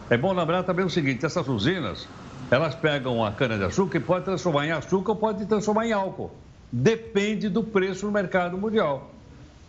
É 0.09 0.15
bom 0.15 0.31
lembrar 0.31 0.63
também 0.63 0.85
o 0.85 0.89
seguinte, 0.89 1.25
essas 1.25 1.45
usinas, 1.49 2.07
elas 2.49 2.73
pegam 2.73 3.25
a 3.25 3.29
cana-de-açúcar 3.29 3.97
e 3.97 3.99
podem 3.99 4.23
transformar 4.23 4.65
em 4.65 4.71
açúcar 4.71 5.11
ou 5.11 5.17
podem 5.17 5.45
transformar 5.45 5.85
em 5.85 5.91
álcool. 5.91 6.31
Depende 6.71 7.49
do 7.49 7.63
preço 7.63 8.05
no 8.05 8.11
mercado 8.11 8.57
mundial. 8.57 9.11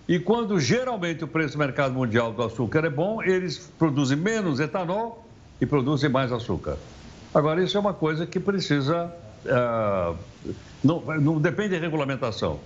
E 0.09 0.19
quando 0.19 0.59
geralmente 0.59 1.23
o 1.23 1.29
preço 1.29 1.59
no 1.59 1.65
mercado 1.65 1.95
mundial 1.95 2.33
do 2.33 2.43
açúcar 2.43 2.85
é 2.85 2.91
bom, 2.91 3.23
eles 3.23 3.71
produzem 3.79 4.17
menos 4.17 4.59
etanol 4.59 5.25
e 5.61 5.67
produzem 5.67 6.09
mais 6.09 6.33
açúcar. 6.33 6.77
Agora, 7.35 7.63
isso 7.63 7.77
é 7.77 7.81
uma 7.81 7.93
coisa 7.93 8.27
que 8.27 8.41
precisa. 8.41 9.13
Uh, 9.45 10.17
não, 10.83 11.01
não 11.21 11.41
depende 11.41 11.71
de 11.71 11.79
regulamentação, 11.79 12.59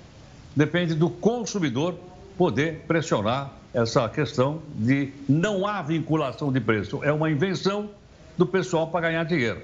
depende 0.55 0.95
do 0.95 1.11
consumidor 1.11 1.95
poder 2.39 2.85
pressionar 2.87 3.53
essa 3.75 4.09
questão 4.09 4.61
de 4.75 5.13
não 5.29 5.67
há 5.67 5.83
vinculação 5.83 6.53
de 6.53 6.61
preço. 6.61 7.03
É 7.03 7.13
uma 7.13 7.31
invenção 7.31 7.91
do 8.37 8.47
pessoal 8.47 8.87
para 8.87 9.09
ganhar 9.09 9.25
dinheiro. 9.25 9.61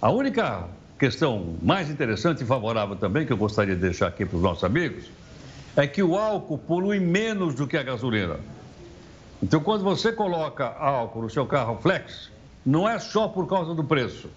A 0.00 0.10
única 0.10 0.66
questão 1.00 1.56
mais 1.62 1.88
interessante 1.88 2.42
e 2.42 2.46
favorável 2.46 2.94
também, 2.94 3.24
que 3.24 3.32
eu 3.32 3.36
gostaria 3.36 3.74
de 3.74 3.80
deixar 3.80 4.08
aqui 4.08 4.26
para 4.26 4.36
os 4.36 4.42
nossos 4.42 4.62
amigos, 4.62 5.06
é 5.74 5.86
que 5.86 6.02
o 6.02 6.14
álcool 6.14 6.58
polui 6.58 7.00
menos 7.00 7.54
do 7.54 7.66
que 7.66 7.78
a 7.78 7.82
gasolina. 7.82 8.36
Então, 9.42 9.60
quando 9.60 9.82
você 9.82 10.12
coloca 10.12 10.66
álcool 10.66 11.22
no 11.22 11.30
seu 11.30 11.46
carro 11.46 11.78
flex, 11.80 12.30
não 12.66 12.86
é 12.86 12.98
só 12.98 13.26
por 13.26 13.48
causa 13.48 13.74
do 13.74 13.82
preço, 13.82 14.28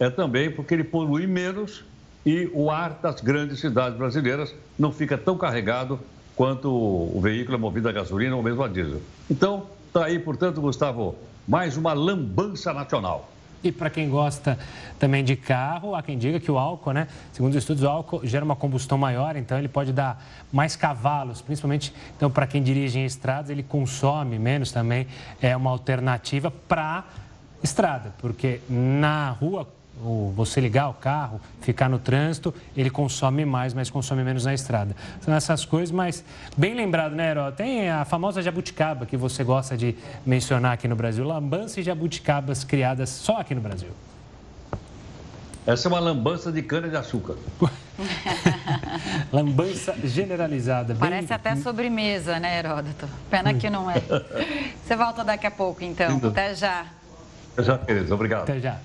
é 0.00 0.10
também 0.10 0.50
porque 0.50 0.74
ele 0.74 0.82
polui 0.82 1.24
menos 1.24 1.84
e 2.26 2.50
o 2.52 2.68
ar 2.68 2.98
das 3.00 3.20
grandes 3.20 3.60
cidades 3.60 3.96
brasileiras 3.96 4.52
não 4.76 4.90
fica 4.90 5.16
tão 5.16 5.38
carregado 5.38 6.00
quanto 6.34 6.68
o 6.68 7.20
veículo 7.20 7.56
é 7.56 7.60
movido 7.60 7.88
a 7.88 7.92
gasolina 7.92 8.34
ou 8.34 8.42
mesmo 8.42 8.64
a 8.64 8.66
diesel. 8.66 9.00
Então, 9.30 9.68
está 9.86 10.06
aí, 10.06 10.18
portanto, 10.18 10.60
Gustavo, 10.60 11.14
mais 11.46 11.76
uma 11.76 11.92
lambança 11.92 12.72
nacional. 12.72 13.30
E 13.62 13.72
para 13.72 13.90
quem 13.90 14.08
gosta 14.08 14.58
também 14.98 15.24
de 15.24 15.34
carro, 15.34 15.94
há 15.94 16.02
quem 16.02 16.16
diga 16.16 16.38
que 16.38 16.50
o 16.50 16.58
álcool, 16.58 16.92
né? 16.92 17.08
Segundo 17.32 17.52
os 17.52 17.58
estudos, 17.58 17.82
o 17.82 17.88
álcool 17.88 18.20
gera 18.24 18.44
uma 18.44 18.56
combustão 18.56 18.96
maior, 18.96 19.36
então 19.36 19.58
ele 19.58 19.68
pode 19.68 19.92
dar 19.92 20.22
mais 20.52 20.76
cavalos, 20.76 21.42
principalmente 21.42 21.92
então 22.16 22.30
para 22.30 22.46
quem 22.46 22.62
dirige 22.62 22.98
em 22.98 23.04
estradas, 23.04 23.50
ele 23.50 23.62
consome 23.62 24.38
menos 24.38 24.70
também, 24.70 25.06
é 25.42 25.56
uma 25.56 25.70
alternativa 25.70 26.50
para 26.50 27.04
estrada, 27.62 28.14
porque 28.18 28.60
na 28.68 29.30
rua 29.30 29.66
o, 30.04 30.32
você 30.34 30.60
ligar 30.60 30.88
o 30.88 30.94
carro, 30.94 31.40
ficar 31.60 31.88
no 31.88 31.98
trânsito, 31.98 32.54
ele 32.76 32.90
consome 32.90 33.44
mais, 33.44 33.74
mas 33.74 33.90
consome 33.90 34.22
menos 34.22 34.44
na 34.44 34.54
estrada. 34.54 34.94
São 35.20 35.34
essas 35.34 35.64
coisas, 35.64 35.90
mas 35.90 36.24
bem 36.56 36.74
lembrado, 36.74 37.14
né, 37.14 37.30
Herói? 37.30 37.52
Tem 37.52 37.90
a 37.90 38.04
famosa 38.04 38.42
jabuticaba 38.42 39.06
que 39.06 39.16
você 39.16 39.44
gosta 39.44 39.76
de 39.76 39.96
mencionar 40.24 40.72
aqui 40.72 40.88
no 40.88 40.96
Brasil. 40.96 41.26
Lambança 41.26 41.80
e 41.80 41.82
jabuticabas 41.82 42.64
criadas 42.64 43.08
só 43.08 43.38
aqui 43.38 43.54
no 43.54 43.60
Brasil. 43.60 43.90
Essa 45.66 45.86
é 45.86 45.90
uma 45.90 46.00
lambança 46.00 46.50
de 46.50 46.62
cana-de-açúcar. 46.62 47.36
lambança 49.30 49.94
generalizada. 50.02 50.94
Bem... 50.94 51.10
Parece 51.10 51.32
até 51.34 51.54
sobremesa, 51.56 52.40
né, 52.40 52.58
Heródoto? 52.58 53.06
Pena 53.30 53.52
que 53.52 53.68
não 53.68 53.90
é. 53.90 54.00
Você 54.82 54.96
volta 54.96 55.22
daqui 55.22 55.46
a 55.46 55.50
pouco, 55.50 55.84
então. 55.84 56.18
Até 56.24 56.54
já. 56.54 56.86
Até 57.52 57.62
já, 57.62 57.76
Tereza. 57.76 58.14
Obrigado. 58.14 58.44
Até 58.44 58.60
já. 58.60 58.78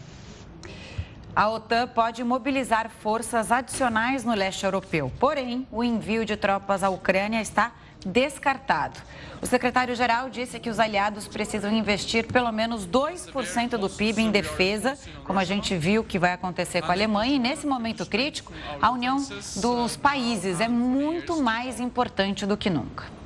A 1.36 1.50
OTAN 1.50 1.88
pode 1.88 2.24
mobilizar 2.24 2.92
forças 3.02 3.52
adicionais 3.52 4.24
no 4.24 4.36
leste 4.36 4.64
europeu. 4.66 5.12
Porém, 5.20 5.68
o 5.72 5.84
envio 5.84 6.24
de 6.24 6.38
tropas 6.38 6.84
à 6.84 6.90
Ucrânia 6.90 7.42
está 7.42 7.72
descartado. 8.06 9.00
O 9.42 9.46
secretário-geral 9.48 10.30
disse 10.30 10.60
que 10.60 10.70
os 10.70 10.80
aliados 10.80 11.28
precisam 11.28 11.72
investir 11.72 12.28
pelo 12.28 12.52
menos 12.52 12.86
2% 12.86 13.78
do 13.78 13.90
PIB 13.90 14.22
em 14.22 14.30
defesa, 14.30 14.96
como 15.24 15.40
a 15.40 15.44
gente 15.44 15.76
viu 15.76 16.04
que 16.04 16.20
vai 16.20 16.34
acontecer 16.34 16.84
com 16.84 16.92
a 16.92 16.94
Alemanha. 16.94 17.36
E 17.36 17.40
nesse 17.40 17.66
momento 17.66 18.06
crítico, 18.06 18.54
a 18.80 18.92
união 18.92 19.18
dos 19.56 19.98
países 19.98 20.60
é 20.62 20.68
muito 20.68 21.42
mais 21.42 21.80
importante 21.80 22.46
do 22.46 22.56
que 22.56 22.70
nunca. 22.70 23.23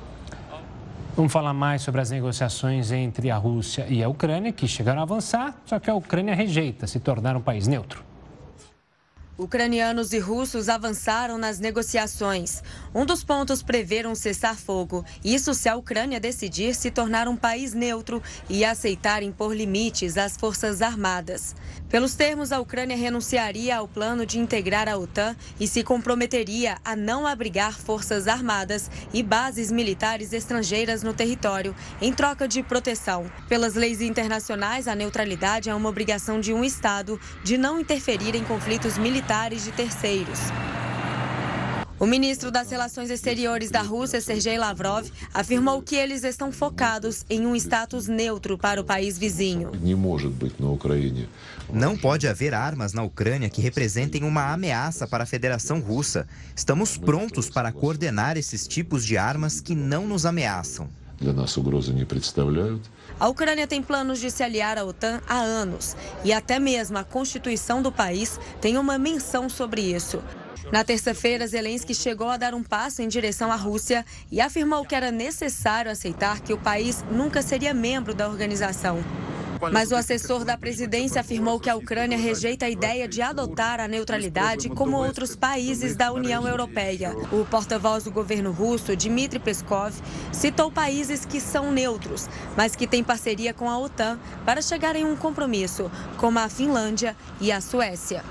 Vamos 1.18 1.32
falar 1.32 1.52
mais 1.52 1.82
sobre 1.82 2.00
as 2.00 2.12
negociações 2.12 2.92
entre 2.92 3.28
a 3.28 3.36
Rússia 3.36 3.84
e 3.88 4.04
a 4.04 4.08
Ucrânia, 4.08 4.52
que 4.52 4.68
chegaram 4.68 5.00
a 5.00 5.02
avançar, 5.02 5.60
só 5.66 5.76
que 5.80 5.90
a 5.90 5.94
Ucrânia 5.96 6.32
rejeita 6.32 6.86
se 6.86 7.00
tornar 7.00 7.36
um 7.36 7.40
país 7.40 7.66
neutro. 7.66 8.04
Ucranianos 9.36 10.12
e 10.12 10.20
russos 10.20 10.68
avançaram 10.68 11.36
nas 11.36 11.58
negociações. 11.58 12.62
Um 12.94 13.04
dos 13.04 13.24
pontos 13.24 13.64
prevê 13.64 14.06
um 14.06 14.14
cessar-fogo. 14.14 15.04
Isso 15.24 15.54
se 15.54 15.68
a 15.68 15.76
Ucrânia 15.76 16.20
decidir 16.20 16.74
se 16.74 16.88
tornar 16.88 17.26
um 17.26 17.36
país 17.36 17.74
neutro 17.74 18.22
e 18.48 18.64
aceitar 18.64 19.20
impor 19.22 19.54
limites 19.54 20.18
às 20.18 20.36
forças 20.36 20.82
armadas. 20.82 21.54
Pelos 21.88 22.14
termos, 22.14 22.52
a 22.52 22.60
Ucrânia 22.60 22.96
renunciaria 22.96 23.78
ao 23.78 23.88
plano 23.88 24.26
de 24.26 24.38
integrar 24.38 24.88
a 24.88 24.96
OTAN 24.98 25.34
e 25.58 25.66
se 25.66 25.82
comprometeria 25.82 26.76
a 26.84 26.94
não 26.94 27.26
abrigar 27.26 27.78
forças 27.78 28.28
armadas 28.28 28.90
e 29.12 29.22
bases 29.22 29.72
militares 29.72 30.34
estrangeiras 30.34 31.02
no 31.02 31.14
território, 31.14 31.74
em 32.00 32.12
troca 32.12 32.46
de 32.46 32.62
proteção. 32.62 33.30
Pelas 33.48 33.74
leis 33.74 34.02
internacionais, 34.02 34.86
a 34.86 34.94
neutralidade 34.94 35.70
é 35.70 35.74
uma 35.74 35.88
obrigação 35.88 36.38
de 36.38 36.52
um 36.52 36.62
Estado 36.62 37.18
de 37.42 37.56
não 37.56 37.80
interferir 37.80 38.34
em 38.34 38.44
conflitos 38.44 38.98
militares 38.98 39.64
de 39.64 39.72
terceiros. 39.72 40.38
O 42.00 42.06
ministro 42.06 42.52
das 42.52 42.70
Relações 42.70 43.10
Exteriores 43.10 43.72
da 43.72 43.82
Rússia, 43.82 44.20
Sergei 44.20 44.56
Lavrov, 44.56 45.10
afirmou 45.34 45.82
que 45.82 45.96
eles 45.96 46.22
estão 46.22 46.52
focados 46.52 47.24
em 47.28 47.44
um 47.44 47.56
status 47.56 48.06
neutro 48.06 48.56
para 48.56 48.80
o 48.80 48.84
país 48.84 49.18
vizinho. 49.18 49.72
Não 51.68 51.96
pode 51.96 52.28
haver 52.28 52.54
armas 52.54 52.92
na 52.92 53.02
Ucrânia 53.02 53.50
que 53.50 53.60
representem 53.60 54.22
uma 54.22 54.52
ameaça 54.52 55.08
para 55.08 55.24
a 55.24 55.26
Federação 55.26 55.80
Russa. 55.80 56.28
Estamos 56.54 56.96
prontos 56.96 57.50
para 57.50 57.72
coordenar 57.72 58.36
esses 58.36 58.68
tipos 58.68 59.04
de 59.04 59.16
armas 59.16 59.60
que 59.60 59.74
não 59.74 60.06
nos 60.06 60.24
ameaçam. 60.24 60.88
A 63.18 63.28
Ucrânia 63.28 63.66
tem 63.66 63.82
planos 63.82 64.20
de 64.20 64.30
se 64.30 64.44
aliar 64.44 64.78
à 64.78 64.84
OTAN 64.84 65.20
há 65.28 65.38
anos 65.40 65.96
e 66.24 66.32
até 66.32 66.60
mesmo 66.60 66.96
a 66.96 67.02
Constituição 67.02 67.82
do 67.82 67.90
país 67.90 68.38
tem 68.60 68.78
uma 68.78 68.96
menção 68.96 69.48
sobre 69.48 69.80
isso. 69.80 70.22
Na 70.70 70.84
terça-feira, 70.84 71.46
Zelensky 71.46 71.94
chegou 71.94 72.28
a 72.28 72.36
dar 72.36 72.52
um 72.52 72.62
passo 72.62 73.00
em 73.00 73.08
direção 73.08 73.50
à 73.50 73.56
Rússia 73.56 74.04
e 74.30 74.38
afirmou 74.38 74.84
que 74.84 74.94
era 74.94 75.10
necessário 75.10 75.90
aceitar 75.90 76.40
que 76.40 76.52
o 76.52 76.58
país 76.58 77.02
nunca 77.10 77.40
seria 77.40 77.72
membro 77.72 78.12
da 78.12 78.28
organização. 78.28 79.02
Mas 79.72 79.90
o 79.90 79.96
assessor 79.96 80.44
da 80.44 80.58
presidência 80.58 81.22
afirmou 81.22 81.58
que 81.58 81.70
a 81.70 81.74
Ucrânia 81.74 82.18
rejeita 82.18 82.66
a 82.66 82.70
ideia 82.70 83.08
de 83.08 83.22
adotar 83.22 83.80
a 83.80 83.88
neutralidade 83.88 84.68
como 84.68 84.96
outros 84.96 85.34
países 85.34 85.96
da 85.96 86.12
União 86.12 86.46
Europeia. 86.46 87.16
O 87.32 87.44
porta-voz 87.46 88.04
do 88.04 88.12
governo 88.12 88.52
russo, 88.52 88.94
Dmitry 88.94 89.38
Peskov, 89.38 89.94
citou 90.32 90.70
países 90.70 91.24
que 91.24 91.40
são 91.40 91.72
neutros, 91.72 92.28
mas 92.56 92.76
que 92.76 92.86
têm 92.86 93.02
parceria 93.02 93.54
com 93.54 93.68
a 93.68 93.78
OTAN 93.78 94.18
para 94.44 94.62
chegar 94.62 94.94
em 94.94 95.04
um 95.04 95.16
compromisso, 95.16 95.90
como 96.18 96.38
a 96.38 96.48
Finlândia 96.48 97.16
e 97.40 97.50
a 97.50 97.60
Suécia. 97.60 98.22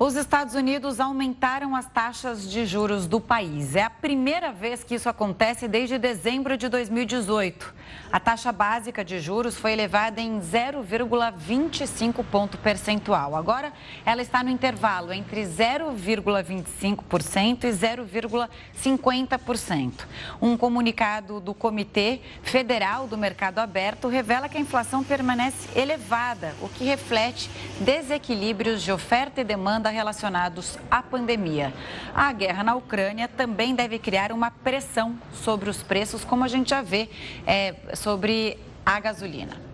Os 0.00 0.14
Estados 0.14 0.54
Unidos 0.54 1.00
aumentaram 1.00 1.74
as 1.74 1.86
taxas 1.86 2.48
de 2.48 2.64
juros 2.64 3.08
do 3.08 3.18
país. 3.18 3.74
É 3.74 3.82
a 3.82 3.90
primeira 3.90 4.52
vez 4.52 4.84
que 4.84 4.94
isso 4.94 5.08
acontece 5.08 5.66
desde 5.66 5.98
dezembro 5.98 6.56
de 6.56 6.68
2018. 6.68 7.74
A 8.12 8.20
taxa 8.20 8.52
básica 8.52 9.04
de 9.04 9.18
juros 9.18 9.56
foi 9.56 9.72
elevada 9.72 10.20
em 10.20 10.40
0,25 10.40 12.24
ponto 12.30 12.56
percentual. 12.58 13.34
Agora, 13.34 13.72
ela 14.06 14.22
está 14.22 14.44
no 14.44 14.50
intervalo 14.50 15.12
entre 15.12 15.42
0,25% 15.42 17.64
e 17.64 17.72
0,50%. 17.72 19.92
Um 20.40 20.56
comunicado 20.56 21.40
do 21.40 21.52
Comitê 21.52 22.20
Federal 22.42 23.08
do 23.08 23.18
Mercado 23.18 23.58
Aberto 23.58 24.06
revela 24.06 24.48
que 24.48 24.58
a 24.58 24.60
inflação 24.60 25.02
permanece 25.02 25.76
elevada, 25.76 26.54
o 26.62 26.68
que 26.68 26.84
reflete 26.84 27.50
desequilíbrios 27.80 28.80
de 28.80 28.92
oferta 28.92 29.40
e 29.40 29.44
demanda 29.44 29.87
relacionados 29.90 30.78
à 30.90 31.02
pandemia. 31.02 31.72
A 32.14 32.32
guerra 32.32 32.62
na 32.62 32.74
Ucrânia 32.74 33.28
também 33.28 33.74
deve 33.74 33.98
criar 33.98 34.32
uma 34.32 34.50
pressão 34.50 35.18
sobre 35.32 35.68
os 35.68 35.82
preços, 35.82 36.24
como 36.24 36.44
a 36.44 36.48
gente 36.48 36.70
já 36.70 36.82
vê 36.82 37.08
é, 37.46 37.74
sobre 37.94 38.58
a 38.84 38.98
gasolina. 39.00 39.68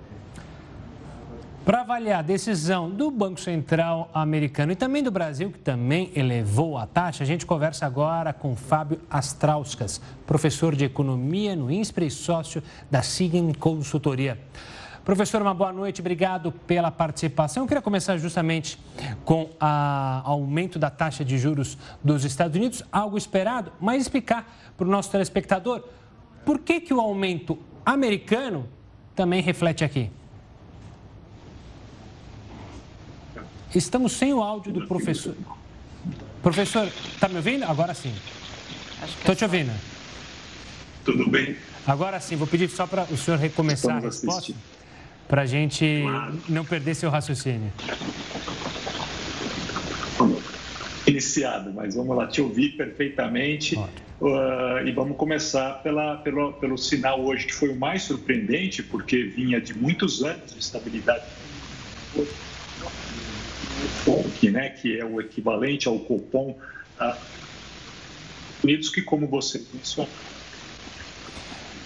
Para 1.64 1.80
avaliar 1.80 2.18
a 2.18 2.22
decisão 2.22 2.90
do 2.90 3.10
Banco 3.10 3.40
Central 3.40 4.10
americano 4.12 4.72
e 4.72 4.76
também 4.76 5.02
do 5.02 5.10
Brasil, 5.10 5.50
que 5.50 5.58
também 5.58 6.12
elevou 6.14 6.76
a 6.76 6.86
taxa, 6.86 7.24
a 7.24 7.26
gente 7.26 7.46
conversa 7.46 7.86
agora 7.86 8.34
com 8.34 8.54
Fábio 8.54 9.00
Astrauskas, 9.08 9.98
professor 10.26 10.76
de 10.76 10.84
economia 10.84 11.56
no 11.56 11.70
INSPRE 11.70 12.06
e 12.06 12.10
sócio 12.10 12.62
da 12.90 13.00
Sign 13.00 13.54
Consultoria. 13.54 14.38
Professor, 15.04 15.42
uma 15.42 15.52
boa 15.52 15.70
noite, 15.70 16.00
obrigado 16.00 16.50
pela 16.50 16.90
participação. 16.90 17.64
Eu 17.64 17.66
queria 17.66 17.82
começar 17.82 18.16
justamente 18.16 18.78
com 19.22 19.42
o 19.42 19.56
aumento 19.60 20.78
da 20.78 20.88
taxa 20.88 21.22
de 21.22 21.36
juros 21.36 21.76
dos 22.02 22.24
Estados 22.24 22.56
Unidos, 22.56 22.82
algo 22.90 23.18
esperado, 23.18 23.70
mas 23.78 24.00
explicar 24.00 24.72
para 24.78 24.86
o 24.86 24.90
nosso 24.90 25.10
telespectador 25.10 25.84
por 26.46 26.58
que, 26.58 26.80
que 26.80 26.94
o 26.94 27.00
aumento 27.00 27.58
americano 27.84 28.66
também 29.14 29.42
reflete 29.42 29.84
aqui. 29.84 30.10
Estamos 33.74 34.12
sem 34.12 34.32
o 34.32 34.42
áudio 34.42 34.72
do 34.72 34.86
professor. 34.86 35.36
Professor, 36.42 36.90
está 37.12 37.28
me 37.28 37.36
ouvindo? 37.36 37.64
Agora 37.64 37.92
sim. 37.92 38.14
Estou 39.02 39.34
te 39.34 39.44
ouvindo. 39.44 39.72
Tudo 41.04 41.28
bem? 41.28 41.56
Agora 41.86 42.18
sim, 42.20 42.36
vou 42.36 42.46
pedir 42.46 42.70
só 42.70 42.86
para 42.86 43.02
o 43.04 43.18
senhor 43.18 43.38
recomeçar 43.38 43.96
Estamos 43.96 44.04
a 44.04 44.08
resposta. 44.08 44.52
Assistindo 44.52 44.83
para 45.28 45.42
a 45.42 45.46
gente 45.46 46.04
não 46.48 46.64
perder 46.64 46.94
seu 46.94 47.10
raciocínio. 47.10 47.72
Iniciado, 51.06 51.72
mas 51.72 51.94
vamos 51.94 52.16
lá, 52.16 52.26
te 52.26 52.40
ouvir 52.40 52.76
perfeitamente. 52.76 53.76
Uh, 54.20 54.86
e 54.86 54.92
vamos 54.92 55.16
começar 55.16 55.82
pela, 55.82 56.16
pelo, 56.18 56.52
pelo 56.54 56.78
sinal 56.78 57.20
hoje, 57.20 57.46
que 57.46 57.52
foi 57.52 57.68
o 57.70 57.76
mais 57.76 58.02
surpreendente, 58.02 58.82
porque 58.82 59.24
vinha 59.24 59.60
de 59.60 59.76
muitos 59.76 60.22
anos 60.22 60.52
de 60.52 60.60
estabilidade 60.60 61.24
que, 64.38 64.50
né, 64.50 64.70
que 64.70 64.98
é 64.98 65.04
o 65.04 65.20
equivalente 65.20 65.88
ao 65.88 65.98
Copom 65.98 66.56
uh, 67.00 67.16
Unidos, 68.62 68.88
que 68.88 69.02
como 69.02 69.26
você 69.26 69.62
mencionou, 69.72 70.10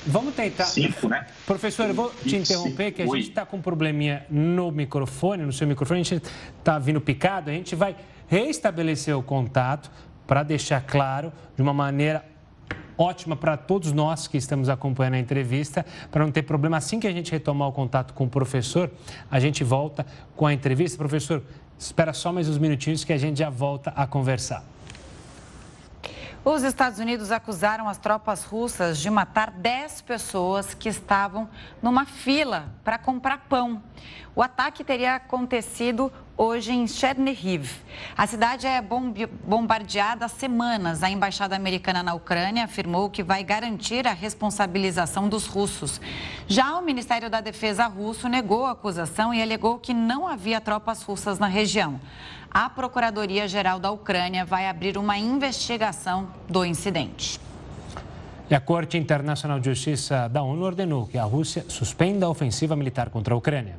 Vamos 0.09 0.35
tentar. 0.35 0.65
Cinco, 0.65 1.07
né? 1.07 1.27
Professor, 1.47 1.87
eu 1.87 1.95
vou 1.95 2.11
te 2.25 2.35
interromper, 2.35 2.93
que 2.93 3.03
a 3.03 3.07
gente 3.07 3.29
está 3.29 3.45
com 3.45 3.59
um 3.59 3.63
probleminha 3.63 4.25
no 4.31 4.71
microfone, 4.71 5.45
no 5.45 5.53
seu 5.53 5.67
microfone, 5.67 6.01
a 6.01 6.03
gente 6.03 6.23
está 6.59 6.79
vindo 6.79 6.99
picado, 6.99 7.51
a 7.51 7.53
gente 7.53 7.77
vai 7.77 7.95
restabelecer 8.27 9.17
o 9.17 9.23
contato 9.23 9.91
para 10.27 10.43
deixar 10.43 10.81
claro 10.81 11.31
de 11.55 11.63
uma 11.63 11.75
maneira 11.75 12.25
ótima 12.97 13.37
para 13.37 13.57
todos 13.57 13.93
nós 13.93 14.27
que 14.27 14.39
estamos 14.39 14.71
acompanhando 14.71 15.15
a 15.15 15.19
entrevista, 15.19 15.85
para 16.11 16.25
não 16.25 16.33
ter 16.33 16.43
problema. 16.43 16.79
Assim 16.79 16.99
que 16.99 17.07
a 17.07 17.13
gente 17.13 17.31
retomar 17.31 17.69
o 17.69 17.73
contato 17.73 18.15
com 18.15 18.25
o 18.25 18.29
professor, 18.29 18.91
a 19.31 19.39
gente 19.39 19.63
volta 19.63 20.07
com 20.35 20.47
a 20.47 20.55
entrevista. 20.55 20.97
Professor, 20.97 21.43
espera 21.79 22.15
só 22.15 22.33
mais 22.33 22.49
uns 22.49 22.59
minutinhos 22.59 23.05
que 23.05 23.13
a 23.13 23.19
gente 23.19 23.39
já 23.39 23.51
volta 23.51 23.91
a 23.95 24.07
conversar. 24.07 24.65
Os 26.51 26.63
Estados 26.63 26.99
Unidos 26.99 27.31
acusaram 27.31 27.87
as 27.91 27.99
tropas 27.99 28.43
russas 28.43 28.99
de 28.99 29.11
matar 29.11 29.51
10 29.51 30.01
pessoas 30.01 30.73
que 30.73 30.89
estavam 30.89 31.47
numa 31.83 32.07
fila 32.07 32.73
para 32.83 32.97
comprar 32.97 33.45
pão. 33.51 33.83
O 34.35 34.43
ataque 34.43 34.83
teria 34.83 35.17
acontecido 35.17 36.11
hoje 36.39 36.73
em 36.73 36.87
Chernihiv. 36.87 37.71
A 38.17 38.27
cidade 38.27 38.67
é 38.67 38.81
bombardeada 38.81 40.25
há 40.25 40.29
semanas. 40.29 41.03
A 41.03 41.11
embaixada 41.11 41.55
americana 41.55 42.03
na 42.03 42.15
Ucrânia 42.15 42.65
afirmou 42.65 43.11
que 43.11 43.23
vai 43.23 43.45
garantir 43.45 44.07
a 44.07 44.15
responsabilização 44.15 45.29
dos 45.29 45.47
russos. 45.47 46.01
Já 46.47 46.79
o 46.79 46.83
Ministério 46.83 47.29
da 47.29 47.43
Defesa 47.43 47.87
russo 47.89 48.27
negou 48.27 48.65
a 48.65 48.71
acusação 48.71 49.35
e 49.35 49.43
alegou 49.43 49.79
que 49.79 49.93
não 49.93 50.27
havia 50.27 50.63
tropas 50.63 51.03
russas 51.03 51.39
na 51.39 51.47
região 51.47 52.01
a 52.51 52.69
Procuradoria-Geral 52.71 53.79
da 53.79 53.91
Ucrânia 53.91 54.45
vai 54.45 54.67
abrir 54.67 54.97
uma 54.97 55.19
investigação 55.19 56.29
do 56.49 56.65
incidente. 56.65 57.41
E 58.51 58.55
a 58.55 58.61
Corte 58.61 58.97
Internacional 58.97 59.61
de 59.61 59.69
Justiça 59.69 60.29
da 60.29 60.43
ONU 60.43 60.65
ordenou 60.65 61.07
que 61.07 61.19
a 61.19 61.25
Rússia 61.25 61.65
suspenda 61.69 62.25
a 62.25 62.31
ofensiva 62.31 62.75
militar 62.75 63.11
contra 63.11 63.35
a 63.35 63.37
Ucrânia. 63.37 63.77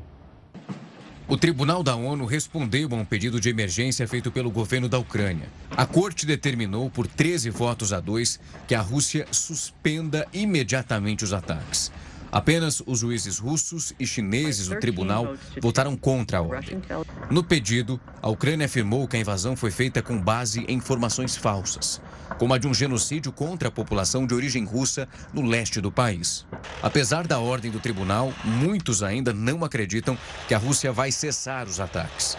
O 1.28 1.38
Tribunal 1.38 1.84
da 1.84 1.96
ONU 1.96 2.26
respondeu 2.26 2.90
a 2.92 2.96
um 2.96 3.06
pedido 3.06 3.40
de 3.40 3.50
emergência 3.50 4.08
feito 4.08 4.32
pelo 4.32 4.50
governo 4.50 4.90
da 4.90 4.98
Ucrânia. 4.98 5.48
A 5.78 5.86
corte 5.86 6.26
determinou, 6.26 6.90
por 6.90 7.06
13 7.06 7.52
votos 7.52 7.94
a 7.94 8.00
2, 8.00 8.40
que 8.68 8.74
a 8.74 8.82
Rússia 8.82 9.28
suspenda 9.32 10.28
imediatamente 10.34 11.24
os 11.24 11.32
ataques. 11.32 11.92
Apenas 12.32 12.82
os 12.86 13.00
juízes 13.00 13.40
russos 13.40 13.94
e 14.00 14.06
chineses 14.06 14.68
do 14.68 14.80
tribunal 14.80 15.36
votaram 15.62 15.96
contra 15.98 16.38
a 16.38 16.42
ordem. 16.42 16.82
No 17.30 17.44
pedido, 17.44 18.00
a 18.22 18.30
Ucrânia 18.30 18.66
afirmou 18.66 19.08
que 19.08 19.18
a 19.18 19.20
invasão 19.20 19.56
foi 19.56 19.72
feita 19.72 20.02
com 20.02 20.20
base 20.20 20.64
em 20.68 20.76
informações 20.76 21.36
falsas, 21.36 22.00
como 22.38 22.54
a 22.54 22.58
de 22.58 22.68
um 22.68 22.74
genocídio 22.74 23.32
contra 23.32 23.70
a 23.70 23.72
população 23.72 24.28
de 24.28 24.34
origem 24.34 24.64
russa 24.64 25.08
no 25.34 25.42
leste 25.42 25.82
do 25.82 25.92
país. 25.92 26.46
Apesar 26.84 27.26
da 27.26 27.40
ordem 27.40 27.72
do 27.72 27.80
tribunal, 27.80 28.34
muitos 28.44 29.02
ainda 29.02 29.34
não 29.34 29.64
acreditam 29.66 30.18
que 30.48 30.54
a 30.54 30.58
Rússia 30.58 30.92
vai 30.92 31.12
cessar 31.12 31.68
os 31.68 31.80
ataques. 31.80 32.38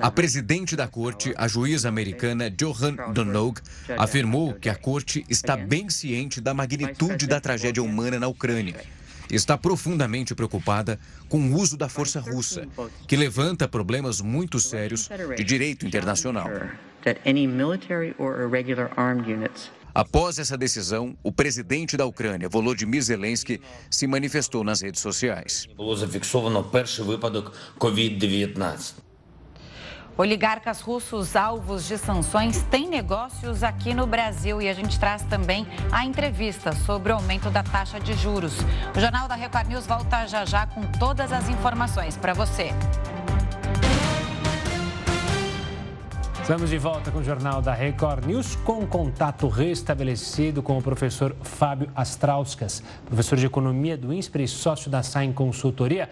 A 0.00 0.10
presidente 0.10 0.74
da 0.74 0.88
corte, 0.88 1.32
a 1.36 1.46
juíza 1.46 1.88
americana 1.88 2.50
Johan 2.50 2.96
Donog, 3.12 3.60
afirmou 3.96 4.52
que 4.54 4.68
a 4.68 4.74
corte 4.74 5.24
está 5.28 5.56
bem 5.56 5.88
ciente 5.88 6.40
da 6.40 6.52
magnitude 6.52 7.28
da 7.28 7.40
tragédia 7.40 7.82
humana 7.82 8.18
na 8.18 8.26
Ucrânia 8.26 8.74
está 9.30 9.56
profundamente 9.56 10.34
preocupada 10.34 10.98
com 11.28 11.38
o 11.38 11.54
uso 11.54 11.76
da 11.76 11.88
força 11.88 12.20
russa, 12.20 12.66
que 13.06 13.16
levanta 13.16 13.68
problemas 13.68 14.20
muito 14.20 14.58
sérios 14.60 15.08
de 15.36 15.44
direito 15.44 15.86
internacional. 15.86 16.48
Após 19.94 20.38
essa 20.38 20.58
decisão, 20.58 21.16
o 21.22 21.32
presidente 21.32 21.96
da 21.96 22.04
Ucrânia, 22.04 22.50
Volodymyr 22.50 23.00
Zelensky, 23.00 23.62
se 23.90 24.06
manifestou 24.06 24.62
nas 24.62 24.82
redes 24.82 25.00
sociais. 25.00 25.66
Oligarcas 30.18 30.80
russos 30.80 31.36
alvos 31.36 31.86
de 31.86 31.98
sanções 31.98 32.62
têm 32.70 32.88
negócios 32.88 33.62
aqui 33.62 33.92
no 33.92 34.06
Brasil 34.06 34.62
e 34.62 34.68
a 34.68 34.72
gente 34.72 34.98
traz 34.98 35.22
também 35.24 35.66
a 35.92 36.06
entrevista 36.06 36.72
sobre 36.72 37.12
o 37.12 37.16
aumento 37.16 37.50
da 37.50 37.62
taxa 37.62 38.00
de 38.00 38.14
juros. 38.14 38.54
O 38.96 38.98
Jornal 38.98 39.28
da 39.28 39.34
Record 39.34 39.68
News 39.68 39.86
volta 39.86 40.26
já 40.26 40.46
já 40.46 40.66
com 40.66 40.80
todas 40.98 41.30
as 41.32 41.50
informações 41.50 42.16
para 42.16 42.32
você. 42.32 42.70
Estamos 46.40 46.70
de 46.70 46.78
volta 46.78 47.10
com 47.10 47.18
o 47.18 47.24
Jornal 47.24 47.60
da 47.60 47.74
Record 47.74 48.24
News, 48.24 48.56
com 48.56 48.86
contato 48.86 49.48
restabelecido 49.48 50.62
com 50.62 50.78
o 50.78 50.82
professor 50.82 51.36
Fábio 51.42 51.90
Astrauskas, 51.94 52.82
professor 53.04 53.36
de 53.36 53.44
Economia 53.44 53.98
do 53.98 54.14
INSPER 54.14 54.42
e 54.42 54.48
sócio 54.48 54.90
da 54.90 55.02
SAIN 55.02 55.32
Consultoria. 55.32 56.08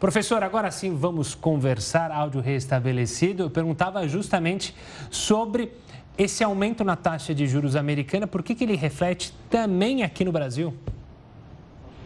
Professor, 0.00 0.42
agora 0.42 0.70
sim 0.70 0.96
vamos 0.96 1.34
conversar, 1.34 2.10
áudio 2.10 2.40
restabelecido. 2.40 3.42
Eu 3.42 3.50
perguntava 3.50 4.08
justamente 4.08 4.74
sobre 5.10 5.70
esse 6.16 6.42
aumento 6.42 6.82
na 6.82 6.96
taxa 6.96 7.34
de 7.34 7.46
juros 7.46 7.76
americana, 7.76 8.26
por 8.26 8.42
que, 8.42 8.54
que 8.54 8.64
ele 8.64 8.76
reflete 8.76 9.30
também 9.50 10.02
aqui 10.02 10.24
no 10.24 10.32
Brasil? 10.32 10.72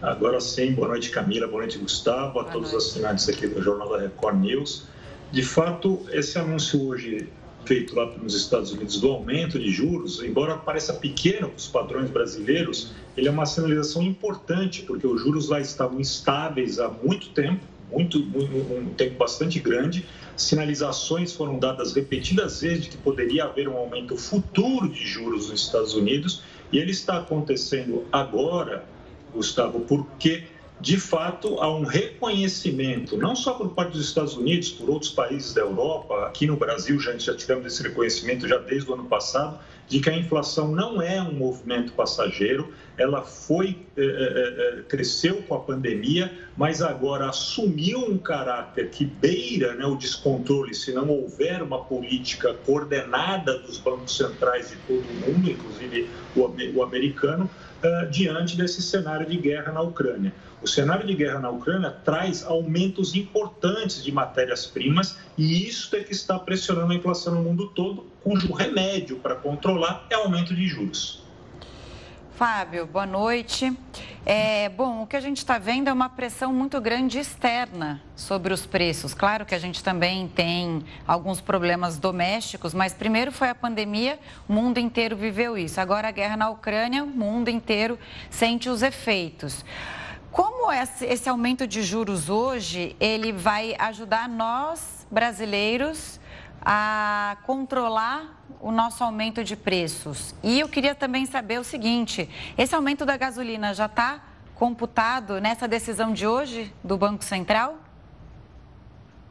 Agora 0.03 0.41
sim, 0.41 0.73
boa 0.73 0.89
noite 0.89 1.09
Camila, 1.11 1.47
boa 1.47 1.61
noite 1.61 1.79
Gustavo, 1.79 2.41
a 2.41 2.45
todos 2.45 2.73
os 2.73 2.89
assinantes 2.89 3.29
aqui 3.29 3.47
do 3.47 3.63
Jornal 3.63 3.89
da 3.89 4.01
Record 4.01 4.41
News. 4.41 4.89
De 5.31 5.45
fato, 5.45 6.01
esse 6.11 6.37
anúncio 6.37 6.85
hoje 6.89 7.29
feito 7.65 7.95
lá 7.95 8.07
nos 8.21 8.35
Estados 8.35 8.73
Unidos 8.73 9.01
do 9.01 9.09
aumento 9.09 9.57
de 9.57 9.71
juros, 9.71 10.21
embora 10.21 10.57
pareça 10.57 10.95
pequeno 10.95 11.49
para 11.49 11.57
os 11.57 11.69
padrões 11.69 12.11
brasileiros, 12.11 12.93
ele 13.17 13.29
é 13.29 13.31
uma 13.31 13.47
sinalização 13.47 14.03
importante, 14.03 14.83
porque 14.83 15.07
os 15.07 15.21
juros 15.23 15.49
lá 15.49 15.61
estavam 15.61 16.01
estáveis 16.01 16.81
há 16.81 16.89
muito 16.89 17.31
tempo, 17.31 17.65
muito, 17.95 18.19
um 18.19 18.93
tempo 18.97 19.17
bastante 19.17 19.61
grande. 19.61 20.05
Sinalizações 20.37 21.33
foram 21.33 21.59
dadas 21.59 21.95
repetidas 21.95 22.61
vezes 22.61 22.83
de 22.85 22.91
que 22.91 22.97
poderia 22.97 23.45
haver 23.45 23.69
um 23.69 23.77
aumento 23.77 24.17
futuro 24.17 24.89
de 24.89 25.07
juros 25.07 25.49
nos 25.49 25.61
Estados 25.61 25.95
Unidos 25.95 26.43
e 26.73 26.79
ele 26.79 26.91
está 26.91 27.19
acontecendo 27.19 28.05
agora, 28.11 28.85
Gustavo, 29.33 29.81
porque 29.81 30.45
de 30.85 30.99
fato 30.99 31.59
há 31.61 31.75
um 31.75 31.83
reconhecimento, 31.83 33.17
não 33.17 33.35
só 33.35 33.55
por 33.55 33.71
parte 33.71 33.93
dos 33.93 34.07
Estados 34.07 34.37
Unidos, 34.37 34.71
por 34.71 34.91
outros 34.91 35.11
países 35.11 35.55
da 35.55 35.63
Europa, 35.63 36.27
aqui 36.27 36.47
no 36.47 36.59
Brasil 36.59 37.01
já, 37.01 37.17
já 37.17 37.35
tivemos 37.35 37.65
esse 37.65 37.83
reconhecimento 37.83 38.47
já 38.47 38.59
desde 38.59 38.91
o 38.91 38.93
ano 38.93 39.05
passado, 39.05 39.59
de 39.89 39.99
que 39.99 40.11
a 40.11 40.17
inflação 40.17 40.69
não 40.73 41.01
é 41.01 41.23
um 41.23 41.33
movimento 41.33 41.93
passageiro, 41.93 42.71
ela 42.99 43.23
foi 43.23 43.79
é, 43.97 44.03
é, 44.03 44.83
cresceu 44.83 45.43
com 45.49 45.55
a 45.55 45.61
pandemia, 45.61 46.31
mas 46.55 46.83
agora 46.83 47.31
assumiu 47.31 48.01
um 48.01 48.19
caráter 48.19 48.91
que 48.91 49.07
beira 49.07 49.75
né, 49.75 49.87
o 49.87 49.97
descontrole 49.97 50.75
se 50.75 50.93
não 50.93 51.09
houver 51.09 51.63
uma 51.63 51.83
política 51.83 52.53
coordenada 52.67 53.59
dos 53.61 53.79
bancos 53.79 54.17
centrais 54.17 54.69
de 54.69 54.77
todo 54.87 55.03
o 55.03 55.15
mundo, 55.15 55.51
inclusive 55.51 56.11
o, 56.37 56.79
o 56.79 56.83
americano, 56.83 57.49
uh, 57.83 58.11
diante 58.11 58.57
desse 58.57 58.83
cenário 58.83 59.27
de 59.27 59.37
guerra 59.37 59.73
na 59.73 59.81
Ucrânia. 59.81 60.33
O 60.65 60.67
cenário 60.67 61.07
de 61.07 61.15
guerra 61.15 61.41
na 61.41 61.51
Ucrânia 61.51 61.91
traz 61.91 62.43
aumentos 62.43 63.15
importantes 63.15 64.03
de 64.03 64.11
matérias-primas 64.11 65.19
e 65.37 65.69
isso 65.69 65.95
é 65.95 66.03
que 66.03 66.13
está 66.13 66.39
pressionando 66.39 66.91
a 66.91 66.97
inflação 66.97 67.35
no 67.35 67.43
mundo 67.43 67.67
todo, 67.69 68.07
cujo 68.23 68.51
remédio 68.51 69.19
para 69.19 69.35
controlar 69.35 70.07
é 70.09 70.15
aumento 70.15 70.55
de 70.55 70.67
juros. 70.67 71.23
Fábio, 72.35 72.87
boa 72.87 73.05
noite. 73.05 73.77
É, 74.25 74.71
bom, 74.71 75.03
o 75.03 75.07
que 75.07 75.17
a 75.17 75.21
gente 75.21 75.37
está 75.37 75.59
vendo 75.59 75.89
é 75.89 75.93
uma 75.93 76.09
pressão 76.09 76.51
muito 76.51 76.81
grande 76.81 77.19
externa 77.19 78.01
sobre 78.17 78.55
os 78.55 78.65
preços. 78.65 79.13
Claro 79.13 79.45
que 79.45 79.55
a 79.55 79.59
gente 79.59 79.85
também 79.85 80.29
tem 80.29 80.83
alguns 81.07 81.43
problemas 81.43 81.99
domésticos, 81.99 82.73
mas 82.73 82.95
primeiro 82.95 83.31
foi 83.31 83.51
a 83.51 83.55
pandemia, 83.55 84.19
o 84.49 84.53
mundo 84.55 84.79
inteiro 84.79 85.15
viveu 85.15 85.59
isso. 85.59 85.79
Agora 85.79 86.09
a 86.09 86.11
guerra 86.11 86.39
na 86.39 86.49
Ucrânia, 86.49 87.05
o 87.05 87.07
mundo 87.07 87.51
inteiro 87.51 87.99
sente 88.31 88.71
os 88.71 88.83
efeitos. 88.83 89.63
Como 90.35 90.73
esse, 90.73 91.29
aumento 91.29 91.65
de 91.65 91.81
juros 91.81 92.29
hoje, 92.29 92.97
ele 92.99 93.31
vai 93.31 93.77
ajudar 93.79 94.29
nós, 94.29 95.07
brasileiros, 95.09 96.19
a 96.61 97.37
controlar 97.47 98.45
o 98.61 98.73
nosso 98.73 99.05
aumento 99.05 99.45
de 99.45 99.55
preços. 99.55 100.35
E 100.43 100.59
eu 100.59 100.69
queria 100.69 100.93
também 100.93 101.25
saber 101.25 101.61
o 101.61 101.63
seguinte: 101.63 102.29
esse 102.59 102.75
aumento 102.75 103.07
da 103.07 103.17
gasolina 103.17 103.73
já 103.73 103.87
está 103.87 104.25
computado 104.57 105.41
nessa 105.41 105.69
decisão 105.69 106.13
de 106.13 106.27
hoje 106.27 106.75
do 106.83 106.97
Banco 106.97 107.23
Central? 107.23 107.79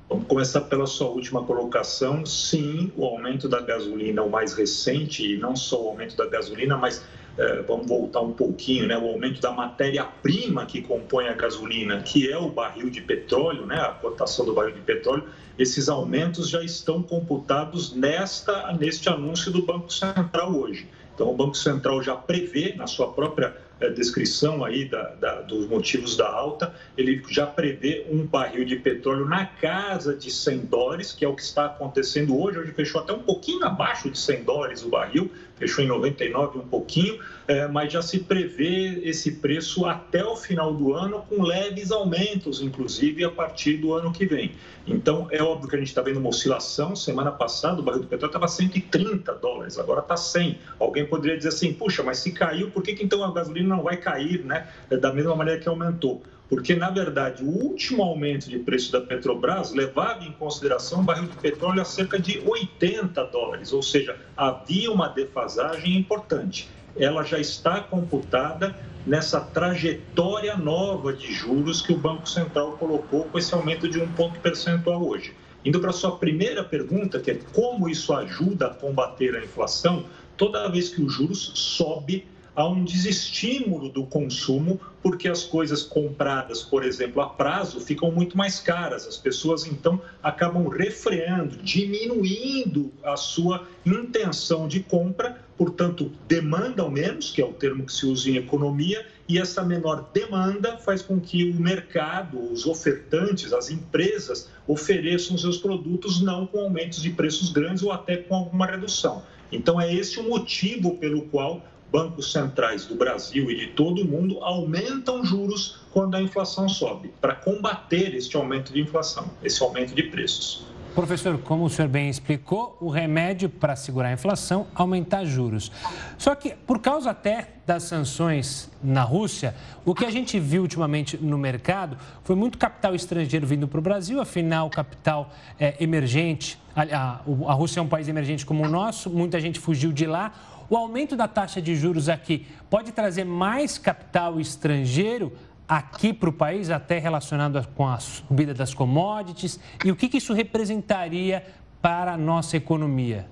Vamos 0.07 0.25
começar 0.25 0.61
pela 0.61 0.87
sua 0.87 1.09
última 1.09 1.43
colocação. 1.43 2.25
Sim, 2.25 2.93
o 2.95 3.03
aumento 3.03 3.49
da 3.49 3.59
gasolina, 3.59 4.23
o 4.23 4.29
mais 4.29 4.53
recente, 4.53 5.33
e 5.33 5.37
não 5.37 5.53
só 5.53 5.83
o 5.83 5.89
aumento 5.89 6.15
da 6.15 6.27
gasolina, 6.27 6.77
mas 6.77 6.99
é, 6.99 7.22
vamos 7.67 7.87
voltar 7.87 8.21
um 8.21 8.33
pouquinho, 8.33 8.87
né? 8.87 8.97
O 8.97 9.07
aumento 9.07 9.41
da 9.41 9.51
matéria-prima 9.51 10.65
que 10.65 10.81
compõe 10.81 11.27
a 11.27 11.33
gasolina, 11.33 12.01
que 12.01 12.31
é 12.31 12.37
o 12.37 12.49
barril 12.49 12.89
de 12.89 13.01
petróleo, 13.01 13.65
né? 13.65 13.79
A 13.79 13.89
cotação 13.89 14.45
do 14.45 14.53
barril 14.53 14.75
de 14.75 14.81
petróleo, 14.81 15.23
esses 15.57 15.89
aumentos 15.89 16.49
já 16.49 16.63
estão 16.63 17.01
computados 17.01 17.95
nesta, 17.95 18.71
neste 18.73 19.09
anúncio 19.09 19.51
do 19.51 19.63
Banco 19.63 19.91
Central 19.91 20.55
hoje. 20.55 20.87
Então, 21.13 21.29
o 21.29 21.35
Banco 21.35 21.55
Central 21.55 22.01
já 22.01 22.15
prevê, 22.15 22.73
na 22.75 22.87
sua 22.87 23.11
própria 23.13 23.55
é, 23.79 23.89
descrição 23.89 24.63
aí 24.63 24.85
da, 24.85 25.09
da, 25.15 25.41
dos 25.41 25.67
motivos 25.67 26.15
da 26.15 26.27
alta, 26.27 26.73
ele 26.97 27.21
já 27.29 27.45
prevê 27.45 28.07
um 28.09 28.25
barril 28.25 28.65
de 28.65 28.77
petróleo 28.77 29.25
na 29.25 29.45
casa 29.45 30.15
de 30.15 30.31
100 30.31 30.59
dólares, 30.65 31.11
que 31.11 31.23
é 31.23 31.27
o 31.27 31.35
que 31.35 31.41
está 31.41 31.65
acontecendo 31.65 32.39
hoje. 32.39 32.57
Hoje 32.57 32.71
fechou 32.71 33.01
até 33.01 33.13
um 33.13 33.19
pouquinho 33.19 33.63
abaixo 33.65 34.09
de 34.09 34.17
100 34.17 34.43
dólares 34.43 34.83
o 34.83 34.89
barril, 34.89 35.29
fechou 35.55 35.83
em 35.83 35.87
99 35.87 36.59
um 36.59 36.67
pouquinho, 36.67 37.19
é, 37.47 37.67
mas 37.67 37.91
já 37.91 38.01
se 38.01 38.19
prevê 38.19 39.01
esse 39.03 39.33
preço 39.33 39.85
até 39.85 40.23
o 40.23 40.35
final 40.35 40.73
do 40.73 40.93
ano, 40.93 41.23
com 41.29 41.41
leves 41.41 41.91
aumentos, 41.91 42.61
inclusive, 42.61 43.23
a 43.23 43.29
partir 43.29 43.77
do 43.77 43.93
ano 43.93 44.11
que 44.11 44.25
vem. 44.25 44.51
Então, 44.85 45.27
é 45.31 45.41
óbvio 45.41 45.69
que 45.69 45.75
a 45.75 45.79
gente 45.79 45.87
está 45.87 46.01
vendo 46.01 46.19
uma 46.19 46.29
oscilação. 46.29 46.95
Semana 46.95 47.31
passada, 47.31 47.79
o 47.79 47.83
barril 47.83 48.01
de 48.01 48.07
petróleo 48.07 48.29
estava 48.29 48.47
130 48.47 49.33
dólares, 49.35 49.77
agora 49.79 50.01
está 50.01 50.17
100. 50.17 50.57
Alguém 50.79 51.05
poderia 51.05 51.37
dizer 51.37 51.49
assim, 51.49 51.73
puxa, 51.73 52.03
mas 52.03 52.17
se 52.19 52.31
caiu, 52.31 52.71
por 52.71 52.83
que, 52.83 52.93
que 52.93 53.03
então 53.03 53.23
a 53.23 53.31
gasolina 53.31 53.75
não 53.75 53.83
vai 53.83 53.97
cair 53.97 54.43
né, 54.43 54.67
da 54.89 55.13
mesma 55.13 55.35
maneira 55.35 55.59
que 55.59 55.69
aumentou? 55.69 56.21
Porque, 56.53 56.75
na 56.75 56.91
verdade, 56.91 57.43
o 57.43 57.47
último 57.47 58.03
aumento 58.03 58.47
de 58.47 58.59
preço 58.59 58.91
da 58.91 59.01
Petrobras 59.01 59.73
levava 59.73 60.23
em 60.23 60.31
consideração 60.33 60.99
um 60.99 61.03
barril 61.03 61.27
de 61.27 61.35
petróleo 61.37 61.81
a 61.81 61.83
cerca 61.83 62.19
de 62.19 62.43
80 62.45 63.23
dólares, 63.23 63.73
ou 63.73 63.81
seja, 63.81 64.15
havia 64.37 64.91
uma 64.91 65.07
defasagem 65.07 65.97
importante. 65.97 66.69
Ela 66.95 67.23
já 67.23 67.39
está 67.39 67.79
computada 67.79 68.75
nessa 69.03 69.41
trajetória 69.41 70.55
nova 70.55 71.11
de 71.11 71.33
juros 71.33 71.81
que 71.81 71.91
o 71.91 71.97
Banco 71.97 72.29
Central 72.29 72.73
colocou 72.73 73.23
com 73.23 73.39
esse 73.39 73.51
aumento 73.55 73.89
de 73.89 73.99
um 73.99 74.07
ponto 74.09 74.39
percentual 74.39 75.03
hoje. 75.03 75.33
Indo 75.65 75.79
para 75.79 75.89
a 75.89 75.93
sua 75.93 76.17
primeira 76.17 76.63
pergunta, 76.63 77.19
que 77.19 77.31
é 77.31 77.39
como 77.51 77.89
isso 77.89 78.13
ajuda 78.13 78.67
a 78.67 78.69
combater 78.69 79.35
a 79.35 79.43
inflação, 79.43 80.05
toda 80.37 80.69
vez 80.69 80.89
que 80.89 81.01
o 81.01 81.09
juros 81.09 81.51
sobe, 81.55 82.27
há 82.55 82.67
um 82.67 82.83
desestímulo 82.83 83.89
do 83.89 84.05
consumo, 84.05 84.79
porque 85.01 85.27
as 85.27 85.43
coisas 85.43 85.83
compradas, 85.83 86.61
por 86.61 86.83
exemplo, 86.83 87.21
a 87.21 87.27
prazo, 87.27 87.79
ficam 87.79 88.11
muito 88.11 88.37
mais 88.37 88.59
caras. 88.59 89.05
As 89.05 89.17
pessoas, 89.17 89.65
então, 89.65 90.01
acabam 90.21 90.67
refreando, 90.67 91.57
diminuindo 91.57 92.91
a 93.03 93.17
sua 93.17 93.67
intenção 93.85 94.67
de 94.67 94.79
compra, 94.79 95.41
portanto, 95.57 96.11
demandam 96.27 96.89
menos, 96.89 97.31
que 97.31 97.41
é 97.41 97.45
o 97.45 97.53
termo 97.53 97.85
que 97.85 97.91
se 97.91 98.05
usa 98.05 98.29
em 98.29 98.37
economia, 98.37 99.05
e 99.27 99.37
essa 99.37 99.63
menor 99.63 100.09
demanda 100.13 100.77
faz 100.77 101.01
com 101.01 101.19
que 101.19 101.49
o 101.49 101.55
mercado, 101.55 102.39
os 102.51 102.65
ofertantes, 102.65 103.51
as 103.51 103.69
empresas 103.69 104.49
ofereçam 104.67 105.37
seus 105.37 105.57
produtos 105.57 106.21
não 106.21 106.45
com 106.45 106.59
aumentos 106.59 107.01
de 107.01 107.09
preços 107.09 107.51
grandes 107.51 107.83
ou 107.83 107.91
até 107.91 108.17
com 108.17 108.35
alguma 108.35 108.65
redução. 108.65 109.23
Então, 109.51 109.79
é 109.79 109.93
esse 109.93 110.19
o 110.19 110.23
motivo 110.23 110.97
pelo 110.97 111.23
qual 111.23 111.61
bancos 111.93 112.31
centrais 112.31 112.87
do 112.87 112.95
Brasil 112.95 113.51
e 113.51 113.55
de 113.55 113.67
todo 113.67 114.01
o 114.01 114.05
mundo 114.05 114.43
aumentam 114.43 115.23
juros 115.23 115.77
quando 115.91 116.15
a 116.15 116.21
inflação 116.21 116.67
sobe, 116.67 117.13
para 117.21 117.35
combater 117.35 118.15
este 118.15 118.35
aumento 118.35 118.73
de 118.73 118.81
inflação, 118.81 119.29
esse 119.43 119.61
aumento 119.61 119.93
de 119.93 120.01
preços. 120.01 120.65
Professor, 120.95 121.39
como 121.39 121.65
o 121.65 121.69
senhor 121.69 121.87
bem 121.87 122.07
explicou, 122.07 122.77
o 122.79 122.87
remédio 122.87 123.49
para 123.49 123.75
segurar 123.75 124.09
a 124.09 124.13
inflação 124.13 124.61
é 124.61 124.65
aumentar 124.75 125.25
juros. 125.25 125.71
Só 126.19 126.35
que, 126.35 126.51
por 126.51 126.79
causa 126.79 127.09
até 127.09 127.49
das 127.65 127.83
sanções 127.83 128.69
na 128.83 129.01
Rússia, 129.01 129.55
o 129.83 129.95
que 129.95 130.05
a 130.05 130.11
gente 130.11 130.39
viu 130.39 130.61
ultimamente 130.61 131.17
no 131.17 131.37
mercado 131.37 131.97
foi 132.23 132.35
muito 132.35 132.59
capital 132.59 132.93
estrangeiro 132.93 133.47
vindo 133.47 133.67
para 133.67 133.79
o 133.79 133.81
Brasil, 133.81 134.21
afinal, 134.21 134.69
capital 134.69 135.33
é, 135.59 135.75
emergente. 135.79 136.59
A, 136.75 136.83
a, 136.83 137.51
a 137.51 137.53
Rússia 137.53 137.79
é 137.79 137.83
um 137.83 137.87
país 137.87 138.07
emergente 138.07 138.45
como 138.45 138.63
o 138.63 138.69
nosso, 138.69 139.09
muita 139.09 139.39
gente 139.39 139.59
fugiu 139.59 139.91
de 139.91 140.05
lá. 140.05 140.31
O 140.73 140.75
aumento 140.75 141.15
da 141.15 141.27
taxa 141.27 141.61
de 141.61 141.75
juros 141.75 142.09
aqui 142.09 142.47
pode 142.67 142.91
trazer 142.91 143.23
mais 143.23 143.77
capital 143.77 144.39
estrangeiro 144.39 145.31
aqui 145.67 146.11
para 146.11 146.27
o 146.27 146.33
país, 146.33 146.71
até 146.71 146.97
relacionado 146.97 147.63
com 147.75 147.87
a 147.87 147.99
subida 147.99 148.55
das 148.55 148.73
commodities? 148.73 149.59
E 149.85 149.91
o 149.91 149.95
que, 149.95 150.09
que 150.09 150.17
isso 150.17 150.33
representaria 150.33 151.45
para 151.79 152.13
a 152.13 152.17
nossa 152.17 152.57
economia? 152.57 153.27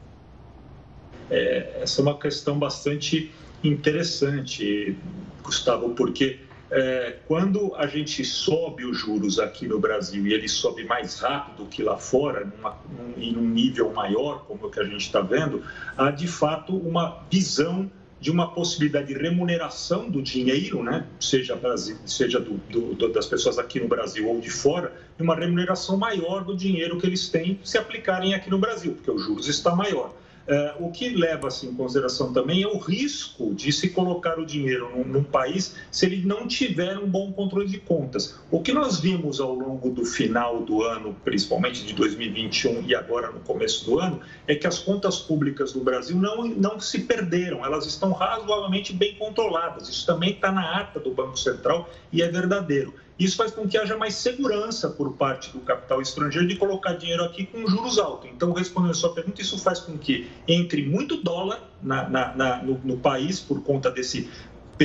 É, 1.31 1.79
essa 1.81 2.01
é 2.01 2.03
uma 2.03 2.19
questão 2.19 2.59
bastante 2.59 3.31
interessante, 3.63 4.95
Gustavo, 5.41 5.95
porque 5.95 6.41
é, 6.71 7.17
quando 7.27 7.75
a 7.75 7.85
gente 7.85 8.23
sobe 8.23 8.85
os 8.85 8.97
juros 8.97 9.39
aqui 9.39 9.67
no 9.67 9.77
Brasil 9.77 10.25
e 10.25 10.33
ele 10.33 10.47
sobe 10.47 10.85
mais 10.85 11.19
rápido 11.19 11.65
que 11.65 11.83
lá 11.83 11.97
fora, 11.97 12.45
numa, 12.45 12.77
num, 12.89 13.21
em 13.21 13.35
um 13.35 13.41
nível 13.41 13.91
maior, 13.91 14.45
como 14.47 14.67
o 14.67 14.71
que 14.71 14.79
a 14.79 14.85
gente 14.85 15.01
está 15.01 15.19
vendo, 15.19 15.63
há 15.97 16.09
de 16.09 16.27
fato 16.27 16.75
uma 16.75 17.23
visão 17.29 17.91
de 18.21 18.31
uma 18.31 18.51
possibilidade 18.51 19.07
de 19.07 19.15
remuneração 19.15 20.09
do 20.09 20.21
dinheiro, 20.21 20.83
né? 20.83 21.07
seja, 21.19 21.59
seja 22.05 22.39
do, 22.39 22.53
do, 22.69 23.11
das 23.11 23.25
pessoas 23.25 23.57
aqui 23.57 23.79
no 23.79 23.87
Brasil 23.87 24.29
ou 24.29 24.39
de 24.39 24.49
fora, 24.49 24.93
uma 25.19 25.35
remuneração 25.35 25.97
maior 25.97 26.43
do 26.43 26.55
dinheiro 26.55 26.99
que 26.99 27.05
eles 27.05 27.29
têm 27.29 27.59
se 27.63 27.77
aplicarem 27.77 28.33
aqui 28.33 28.49
no 28.49 28.59
Brasil, 28.59 28.93
porque 28.93 29.11
os 29.11 29.23
juros 29.23 29.47
está 29.47 29.75
maior. 29.75 30.13
É, 30.51 30.75
o 30.81 30.91
que 30.91 31.07
leva-se 31.11 31.65
em 31.65 31.73
consideração 31.73 32.33
também 32.33 32.61
é 32.61 32.67
o 32.67 32.77
risco 32.77 33.55
de 33.55 33.71
se 33.71 33.91
colocar 33.91 34.37
o 34.37 34.45
dinheiro 34.45 34.91
num, 34.93 35.05
num, 35.05 35.23
país 35.23 35.77
se 35.89 36.05
ele 36.05 36.25
não 36.25 36.45
tiver 36.45 36.97
um 36.97 37.07
bom 37.07 37.31
controle 37.31 37.69
de 37.69 37.77
contas. 37.77 38.37
O 38.51 38.61
que 38.61 38.73
nós 38.73 38.99
vimos 38.99 39.39
ao 39.39 39.55
longo 39.55 39.89
do 39.89 40.03
final 40.03 40.61
do 40.61 40.83
ano, 40.83 41.15
principalmente 41.23 41.85
de 41.85 41.93
2021 41.93 42.81
e 42.81 42.93
agora 42.93 43.31
no 43.31 43.39
começo 43.39 43.85
do 43.85 43.97
ano, 43.97 44.19
é 44.45 44.53
que 44.53 44.67
as 44.67 44.77
contas 44.77 45.19
públicas 45.19 45.71
do 45.71 45.79
Brasil 45.79 46.17
não, 46.17 46.43
não 46.43 46.81
se 46.81 46.99
perderam, 46.99 47.65
elas 47.65 47.85
estão 47.85 48.11
razoavelmente 48.11 48.91
bem 48.91 49.15
controladas. 49.15 49.87
Isso 49.87 50.05
também 50.05 50.31
está 50.31 50.51
na 50.51 50.81
ata 50.81 50.99
do 50.99 51.11
Banco 51.11 51.39
Central 51.39 51.89
e 52.11 52.21
é 52.21 52.27
verdadeiro. 52.27 52.93
Isso 53.19 53.37
faz 53.37 53.51
com 53.51 53.67
que 53.67 53.77
haja 53.77 53.95
mais 53.97 54.15
segurança 54.15 54.89
por 54.89 55.13
parte 55.13 55.51
do 55.51 55.59
capital 55.59 56.01
estrangeiro 56.01 56.47
de 56.47 56.55
colocar 56.55 56.93
dinheiro 56.93 57.23
aqui 57.23 57.45
com 57.45 57.67
juros 57.67 57.99
altos. 57.99 58.29
Então, 58.33 58.51
respondendo 58.51 58.91
a 58.91 58.95
sua 58.95 59.13
pergunta, 59.13 59.41
isso 59.41 59.59
faz 59.59 59.79
com 59.79 59.97
que 59.97 60.29
entre 60.47 60.83
muito 60.83 61.21
dólar 61.21 61.61
na, 61.81 62.09
na, 62.09 62.35
na, 62.35 62.63
no, 62.63 62.79
no 62.83 62.97
país 62.97 63.39
por 63.39 63.61
conta 63.63 63.91
desse 63.91 64.29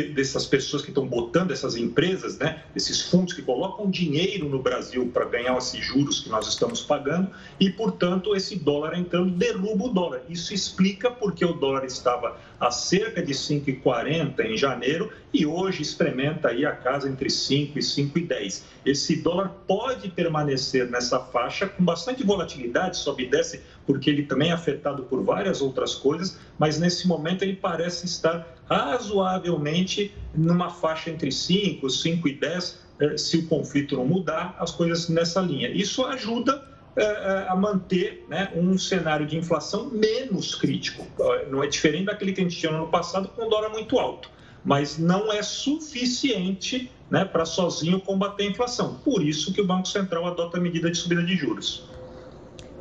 dessas 0.03 0.47
pessoas 0.47 0.83
que 0.83 0.91
estão 0.91 1.07
botando 1.07 1.51
essas 1.51 1.77
empresas, 1.77 2.39
né, 2.39 2.63
esses 2.75 3.03
fundos 3.03 3.33
que 3.33 3.43
colocam 3.43 3.91
dinheiro 3.91 4.49
no 4.49 4.61
Brasil 4.63 5.11
para 5.13 5.25
ganhar 5.25 5.57
esses 5.57 5.85
juros 5.85 6.21
que 6.21 6.29
nós 6.29 6.47
estamos 6.47 6.81
pagando 6.83 7.31
e, 7.59 7.71
portanto, 7.71 8.35
esse 8.35 8.57
dólar 8.57 8.99
entrando 8.99 9.31
derruba 9.31 9.85
o 9.85 9.89
dólar. 9.89 10.23
Isso 10.29 10.53
explica 10.53 11.11
porque 11.11 11.45
o 11.45 11.53
dólar 11.53 11.85
estava 11.85 12.39
a 12.59 12.71
cerca 12.71 13.23
de 13.23 13.33
5,40 13.33 14.41
em 14.41 14.57
janeiro 14.57 15.11
e 15.33 15.45
hoje 15.45 15.83
experimenta 15.83 16.49
aí 16.49 16.65
a 16.65 16.73
casa 16.73 17.09
entre 17.09 17.29
5 17.29 17.79
e 17.79 17.83
5,10. 17.83 18.63
Esse 18.85 19.17
dólar 19.17 19.51
pode 19.67 20.09
permanecer 20.09 20.91
nessa 20.91 21.21
faixa 21.21 21.67
com 21.67 21.85
bastante 21.85 22.25
volatilidade, 22.25 22.97
sobe 22.97 23.25
e 23.25 23.27
desce, 23.29 23.63
porque 23.87 24.11
ele 24.11 24.25
também 24.25 24.51
é 24.51 24.53
afetado 24.53 25.05
por 25.05 25.23
várias 25.23 25.63
outras 25.63 25.95
coisas, 25.95 26.39
mas 26.59 26.79
nesse 26.79 27.07
momento 27.07 27.43
ele 27.43 27.57
parece 27.57 28.05
estar 28.07 28.47
razoavelmente 28.69 30.13
numa 30.35 30.71
faixa 30.71 31.09
entre 31.11 31.31
5, 31.31 31.89
5 31.89 32.29
e 32.29 32.35
10, 32.35 32.79
eh, 33.01 33.17
se 33.17 33.39
o 33.39 33.47
conflito 33.47 33.97
não 33.97 34.05
mudar, 34.05 34.57
as 34.59 34.73
coisas 34.73 35.09
nessa 35.09 35.41
linha. 35.41 35.69
Isso 35.69 36.05
ajuda 36.05 36.67
eh, 36.97 37.03
eh, 37.03 37.47
a 37.49 37.55
manter 37.55 38.25
né, 38.29 38.51
um 38.57 38.77
cenário 38.77 39.27
de 39.27 39.37
inflação 39.37 39.89
menos 39.89 40.55
crítico. 40.55 41.07
Não 41.49 41.63
é 41.63 41.69
diferente 41.69 42.07
daquele 42.07 42.33
que 42.33 42.41
a 42.41 42.45
gente 42.45 42.57
tinha 42.57 42.73
no 42.73 42.79
ano 42.79 42.89
passado 42.89 43.29
com 43.29 43.49
dólar 43.49 43.71
muito 43.71 43.99
alto, 43.99 44.29
mas 44.65 44.99
não 44.99 45.33
é 45.33 45.43
suficiente 45.43 46.91
né, 47.09 47.25
para 47.25 47.45
sozinho 47.45 48.01
combater 48.01 48.45
a 48.45 48.47
inflação. 48.47 48.95
Por 49.05 49.23
isso 49.23 49.53
que 49.53 49.61
o 49.61 49.67
Banco 49.67 49.87
Central 49.87 50.27
adota 50.27 50.59
a 50.59 50.61
medida 50.61 50.91
de 50.91 50.97
subida 50.97 51.23
de 51.23 51.37
juros. 51.37 51.89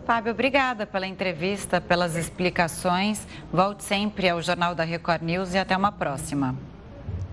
Fábio, 0.06 0.34
obrigada 0.34 0.86
pela 0.86 1.08
entrevista, 1.08 1.82
pelas 1.82 2.16
explicações. 2.16 3.26
Volte 3.52 3.84
sempre 3.84 4.30
ao 4.30 4.40
Jornal 4.40 4.76
da 4.76 4.84
Record 4.84 5.24
News 5.24 5.56
e 5.56 5.58
até 5.58 5.76
uma 5.76 5.92
próxima. 5.92 6.56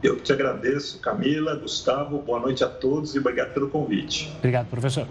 Eu 0.03 0.19
te 0.19 0.33
agradeço, 0.33 0.99
Camila, 0.99 1.55
Gustavo, 1.55 2.19
boa 2.19 2.41
noite 2.41 2.65
a 2.65 2.69
todos 2.69 3.15
e 3.15 3.19
obrigado 3.19 3.53
pelo 3.53 3.69
convite. 3.69 4.33
Obrigado, 4.39 4.69
professor. 4.69 5.07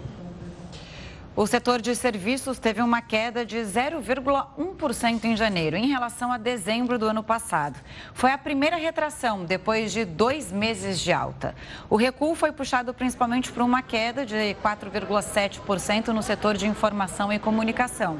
O 1.34 1.46
setor 1.46 1.80
de 1.80 1.96
serviços 1.96 2.58
teve 2.58 2.82
uma 2.82 3.00
queda 3.00 3.42
de 3.42 3.56
0,1% 3.56 5.24
em 5.24 5.34
janeiro, 5.34 5.76
em 5.78 5.88
relação 5.88 6.30
a 6.30 6.36
dezembro 6.36 6.98
do 6.98 7.06
ano 7.06 7.22
passado. 7.22 7.80
Foi 8.12 8.30
a 8.30 8.36
primeira 8.36 8.76
retração 8.76 9.42
depois 9.42 9.94
de 9.94 10.04
dois 10.04 10.52
meses 10.52 11.00
de 11.00 11.10
alta. 11.10 11.54
O 11.88 11.96
recuo 11.96 12.34
foi 12.34 12.52
puxado 12.52 12.92
principalmente 12.92 13.50
por 13.50 13.62
uma 13.62 13.80
queda 13.80 14.26
de 14.26 14.34
4,7% 14.62 16.08
no 16.08 16.22
setor 16.22 16.54
de 16.54 16.66
informação 16.66 17.32
e 17.32 17.38
comunicação. 17.38 18.18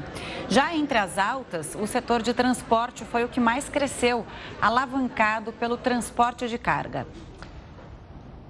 Já 0.49 0.73
entre 0.73 0.97
as 0.97 1.19
altas, 1.19 1.75
o 1.79 1.85
setor 1.85 2.23
de 2.23 2.33
transporte 2.33 3.05
foi 3.05 3.23
o 3.23 3.29
que 3.29 3.39
mais 3.39 3.69
cresceu, 3.69 4.25
alavancado 4.59 5.53
pelo 5.53 5.77
transporte 5.77 6.49
de 6.49 6.57
carga. 6.57 7.05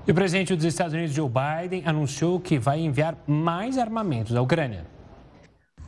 E 0.05 0.11
o 0.11 0.13
presidente 0.13 0.53
dos 0.53 0.65
Estados 0.65 0.93
Unidos, 0.93 1.15
Joe 1.15 1.29
Biden, 1.29 1.83
anunciou 1.85 2.37
que 2.37 2.59
vai 2.59 2.81
enviar 2.81 3.15
mais 3.25 3.77
armamentos 3.77 4.35
à 4.35 4.41
Ucrânia. 4.41 4.85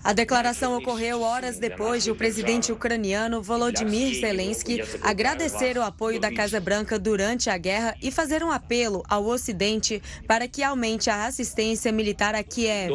A 0.06 0.14
declaração 0.14 0.78
ocorreu 0.78 1.22
horas 1.22 1.58
depois 1.58 2.04
de 2.04 2.12
o 2.12 2.16
presidente 2.16 2.72
ucraniano 2.72 3.42
Volodymyr 3.42 4.14
Zelensky 4.20 4.80
agradecer 5.02 5.80
o 5.80 5.82
apoio 5.82 6.20
da 6.20 6.32
Casa 6.32 6.60
Branca 6.60 7.00
durante 7.00 7.50
a 7.50 7.58
guerra 7.58 7.96
e 8.04 8.12
fazer 8.12 8.44
um 8.44 8.52
apelo 8.52 9.02
ao 9.10 9.26
Ocidente 9.26 10.00
para 10.28 10.48
que 10.48 10.62
aumente 10.62 11.10
a 11.10 11.26
assistência 11.26 11.92
militar 11.92 12.36
a 12.36 12.44
Kiev. 12.44 12.94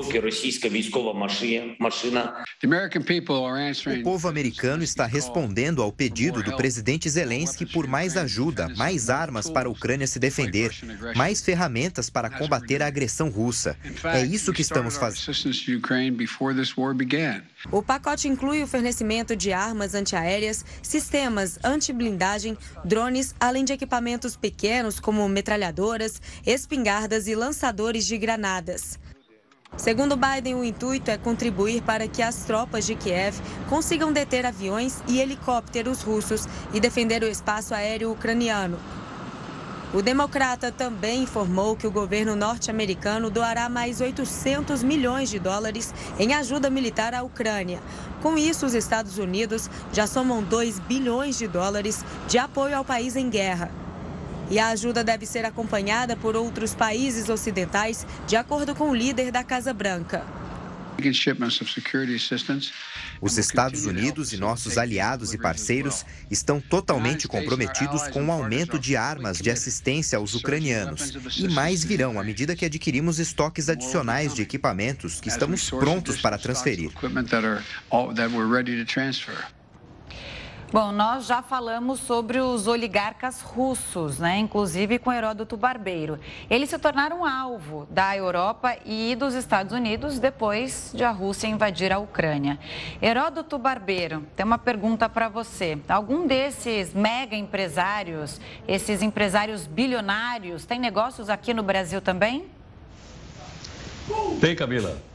O 3.99 4.03
povo 4.05 4.29
americano 4.29 4.85
está 4.85 5.05
respondendo 5.05 5.83
ao 5.83 5.91
pedido 5.91 6.45
do 6.45 6.57
presidente 6.57 7.11
Zelensky 7.11 7.67
por 7.67 7.89
mais 7.89 8.17
ajuda, 8.17 8.69
mais 8.77 9.11
armas 9.11 9.51
para 9.51 9.69
a 9.69 9.73
Ucrânia 9.73 10.07
se 10.07 10.21
defender, 10.21 10.71
mais 11.17 11.43
ferramentas 11.43 12.09
para 12.09 12.31
combater 12.31 12.85
a 12.85 12.87
agressão 12.87 13.31
russa. 13.31 13.77
É 14.05 14.25
isso 14.25 14.53
que 14.53 14.63
estamos 14.63 14.97
fazendo. 14.97 15.41
O 17.71 17.83
pacote 17.83 18.29
inclui 18.29 18.63
o 18.63 18.67
fornecimento 18.67 19.37
de 19.37 19.53
armas 19.53 19.95
antiaéreas, 19.95 20.65
sistemas 20.83 21.59
anti-blindagem, 21.65 22.57
drones, 22.85 23.35
além 23.39 23.65
de 23.65 23.73
equipamentos 23.73 24.37
pequenos 24.37 25.01
como 25.01 25.29
metralhadoras, 25.29 26.21
espingardas 26.47 27.27
e 27.27 27.35
lançadores 27.35 28.07
de 28.07 28.19
granadas. 28.19 28.99
Segundo 29.77 30.17
Biden, 30.17 30.57
o 30.57 30.65
intuito 30.65 31.11
é 31.11 31.17
contribuir 31.17 31.83
para 31.83 32.09
que 32.09 32.23
as 32.23 32.45
tropas 32.45 32.85
de 32.85 32.95
Kiev 32.95 33.41
consigam 33.69 34.13
deter 34.13 34.45
aviões 34.45 35.03
e 35.07 35.21
helicópteros 35.21 36.03
russos 36.03 36.47
e 36.75 36.81
defender 36.81 37.23
o 37.23 37.29
espaço 37.29 37.75
aéreo 37.75 38.13
ucraniano. 38.13 38.79
O 39.93 40.01
democrata 40.01 40.71
também 40.71 41.25
informou 41.25 41.75
que 41.75 41.85
o 41.85 41.91
governo 41.91 42.37
norte-americano 42.37 43.29
doará 43.29 43.69
mais 43.69 44.01
800 44.01 44.85
milhões 44.85 45.29
de 45.29 45.41
dólares 45.41 45.93
em 46.17 46.33
ajuda 46.33 46.71
militar 46.71 47.13
à 47.13 47.25
Ucrânia. 47.25 47.81
Com 48.23 48.39
isso, 48.39 48.65
os 48.65 48.75
Estados 48.75 49.19
Unidos 49.19 49.69
já 49.93 50.07
somam 50.07 50.45
2 50.45 50.79
bilhões 50.79 51.37
de 51.37 51.49
dólares 51.49 52.05
de 52.29 52.39
apoio 52.39 52.77
ao 52.77 52.85
país 52.85 53.17
em 53.17 53.29
guerra. 53.29 53.69
E 54.49 54.61
a 54.61 54.69
ajuda 54.69 55.03
deve 55.03 55.27
ser 55.27 55.45
acompanhada 55.45 56.17
por 56.17 56.37
outros 56.37 56.73
países 56.73 57.29
ocidentais, 57.29 58.07
de 58.29 58.37
acordo 58.37 58.77
com 58.77 58.91
o 58.91 58.95
líder 58.95 59.33
da 59.33 59.43
Casa 59.43 59.75
Branca. 59.75 60.25
Os 63.21 63.37
Estados 63.37 63.87
Unidos 63.87 64.33
e 64.33 64.37
nossos 64.37 64.79
aliados 64.79 65.35
e 65.35 65.39
parceiros 65.39 66.05
estão 66.31 66.61
totalmente 66.61 67.29
comprometidos 67.29 68.09
com 68.09 68.25
o 68.25 68.33
aumento 68.33 68.79
de 68.79 68.97
armas 68.97 69.39
de 69.39 69.51
assistência 69.51 70.19
aos 70.19 70.35
ucranianos. 70.35 71.13
E 71.39 71.49
mais 71.49 71.85
virão 71.85 72.19
à 72.19 72.25
medida 72.25 72.57
que 72.57 72.65
adquirimos 72.65 73.19
estoques 73.19 73.69
adicionais 73.69 74.35
de 74.35 74.43
equipamentos 74.43 75.21
que 75.21 75.29
estamos 75.29 75.69
prontos 75.69 76.21
para 76.21 76.39
transferir. 76.39 76.91
Bom, 80.73 80.93
nós 80.93 81.27
já 81.27 81.43
falamos 81.43 81.99
sobre 81.99 82.39
os 82.39 82.69
oligarcas 82.69 83.41
russos, 83.41 84.21
né? 84.21 84.39
inclusive 84.39 85.01
com 85.01 85.13
Heródoto 85.13 85.57
Barbeiro. 85.57 86.17
Eles 86.49 86.71
se 86.71 86.79
tornaram 86.79 87.27
alvo 87.27 87.89
da 87.91 88.17
Europa 88.17 88.77
e 88.87 89.17
dos 89.17 89.35
Estados 89.35 89.73
Unidos 89.73 90.21
depois 90.21 90.93
de 90.95 91.03
a 91.03 91.11
Rússia 91.11 91.49
invadir 91.49 91.93
a 91.93 91.99
Ucrânia. 91.99 92.57
Heródoto 93.03 93.59
Barbeiro, 93.59 94.25
tem 94.37 94.47
uma 94.47 94.59
pergunta 94.59 95.09
para 95.09 95.29
você. 95.29 95.77
Algum 95.89 96.25
desses 96.25 96.95
mega 96.95 97.35
empresários, 97.35 98.41
esses 98.69 99.03
empresários 99.03 99.67
bilionários, 99.67 100.65
tem 100.65 100.79
negócios 100.79 101.29
aqui 101.29 101.53
no 101.53 101.65
Brasil 101.65 102.01
também? 102.01 102.47
Tem, 104.41 104.55
Camila. 104.55 105.10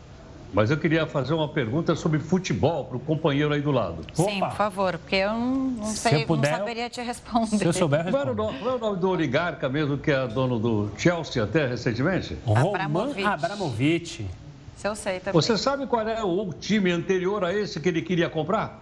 Mas 0.55 0.71
eu 0.71 0.77
queria 0.77 1.05
fazer 1.05 1.33
uma 1.33 1.49
pergunta 1.49 1.93
sobre 1.97 2.17
futebol 2.17 2.85
para 2.85 2.95
o 2.95 2.99
companheiro 3.01 3.53
aí 3.53 3.59
do 3.59 3.71
lado. 3.71 4.05
Sim, 4.13 4.37
Opa. 4.37 4.47
por 4.47 4.55
favor, 4.55 4.97
porque 4.97 5.17
eu 5.17 5.31
não, 5.31 5.55
não 5.71 5.85
sei, 5.87 6.23
eu 6.23 6.25
puder, 6.25 6.51
não 6.51 6.59
saberia 6.59 6.89
te 6.89 7.01
responder. 7.01 7.57
Se 7.57 7.65
eu 7.65 7.73
souber, 7.73 8.09
Qual 8.09 8.25
é, 8.25 8.31
o 8.31 8.33
nome, 8.33 8.59
qual 8.59 8.71
é 8.71 8.75
o 8.75 8.79
nome 8.79 8.97
do 8.97 9.09
oligarca 9.09 9.67
mesmo 9.67 9.97
que 9.97 10.09
é 10.09 10.25
dono 10.25 10.57
do 10.57 10.89
Chelsea 10.97 11.43
até 11.43 11.67
recentemente? 11.67 12.37
Abramovich. 12.47 13.21
Roman 13.21 13.33
Abramovich. 13.33 14.25
Se 14.77 14.87
eu 14.87 14.95
sei 14.95 15.19
também. 15.19 15.33
Você 15.33 15.57
sabe 15.57 15.87
qual 15.87 16.07
é 16.07 16.23
o 16.23 16.53
time 16.53 16.89
anterior 16.89 17.43
a 17.43 17.53
esse 17.53 17.81
que 17.81 17.89
ele 17.89 18.01
queria 18.01 18.29
comprar? 18.29 18.81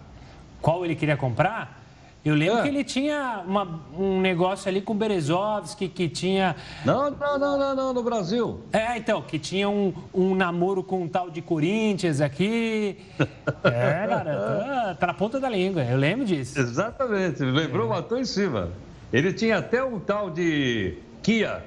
Qual 0.62 0.86
ele 0.86 0.96
queria 0.96 1.18
comprar? 1.18 1.83
Eu 2.26 2.36
lembro 2.36 2.60
é. 2.60 2.62
que 2.62 2.68
ele 2.70 2.84
tinha 2.86 3.44
uma, 3.46 3.82
um 3.98 4.22
negócio 4.22 4.70
ali 4.70 4.82
com 4.82 4.94
o 4.94 4.96
Berezovski, 4.96 5.90
que 5.90 6.08
tinha. 6.08 6.56
Não, 6.86 7.12
não, 7.12 7.38
não, 7.38 7.58
não, 7.58 7.76
não, 7.76 7.94
no 7.94 8.02
Brasil. 8.02 8.62
É, 8.72 8.98
então, 8.98 9.22
que 9.22 9.38
tinha 9.38 9.70
um, 9.70 9.94
um 10.14 10.34
namoro 10.34 10.82
com 10.84 11.02
um 11.02 11.08
tal 11.08 11.30
de 11.30 11.42
Corinthians 11.42 12.22
aqui. 12.22 12.98
É, 13.64 14.08
cara, 14.08 14.36
tá, 14.36 14.96
tá, 15.00 15.08
na 15.08 15.14
ponta 15.14 15.40
da 15.40 15.50
língua, 15.50 15.84
eu 15.84 15.98
lembro 15.98 16.26
disso. 16.26 16.60
Exatamente, 16.60 17.42
lembrou, 17.42 17.86
é. 17.88 17.90
matou 17.90 18.20
em 18.20 18.26
cima. 18.26 18.70
Ele 19.12 19.32
tinha 19.32 19.58
até 19.58 19.84
um 19.84 20.00
tal 20.00 20.30
de 20.30 20.98
Kia, 21.22 21.64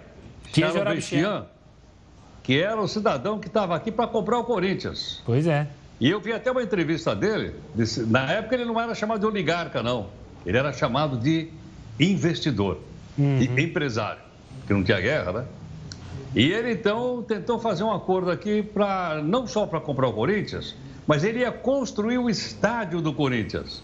Kia 0.52 0.70
que 2.46 2.60
era 2.60 2.80
o 2.80 2.86
cidadão 2.86 3.40
que 3.40 3.48
estava 3.48 3.74
aqui 3.74 3.90
para 3.90 4.06
comprar 4.06 4.38
o 4.38 4.44
Corinthians. 4.44 5.20
Pois 5.24 5.46
é. 5.46 5.66
E 5.98 6.08
eu 6.08 6.20
vi 6.20 6.32
até 6.32 6.50
uma 6.50 6.62
entrevista 6.62 7.12
dele, 7.12 7.54
disse, 7.74 8.04
na 8.04 8.30
época 8.30 8.54
ele 8.54 8.64
não 8.64 8.80
era 8.80 8.94
chamado 8.94 9.18
de 9.20 9.26
oligarca, 9.26 9.82
não. 9.82 10.06
Ele 10.46 10.56
era 10.56 10.72
chamado 10.72 11.18
de 11.18 11.48
investidor, 11.98 12.78
uhum. 13.18 13.38
de 13.38 13.60
empresário, 13.60 14.22
que 14.66 14.72
não 14.72 14.84
tinha 14.84 15.00
guerra, 15.00 15.32
né? 15.32 15.44
E 16.34 16.52
ele 16.52 16.72
então 16.72 17.22
tentou 17.22 17.58
fazer 17.58 17.82
um 17.82 17.90
acordo 17.90 18.30
aqui 18.30 18.62
para 18.62 19.22
não 19.22 19.46
só 19.46 19.66
para 19.66 19.80
comprar 19.80 20.08
o 20.08 20.12
Corinthians, 20.12 20.76
mas 21.06 21.24
ele 21.24 21.40
ia 21.40 21.50
construir 21.50 22.18
o 22.18 22.28
estádio 22.28 23.00
do 23.00 23.12
Corinthians. 23.12 23.82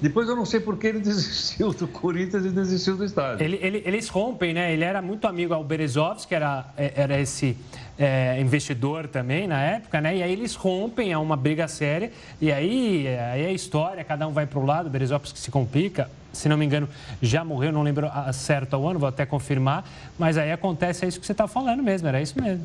Depois 0.00 0.28
eu 0.28 0.36
não 0.36 0.46
sei 0.46 0.60
por 0.60 0.78
que 0.78 0.86
ele 0.86 1.00
desistiu 1.00 1.72
do 1.72 1.86
Corinthians 1.86 2.44
e 2.44 2.50
desistiu 2.50 2.96
do 2.96 3.04
estádio. 3.04 3.44
Ele, 3.44 3.58
ele, 3.60 3.82
eles 3.84 4.08
rompem, 4.08 4.54
né? 4.54 4.72
Ele 4.72 4.84
era 4.84 5.02
muito 5.02 5.26
amigo 5.26 5.52
ao 5.52 5.62
Berezovski, 5.62 6.28
que 6.28 6.34
era, 6.34 6.66
é, 6.76 6.92
era 6.96 7.20
esse 7.20 7.56
é, 7.98 8.40
investidor 8.40 9.08
também 9.08 9.48
na 9.48 9.60
época, 9.60 10.00
né? 10.00 10.16
E 10.16 10.22
aí 10.22 10.32
eles 10.32 10.54
rompem, 10.54 11.12
é 11.12 11.18
uma 11.18 11.36
briga 11.36 11.66
séria. 11.66 12.12
E 12.40 12.52
aí, 12.52 13.08
aí 13.08 13.42
é 13.42 13.52
história, 13.52 14.04
cada 14.04 14.26
um 14.28 14.32
vai 14.32 14.46
para 14.46 14.58
o 14.58 14.64
lado, 14.64 14.86
o 14.86 14.90
Berezovski 14.90 15.38
se 15.38 15.50
complica. 15.50 16.08
Se 16.32 16.48
não 16.48 16.56
me 16.56 16.64
engano, 16.64 16.88
já 17.20 17.42
morreu, 17.42 17.72
não 17.72 17.82
lembro 17.82 18.08
certo 18.32 18.74
ao 18.74 18.86
ano, 18.88 18.98
vou 19.00 19.08
até 19.08 19.26
confirmar. 19.26 19.84
Mas 20.18 20.38
aí 20.38 20.52
acontece 20.52 21.04
é 21.04 21.08
isso 21.08 21.18
que 21.18 21.26
você 21.26 21.32
está 21.32 21.48
falando 21.48 21.82
mesmo, 21.82 22.06
era 22.06 22.22
isso 22.22 22.40
mesmo. 22.40 22.64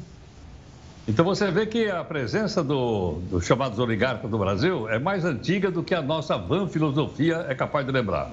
Então 1.07 1.25
você 1.25 1.51
vê 1.51 1.65
que 1.65 1.89
a 1.89 2.03
presença 2.03 2.63
dos 2.63 3.23
do 3.23 3.41
chamados 3.41 3.79
oligarcas 3.79 4.29
do 4.29 4.38
Brasil 4.38 4.88
é 4.88 4.99
mais 4.99 5.25
antiga 5.25 5.69
do 5.69 5.84
que 5.84 5.93
a 5.93 6.01
nossa 6.01 6.38
van 6.38 6.67
filosofia 6.67 7.45
é 7.49 7.55
capaz 7.55 7.86
de 7.86 7.91
lembrar. 7.91 8.31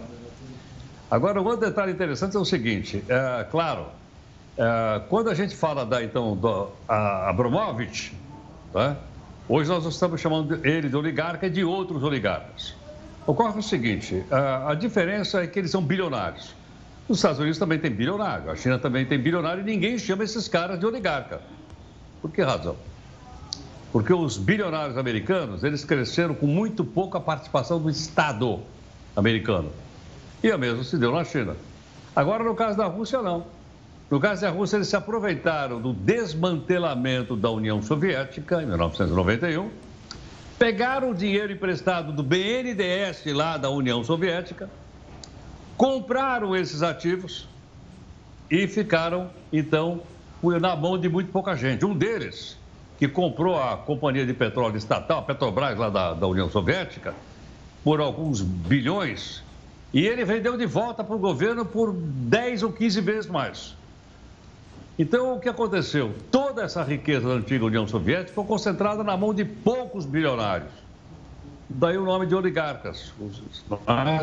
Agora, 1.11 1.42
um 1.42 1.44
outro 1.44 1.66
detalhe 1.66 1.90
interessante 1.90 2.36
é 2.36 2.38
o 2.38 2.44
seguinte: 2.44 3.03
é, 3.09 3.44
claro, 3.51 3.86
é, 4.61 5.01
quando 5.09 5.31
a 5.31 5.35
gente 5.35 5.57
fala 5.57 5.87
da, 5.87 6.05
então, 6.05 6.37
do 6.37 6.69
Abramovich, 6.87 8.13
tá? 8.71 8.95
hoje 9.49 9.71
nós 9.71 9.87
estamos 9.87 10.21
chamando 10.21 10.61
ele 10.67 10.91
de 10.91 10.95
oligarca 10.95 11.47
e 11.47 11.51
de 11.51 11.65
outros 11.65 12.03
oligarcas. 12.03 12.75
Ocorre 13.27 13.59
o 13.59 13.63
seguinte: 13.63 14.23
a, 14.31 14.73
a 14.73 14.75
diferença 14.75 15.43
é 15.43 15.47
que 15.47 15.59
eles 15.59 15.71
são 15.71 15.83
bilionários. 15.83 16.55
Os 17.09 17.17
Estados 17.17 17.39
Unidos 17.39 17.59
também 17.59 17.79
tem 17.79 17.91
bilionário, 17.91 18.51
a 18.51 18.55
China 18.55 18.79
também 18.79 19.07
tem 19.07 19.19
bilionário 19.19 19.63
e 19.63 19.65
ninguém 19.65 19.97
chama 19.97 20.25
esses 20.25 20.47
caras 20.47 20.79
de 20.79 20.85
oligarca. 20.85 21.41
Por 22.21 22.31
que 22.31 22.43
razão? 22.43 22.77
Porque 23.91 24.13
os 24.13 24.37
bilionários 24.37 24.99
americanos, 24.99 25.65
eles 25.65 25.87
cresceram 25.87 26.35
com 26.35 26.47
muito 26.47 26.85
pouca 26.85 27.19
participação 27.19 27.81
do 27.81 27.89
Estado 27.89 28.61
americano. 29.17 29.73
E 30.45 30.53
a 30.53 30.59
mesma 30.59 30.85
se 30.85 30.99
deu 30.99 31.13
na 31.13 31.25
China. 31.25 31.57
Agora, 32.15 32.45
no 32.45 32.55
caso 32.55 32.77
da 32.77 32.85
Rússia, 32.85 33.23
não. 33.23 33.59
No 34.11 34.19
caso 34.19 34.41
da 34.41 34.51
Rússia, 34.51 34.77
eles 34.77 34.89
se 34.89 34.97
aproveitaram 34.97 35.81
do 35.81 35.93
desmantelamento 35.93 37.37
da 37.37 37.49
União 37.49 37.81
Soviética, 37.81 38.61
em 38.61 38.67
1991, 38.67 39.71
pegaram 40.59 41.11
o 41.11 41.15
dinheiro 41.15 41.53
emprestado 41.53 42.13
do 42.13 42.21
BNDES 42.21 43.25
lá 43.27 43.57
da 43.57 43.71
União 43.71 44.03
Soviética, 44.03 44.69
compraram 45.77 46.57
esses 46.57 46.83
ativos 46.83 47.49
e 48.51 48.67
ficaram, 48.67 49.31
então, 49.53 50.03
na 50.43 50.75
mão 50.75 50.99
de 50.99 51.09
muito 51.09 51.31
pouca 51.31 51.55
gente. 51.55 51.85
Um 51.85 51.97
deles 51.97 52.59
que 52.99 53.07
comprou 53.07 53.63
a 53.63 53.77
companhia 53.77 54.27
de 54.27 54.35
petróleo 54.35 54.77
estatal, 54.77 55.21
a 55.21 55.23
Petrobras, 55.23 55.79
lá 55.79 55.89
da, 55.89 56.15
da 56.15 56.27
União 56.27 56.51
Soviética, 56.51 57.15
por 57.85 58.01
alguns 58.01 58.43
bilhões, 58.43 59.41
e 59.95 60.05
ele 60.05 60.25
vendeu 60.25 60.57
de 60.57 60.67
volta 60.67 61.05
para 61.05 61.15
o 61.15 61.19
governo 61.19 61.65
por 61.65 61.93
10 61.93 62.65
ou 62.65 62.73
15 62.73 63.01
vezes 63.01 63.31
mais. 63.31 63.79
Então, 65.01 65.34
o 65.34 65.40
que 65.40 65.48
aconteceu? 65.48 66.12
Toda 66.30 66.62
essa 66.62 66.82
riqueza 66.82 67.26
da 67.26 67.32
antiga 67.32 67.64
União 67.64 67.88
Soviética 67.88 68.34
foi 68.34 68.44
concentrada 68.44 69.03
na 69.03 69.16
mão 69.16 69.32
de 69.32 69.46
poucos 69.46 70.05
bilionários. 70.05 70.68
Daí 71.70 71.96
o 71.96 72.05
nome 72.05 72.26
de 72.26 72.34
oligarcas. 72.34 73.11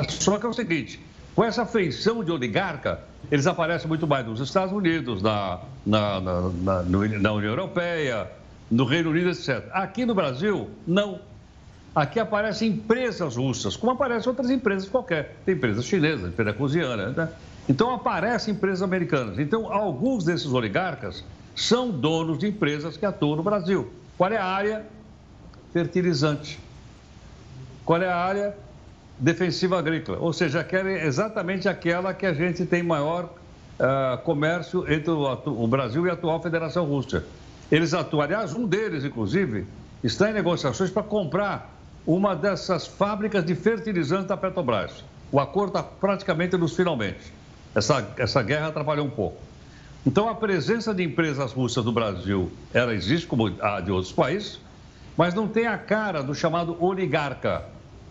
Só 0.08 0.38
que 0.38 0.46
é 0.46 0.50
o 0.50 0.54
seguinte: 0.54 1.00
com 1.34 1.44
essa 1.44 1.66
feição 1.66 2.24
de 2.24 2.32
oligarca, 2.32 3.00
eles 3.32 3.48
aparecem 3.48 3.88
muito 3.88 4.06
mais 4.06 4.28
nos 4.28 4.40
Estados 4.40 4.72
Unidos, 4.72 5.20
na, 5.24 5.62
na, 5.84 6.22
na, 6.22 6.42
na, 6.42 6.84
na 6.84 7.32
União 7.32 7.42
Europeia, 7.42 8.30
no 8.70 8.86
Reino 8.86 9.10
Unido, 9.10 9.32
etc. 9.32 9.66
Aqui 9.72 10.06
no 10.06 10.14
Brasil, 10.14 10.70
não. 10.86 11.20
Aqui 11.96 12.20
aparecem 12.20 12.70
empresas 12.70 13.36
russas, 13.36 13.76
como 13.76 13.94
aparecem 13.94 14.30
outras 14.30 14.52
empresas 14.52 14.88
qualquer. 14.88 15.38
Tem 15.44 15.56
empresas 15.56 15.84
chinesas, 15.86 16.30
empresa 16.30 16.54
coziana, 16.54 17.08
né? 17.08 17.30
Então 17.68 17.94
aparecem 17.94 18.54
empresas 18.54 18.82
americanas. 18.82 19.40
Então, 19.40 19.72
alguns 19.72 20.24
desses 20.24 20.48
oligarcas 20.48 21.24
são 21.56 21.90
donos 21.90 22.38
de 22.38 22.48
empresas 22.48 22.96
que 22.96 23.06
atuam 23.06 23.36
no 23.36 23.44
Brasil. 23.44 23.92
Qual 24.18 24.32
é 24.32 24.38
a 24.38 24.46
área? 24.46 24.86
Fertilizante. 25.74 26.60
Qual 27.84 28.02
é 28.02 28.08
a 28.08 28.16
área? 28.16 28.56
Defensiva 29.20 29.78
agrícola. 29.78 30.20
Ou 30.20 30.32
seja, 30.32 30.66
é 30.72 31.06
exatamente 31.06 31.68
aquela 31.68 32.14
que 32.14 32.26
a 32.26 32.34
gente 32.34 32.66
tem 32.66 32.84
maior 32.84 33.34
uh, 33.80 34.18
comércio 34.24 34.92
entre 34.92 35.12
o, 35.12 35.24
o, 35.46 35.68
Brasil 35.68 36.06
e 36.06 36.10
a 36.10 36.14
atual 36.14 36.42
Federação 36.42 36.86
Russa. 36.86 37.26
Eles 37.72 37.94
atuam, 37.94 38.22
aliás, 38.22 38.54
um 38.54 38.66
deles, 38.66 39.04
inclusive, 39.04 39.66
está 40.04 40.30
em 40.30 40.34
negociações 40.34 40.90
para 40.90 41.04
comprar 41.04 41.76
uma 42.06 42.36
dessas 42.36 42.88
fábricas 42.88 43.44
de 43.44 43.56
fertilizantes 43.56 44.28
da 44.28 44.38
Petrobras. 44.38 45.04
O 45.32 45.40
acordo 45.40 45.78
está 45.78 45.84
praticamente 45.84 46.56
nos 46.56 46.76
finalmente. 46.76 47.37
Essa, 47.78 48.12
essa 48.18 48.42
guerra 48.42 48.70
atrapalhou 48.70 49.06
um 49.06 49.12
pouco. 49.12 49.38
Então, 50.04 50.28
a 50.28 50.34
presença 50.34 50.96
de 50.96 51.04
empresas 51.04 51.54
russas 51.54 51.86
no 51.86 51.92
Brasil, 51.92 52.52
ela 52.74 52.92
existe 52.92 53.28
como 53.28 53.56
a 53.62 53.80
de 53.80 53.92
outros 53.92 54.12
países, 54.12 54.60
mas 55.16 55.36
não 55.36 55.48
tem 55.48 55.68
a 55.68 55.78
cara 55.78 56.24
do 56.24 56.34
chamado 56.34 56.76
oligarca. 56.84 57.64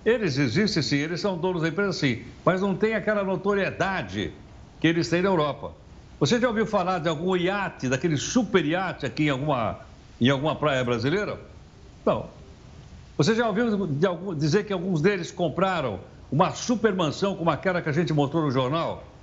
Eles 0.04 0.38
existem 0.38 0.80
sim, 0.80 0.98
eles 0.98 1.20
são 1.20 1.36
donos 1.36 1.62
da 1.62 1.68
empresa 1.68 1.92
sim, 1.94 2.22
mas 2.44 2.60
não 2.60 2.76
tem 2.76 2.94
aquela 2.94 3.24
notoriedade 3.24 4.32
que 4.80 4.86
eles 4.86 5.10
têm 5.10 5.20
na 5.20 5.30
Europa. 5.30 5.72
Você 6.20 6.38
já 6.38 6.46
ouviu 6.46 6.64
falar 6.64 7.00
de 7.00 7.08
algum 7.08 7.34
iate, 7.36 7.88
daquele 7.88 8.16
super 8.16 8.64
iate 8.64 9.04
aqui 9.04 9.24
em 9.24 9.30
alguma, 9.30 9.80
em 10.20 10.30
alguma 10.30 10.54
praia 10.54 10.84
brasileira? 10.84 11.40
Não. 12.04 12.30
Você 13.18 13.34
já 13.34 13.48
ouviu 13.48 13.66
algum, 14.06 14.32
dizer 14.32 14.62
que 14.62 14.72
alguns 14.72 15.02
deles 15.02 15.32
compraram 15.32 15.98
uma 16.30 16.52
super 16.52 16.94
mansão 16.94 17.34
como 17.34 17.50
aquela 17.50 17.82
que 17.82 17.88
a 17.88 17.92
gente 17.92 18.12
mostrou 18.12 18.44
no 18.44 18.50
jornal? 18.52 19.15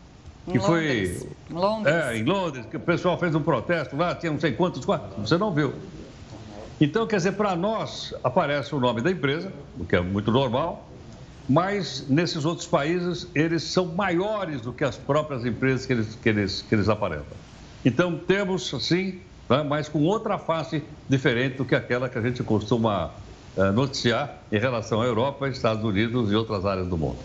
Que 0.52 0.60
foi 0.60 1.18
Londres. 1.50 1.94
É, 1.94 2.18
em 2.18 2.24
Londres, 2.24 2.66
que 2.66 2.78
o 2.78 2.80
pessoal 2.80 3.18
fez 3.18 3.34
um 3.34 3.42
protesto 3.42 3.96
lá, 3.96 4.14
tinha 4.14 4.32
não 4.32 4.40
sei 4.40 4.52
quantos 4.52 4.84
você 5.18 5.38
não 5.38 5.54
viu. 5.54 5.74
Então, 6.82 7.08
quer 7.08 7.18
dizer, 7.18 7.34
para 7.34 7.56
nós 7.56 8.14
aparece 8.24 8.76
o 8.76 8.80
nome 8.80 9.02
da 9.02 9.12
empresa, 9.12 9.52
o 9.80 9.86
que 9.86 9.96
é 9.96 10.02
muito 10.02 10.32
normal, 10.32 10.90
mas 11.48 12.06
nesses 12.10 12.46
outros 12.46 12.68
países 12.68 13.28
eles 13.34 13.64
são 13.64 13.86
maiores 13.86 14.62
do 14.62 14.74
que 14.74 14.84
as 14.84 14.98
próprias 14.98 15.46
empresas 15.46 15.86
que 15.86 15.94
eles, 15.94 16.16
que 16.16 16.30
eles, 16.30 16.62
que 16.62 16.76
eles 16.76 16.90
aparentam. 16.90 17.38
Então, 17.86 18.18
temos, 18.18 18.70
sim, 18.82 19.22
né, 19.50 19.64
mas 19.64 19.88
com 19.88 20.04
outra 20.04 20.38
face 20.38 20.84
diferente 21.08 21.58
do 21.58 21.66
que 21.66 21.76
aquela 21.76 22.10
que 22.10 22.18
a 22.18 22.22
gente 22.22 22.42
costuma 22.44 23.12
uh, 23.56 23.72
noticiar 23.74 24.38
em 24.52 24.58
relação 24.58 25.02
à 25.02 25.06
Europa, 25.06 25.48
Estados 25.48 25.84
Unidos 25.84 26.32
e 26.32 26.36
outras 26.36 26.66
áreas 26.66 26.88
do 26.88 26.98
mundo. 26.98 27.18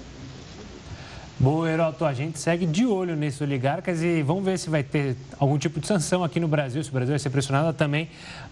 Boa, 1.41 1.71
Heroto. 1.71 2.05
A 2.05 2.13
gente 2.13 2.37
segue 2.37 2.67
de 2.67 2.85
olho 2.85 3.15
nesses 3.15 3.41
oligarcas 3.41 4.03
e 4.03 4.23
vamos 4.25 4.45
ver 4.45 4.59
se 4.59 4.69
vai 4.69 4.83
ter 4.83 5.17
algum 5.39 5.57
tipo 5.57 5.79
de 5.79 5.87
sanção 5.87 6.25
aqui 6.25 6.41
no 6.41 6.49
Brasil, 6.49 6.83
se 6.83 6.91
o 6.91 6.93
Brasil 6.93 7.13
vai 7.13 7.19
ser 7.21 7.31
pressionado 7.31 7.73
também 7.73 8.09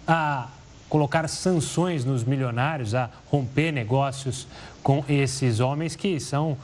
a 0.07 0.47
colocar 0.87 1.27
sanções 1.27 2.05
nos 2.05 2.23
milionários, 2.23 2.95
a 2.95 3.09
romper 3.25 3.73
negócios 3.73 4.47
com 4.81 5.03
esses 5.09 5.59
homens 5.59 5.97
que 5.97 6.17
são 6.17 6.57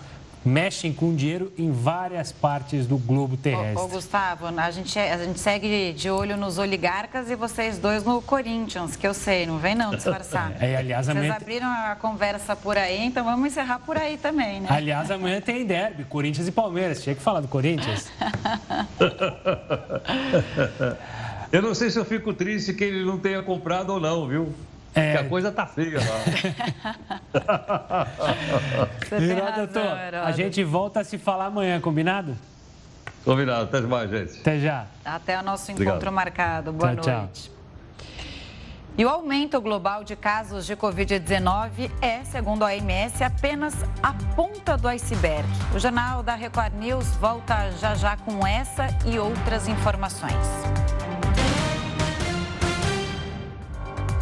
mexem 0.45 0.93
com 0.93 1.15
dinheiro 1.15 1.51
em 1.57 1.71
várias 1.71 2.31
partes 2.31 2.85
do 2.85 2.97
globo 2.97 3.37
terrestre. 3.37 3.77
Ô, 3.77 3.85
ô, 3.85 3.87
Gustavo, 3.87 4.47
a 4.47 4.71
gente, 4.71 4.97
a 4.99 5.17
gente 5.17 5.39
segue 5.39 5.93
de 5.93 6.09
olho 6.09 6.35
nos 6.35 6.57
oligarcas 6.57 7.29
e 7.29 7.35
vocês 7.35 7.77
dois 7.77 8.03
no 8.03 8.21
Corinthians, 8.21 8.95
que 8.95 9.07
eu 9.07 9.13
sei, 9.13 9.45
não 9.45 9.57
vem 9.57 9.75
não 9.75 9.91
disfarçar. 9.91 10.53
É, 10.63 10.77
aliás, 10.77 11.07
Vocês 11.07 11.17
amanhã... 11.17 11.35
abriram 11.35 11.67
a 11.67 11.95
conversa 11.95 12.55
por 12.55 12.77
aí, 12.77 13.05
então 13.05 13.25
vamos 13.25 13.47
encerrar 13.47 13.79
por 13.79 13.97
aí 13.97 14.17
também, 14.17 14.61
né? 14.61 14.67
Aliás, 14.69 15.11
amanhã 15.11 15.41
tem 15.41 15.65
derby, 15.65 16.05
Corinthians 16.05 16.47
e 16.47 16.51
Palmeiras. 16.51 17.03
Tinha 17.03 17.15
que 17.15 17.21
falar 17.21 17.41
do 17.41 17.47
Corinthians. 17.47 18.09
eu 21.51 21.61
não 21.61 21.73
sei 21.73 21.89
se 21.89 21.99
eu 21.99 22.05
fico 22.05 22.33
triste 22.33 22.73
que 22.73 22.83
ele 22.83 23.03
não 23.03 23.17
tenha 23.17 23.41
comprado 23.43 23.91
ou 23.91 23.99
não, 23.99 24.27
viu? 24.27 24.53
É... 24.95 25.13
Que 25.13 25.17
a 25.19 25.29
coisa 25.29 25.51
tá 25.51 25.65
feia 25.65 25.99
lá. 25.99 26.05
Doutor, 29.57 30.15
a 30.23 30.31
gente 30.31 30.63
volta 30.63 30.99
a 30.99 31.03
se 31.03 31.17
falar 31.17 31.47
amanhã, 31.47 31.81
combinado? 31.81 32.35
Combinado. 33.25 33.63
Até 33.63 33.81
mais, 33.81 34.09
gente. 34.09 34.39
Até 34.39 34.59
já. 34.59 34.85
Até 35.03 35.39
o 35.39 35.43
nosso 35.43 35.71
encontro 35.71 35.93
Obrigado. 35.93 36.13
marcado. 36.13 36.73
Boa 36.73 36.95
tchau, 36.95 37.19
noite. 37.19 37.43
Tchau. 37.43 37.53
E 38.95 39.03
o 39.03 39.09
aumento 39.09 39.59
global 39.59 40.03
de 40.03 40.15
casos 40.15 40.67
de 40.67 40.75
Covid-19 40.75 41.89
é, 41.99 42.23
segundo 42.23 42.61
a 42.61 42.67
OMS, 42.67 43.23
apenas 43.23 43.73
a 44.03 44.13
ponta 44.35 44.77
do 44.77 44.87
iceberg. 44.87 45.47
O 45.73 45.79
Jornal 45.79 46.21
da 46.21 46.35
Record 46.35 46.75
News 46.75 47.07
volta 47.15 47.71
já 47.71 47.95
já 47.95 48.15
com 48.17 48.45
essa 48.45 48.87
e 49.03 49.17
outras 49.17 49.67
informações. 49.67 50.45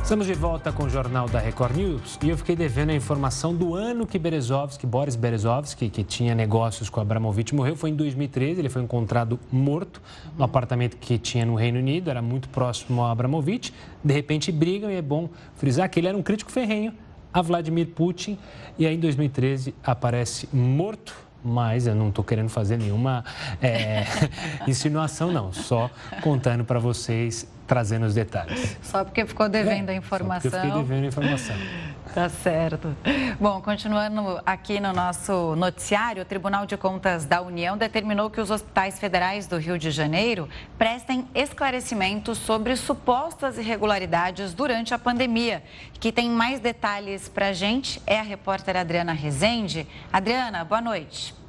Estamos 0.03 0.27
de 0.27 0.33
volta 0.33 0.73
com 0.73 0.83
o 0.83 0.89
Jornal 0.89 1.29
da 1.29 1.39
Record 1.39 1.77
News 1.77 2.19
e 2.21 2.29
eu 2.29 2.37
fiquei 2.37 2.55
devendo 2.55 2.89
a 2.89 2.93
informação 2.93 3.55
do 3.55 3.75
ano 3.75 4.05
que 4.05 4.19
Berezovski, 4.19 4.85
Boris 4.85 5.15
Berezovski, 5.15 5.89
que 5.89 6.03
tinha 6.03 6.35
negócios 6.35 6.89
com 6.89 6.99
Abramovich, 6.99 7.55
morreu. 7.55 7.77
Foi 7.77 7.91
em 7.91 7.95
2013, 7.95 8.59
ele 8.59 8.67
foi 8.67 8.81
encontrado 8.81 9.39
morto 9.49 10.01
no 10.37 10.43
apartamento 10.43 10.97
que 10.97 11.17
tinha 11.17 11.45
no 11.45 11.55
Reino 11.55 11.79
Unido, 11.79 12.09
era 12.09 12.21
muito 12.21 12.49
próximo 12.49 13.03
a 13.03 13.11
Abramovich. 13.11 13.73
De 14.03 14.13
repente 14.13 14.51
brigam 14.51 14.91
e 14.91 14.95
é 14.95 15.01
bom 15.01 15.29
frisar 15.55 15.89
que 15.89 15.99
ele 15.99 16.07
era 16.07 16.17
um 16.17 16.23
crítico 16.23 16.51
ferrenho 16.51 16.93
a 17.31 17.41
Vladimir 17.41 17.87
Putin 17.87 18.37
e 18.77 18.85
aí 18.85 18.95
em 18.95 18.99
2013 18.99 19.73
aparece 19.83 20.49
morto 20.51 21.31
mas 21.43 21.87
eu 21.87 21.95
não 21.95 22.09
estou 22.09 22.23
querendo 22.23 22.49
fazer 22.49 22.77
nenhuma 22.77 23.25
é, 23.61 24.03
insinuação, 24.67 25.31
não. 25.31 25.51
Só 25.51 25.89
contando 26.21 26.63
para 26.63 26.79
vocês 26.79 27.47
trazendo 27.71 28.05
os 28.05 28.13
detalhes. 28.13 28.77
Só 28.83 29.05
porque 29.05 29.25
ficou 29.25 29.47
devendo 29.47 29.91
é, 29.91 29.93
a 29.93 29.95
informação. 29.95 30.51
Só 30.51 30.57
porque 30.57 30.67
eu 30.67 30.71
fiquei 30.71 30.83
devendo 30.83 31.05
a 31.05 31.07
informação. 31.07 31.55
Tá 32.13 32.27
certo. 32.27 32.93
Bom, 33.39 33.61
continuando 33.61 34.41
aqui 34.45 34.81
no 34.81 34.91
nosso 34.91 35.55
noticiário, 35.55 36.23
o 36.23 36.25
Tribunal 36.25 36.65
de 36.65 36.75
Contas 36.75 37.23
da 37.23 37.41
União 37.41 37.77
determinou 37.77 38.29
que 38.29 38.41
os 38.41 38.51
hospitais 38.51 38.99
federais 38.99 39.47
do 39.47 39.57
Rio 39.57 39.79
de 39.79 39.89
Janeiro 39.89 40.49
prestem 40.77 41.25
esclarecimentos 41.33 42.37
sobre 42.39 42.75
supostas 42.75 43.57
irregularidades 43.57 44.53
durante 44.53 44.93
a 44.93 44.99
pandemia. 44.99 45.63
Que 45.93 46.11
tem 46.11 46.29
mais 46.29 46.59
detalhes 46.59 47.29
para 47.29 47.47
a 47.47 47.53
gente 47.53 48.01
é 48.05 48.19
a 48.19 48.23
repórter 48.23 48.75
Adriana 48.75 49.13
Rezende. 49.13 49.87
Adriana, 50.11 50.65
boa 50.65 50.81
noite. 50.81 51.40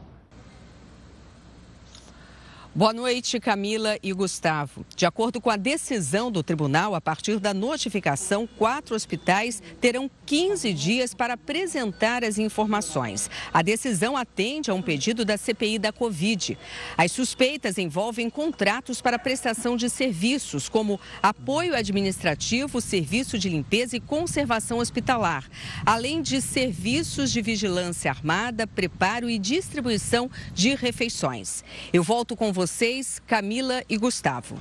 Boa 2.74 2.94
noite, 2.94 3.38
Camila 3.38 3.98
e 4.02 4.14
Gustavo. 4.14 4.86
De 4.96 5.04
acordo 5.04 5.42
com 5.42 5.50
a 5.50 5.58
decisão 5.58 6.32
do 6.32 6.42
tribunal, 6.42 6.94
a 6.94 7.02
partir 7.02 7.38
da 7.38 7.52
notificação, 7.52 8.46
quatro 8.46 8.96
hospitais 8.96 9.62
terão 9.78 10.10
15 10.24 10.72
dias 10.72 11.12
para 11.12 11.34
apresentar 11.34 12.24
as 12.24 12.38
informações. 12.38 13.28
A 13.52 13.60
decisão 13.60 14.16
atende 14.16 14.70
a 14.70 14.74
um 14.74 14.80
pedido 14.80 15.22
da 15.22 15.36
CPI 15.36 15.78
da 15.78 15.92
Covid. 15.92 16.56
As 16.96 17.12
suspeitas 17.12 17.76
envolvem 17.76 18.30
contratos 18.30 19.02
para 19.02 19.18
prestação 19.18 19.76
de 19.76 19.90
serviços, 19.90 20.66
como 20.66 20.98
apoio 21.22 21.76
administrativo, 21.76 22.80
serviço 22.80 23.38
de 23.38 23.50
limpeza 23.50 23.98
e 23.98 24.00
conservação 24.00 24.78
hospitalar, 24.78 25.46
além 25.84 26.22
de 26.22 26.40
serviços 26.40 27.30
de 27.30 27.42
vigilância 27.42 28.10
armada, 28.10 28.66
preparo 28.66 29.28
e 29.28 29.38
distribuição 29.38 30.30
de 30.54 30.74
refeições. 30.74 31.62
Eu 31.92 32.02
volto 32.02 32.34
com 32.34 32.50
você 32.50 32.61
vocês, 32.62 33.20
Camila 33.26 33.82
e 33.88 33.98
Gustavo. 33.98 34.56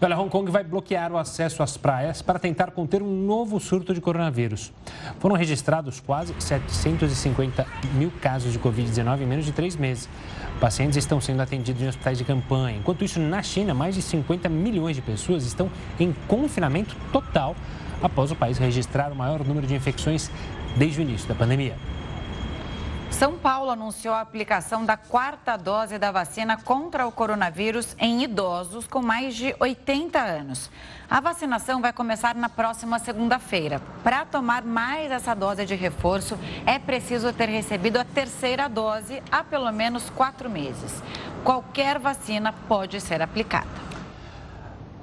Olha, 0.00 0.18
Hong 0.18 0.28
Kong 0.28 0.50
vai 0.50 0.64
bloquear 0.64 1.12
o 1.12 1.16
acesso 1.16 1.62
às 1.62 1.76
praias 1.76 2.20
para 2.20 2.40
tentar 2.40 2.72
conter 2.72 3.04
um 3.04 3.24
novo 3.24 3.60
surto 3.60 3.94
de 3.94 4.00
coronavírus. 4.00 4.72
Foram 5.20 5.36
registrados 5.36 6.00
quase 6.00 6.34
750 6.40 7.64
mil 7.94 8.10
casos 8.20 8.52
de 8.52 8.58
Covid-19 8.58 9.20
em 9.20 9.26
menos 9.26 9.44
de 9.44 9.52
três 9.52 9.76
meses. 9.76 10.08
Pacientes 10.60 10.96
estão 10.96 11.20
sendo 11.20 11.40
atendidos 11.40 11.80
em 11.80 11.86
hospitais 11.86 12.18
de 12.18 12.24
campanha. 12.24 12.78
Enquanto 12.78 13.04
isso, 13.04 13.20
na 13.20 13.44
China, 13.44 13.72
mais 13.72 13.94
de 13.94 14.02
50 14.02 14.48
milhões 14.48 14.96
de 14.96 15.02
pessoas 15.02 15.46
estão 15.46 15.70
em 16.00 16.12
confinamento 16.26 16.96
total 17.12 17.54
após 18.02 18.32
o 18.32 18.34
país 18.34 18.58
registrar 18.58 19.12
o 19.12 19.14
maior 19.14 19.44
número 19.44 19.68
de 19.68 19.74
infecções 19.76 20.32
desde 20.76 21.00
o 21.00 21.02
início 21.02 21.28
da 21.28 21.34
pandemia. 21.36 21.76
São 23.18 23.38
Paulo 23.38 23.70
anunciou 23.70 24.12
a 24.12 24.20
aplicação 24.20 24.84
da 24.84 24.94
quarta 24.94 25.56
dose 25.56 25.96
da 25.96 26.12
vacina 26.12 26.58
contra 26.58 27.06
o 27.06 27.10
coronavírus 27.10 27.96
em 27.98 28.22
idosos 28.22 28.86
com 28.86 29.00
mais 29.00 29.34
de 29.34 29.56
80 29.58 30.18
anos. 30.18 30.70
A 31.08 31.18
vacinação 31.18 31.80
vai 31.80 31.94
começar 31.94 32.34
na 32.34 32.50
próxima 32.50 32.98
segunda-feira. 32.98 33.80
Para 34.04 34.26
tomar 34.26 34.62
mais 34.62 35.10
essa 35.10 35.32
dose 35.32 35.64
de 35.64 35.74
reforço, 35.74 36.38
é 36.66 36.78
preciso 36.78 37.32
ter 37.32 37.48
recebido 37.48 37.96
a 37.96 38.04
terceira 38.04 38.68
dose 38.68 39.22
há 39.32 39.42
pelo 39.42 39.72
menos 39.72 40.10
quatro 40.10 40.50
meses. 40.50 41.02
Qualquer 41.42 41.98
vacina 41.98 42.52
pode 42.68 43.00
ser 43.00 43.22
aplicada. 43.22 43.66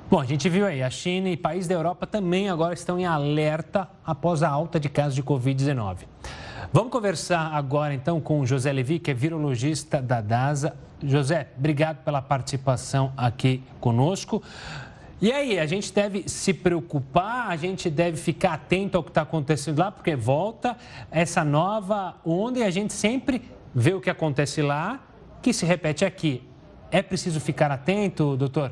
Bom, 0.07 0.19
a 0.19 0.25
gente 0.25 0.47
viu 0.49 0.67
aí, 0.67 0.83
a 0.83 0.89
China 0.91 1.29
e 1.29 1.35
países 1.35 1.67
da 1.67 1.73
Europa 1.73 2.05
também 2.05 2.47
agora 2.47 2.75
estão 2.75 2.99
em 2.99 3.07
alerta 3.07 3.89
após 4.05 4.43
a 4.43 4.49
alta 4.49 4.79
de 4.79 4.87
casos 4.87 5.15
de 5.15 5.23
Covid-19. 5.23 6.05
Vamos 6.71 6.91
conversar 6.91 7.53
agora 7.53 7.93
então 7.93 8.21
com 8.21 8.39
o 8.39 8.45
José 8.45 8.71
Levi, 8.71 8.99
que 8.99 9.11
é 9.11 9.13
virologista 9.13 10.01
da 10.01 10.21
DASA. 10.21 10.75
José, 11.03 11.49
obrigado 11.57 12.03
pela 12.03 12.21
participação 12.21 13.11
aqui 13.17 13.61
conosco. 13.79 14.41
E 15.21 15.31
aí, 15.31 15.57
a 15.57 15.65
gente 15.65 15.93
deve 15.93 16.27
se 16.27 16.53
preocupar, 16.53 17.49
a 17.49 17.55
gente 17.55 17.89
deve 17.89 18.17
ficar 18.17 18.53
atento 18.53 18.97
ao 18.97 19.03
que 19.03 19.09
está 19.09 19.21
acontecendo 19.21 19.79
lá, 19.79 19.89
porque 19.91 20.15
volta 20.15 20.75
essa 21.09 21.43
nova 21.45 22.15
onda 22.25 22.59
e 22.59 22.63
a 22.63 22.69
gente 22.69 22.93
sempre 22.93 23.41
vê 23.73 23.93
o 23.93 24.01
que 24.01 24.09
acontece 24.09 24.61
lá, 24.61 25.01
que 25.41 25.53
se 25.53 25.65
repete 25.65 26.03
aqui. 26.03 26.43
É 26.91 27.01
preciso 27.01 27.39
ficar 27.39 27.71
atento, 27.71 28.35
doutor? 28.35 28.71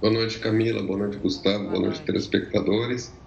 Boa 0.00 0.12
noite, 0.12 0.38
Camila. 0.38 0.82
Boa 0.82 0.98
noite, 0.98 1.18
Gustavo. 1.18 1.68
Boa 1.68 1.80
noite, 1.80 2.00
telespectadores 2.02 3.19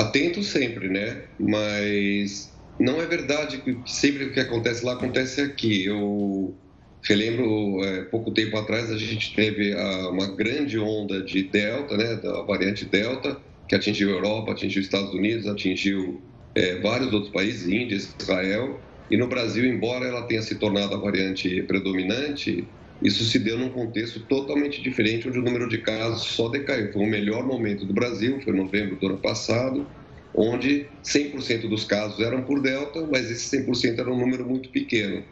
atento 0.00 0.42
sempre, 0.42 0.88
né? 0.88 1.24
Mas 1.38 2.52
não 2.78 3.00
é 3.00 3.06
verdade 3.06 3.58
que 3.58 3.80
sempre 3.86 4.24
o 4.24 4.32
que 4.32 4.40
acontece 4.40 4.84
lá 4.84 4.94
acontece 4.94 5.40
aqui. 5.40 5.84
Eu 5.86 6.54
relembro, 7.02 7.84
é, 7.84 8.02
pouco 8.04 8.32
tempo 8.32 8.56
atrás, 8.56 8.90
a 8.90 8.96
gente 8.96 9.34
teve 9.34 9.72
a, 9.74 10.08
uma 10.10 10.34
grande 10.34 10.78
onda 10.78 11.22
de 11.22 11.44
Delta, 11.44 11.96
né? 11.96 12.16
Da 12.16 12.42
variante 12.42 12.84
Delta, 12.84 13.40
que 13.68 13.74
atingiu 13.74 14.10
a 14.10 14.12
Europa, 14.12 14.52
atingiu 14.52 14.80
os 14.80 14.86
Estados 14.86 15.12
Unidos, 15.14 15.46
atingiu 15.46 16.22
é, 16.54 16.80
vários 16.80 17.12
outros 17.12 17.32
países, 17.32 17.68
Índia, 17.68 17.96
Israel. 17.96 18.80
E 19.10 19.16
no 19.16 19.26
Brasil, 19.26 19.64
embora 19.64 20.06
ela 20.06 20.22
tenha 20.22 20.42
se 20.42 20.54
tornado 20.56 20.94
a 20.94 20.98
variante 20.98 21.62
predominante, 21.62 22.66
isso 23.02 23.24
se 23.24 23.38
deu 23.38 23.58
num 23.58 23.70
contexto 23.70 24.20
totalmente 24.20 24.80
diferente, 24.82 25.28
onde 25.28 25.38
o 25.38 25.42
número 25.42 25.68
de 25.68 25.78
casos 25.78 26.22
só 26.28 26.48
decaiu. 26.48 26.92
Foi 26.92 27.02
o 27.02 27.06
melhor 27.06 27.44
momento 27.46 27.84
do 27.84 27.92
Brasil, 27.92 28.40
foi 28.40 28.52
novembro 28.52 28.96
do 28.96 29.06
ano 29.06 29.18
passado, 29.18 29.86
onde 30.34 30.86
100% 31.04 31.68
dos 31.68 31.84
casos 31.84 32.20
eram 32.20 32.42
por 32.42 32.60
Delta, 32.60 33.06
mas 33.10 33.30
esse 33.30 33.56
100% 33.56 33.98
era 33.98 34.12
um 34.12 34.18
número 34.18 34.46
muito 34.46 34.68
pequeno. 34.70 35.22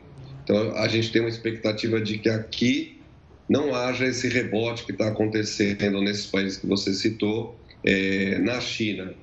Então, 0.45 0.77
a 0.77 0.89
gente 0.89 1.13
tem 1.13 1.23
uma 1.23 1.29
expectativa 1.29 2.01
de 2.01 2.19
que 2.19 2.29
aqui 2.29 3.01
não 3.49 3.75
haja 3.75 4.07
esse 4.07 4.29
rebote 4.29 4.85
que 4.85 4.93
está 4.93 5.09
acontecendo 5.09 6.01
nesses 6.01 6.27
países 6.27 6.59
que 6.59 6.67
você 6.67 6.93
citou, 6.93 7.59
é, 7.85 8.39
na 8.39 8.61
China, 8.61 9.15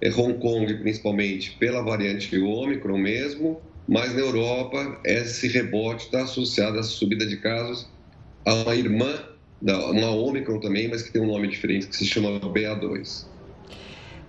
é, 0.00 0.10
Hong 0.10 0.38
Kong 0.40 0.74
principalmente, 0.78 1.56
pela 1.58 1.82
variante 1.82 2.36
Ômicron 2.38 2.98
mesmo, 2.98 3.60
mas 3.88 4.14
na 4.14 4.20
Europa, 4.20 5.00
esse 5.04 5.48
rebote 5.48 6.04
está 6.06 6.22
associado 6.22 6.78
à 6.78 6.82
subida 6.82 7.26
de 7.26 7.36
casos 7.36 7.88
a 8.46 8.54
uma 8.54 8.74
irmã, 8.74 9.22
uma 9.60 10.10
Omicron 10.10 10.60
também, 10.60 10.88
mas 10.88 11.02
que 11.02 11.12
tem 11.12 11.22
um 11.22 11.26
nome 11.26 11.48
diferente, 11.48 11.86
que 11.86 11.96
se 11.96 12.06
chama 12.06 12.40
BA2. 12.40 13.32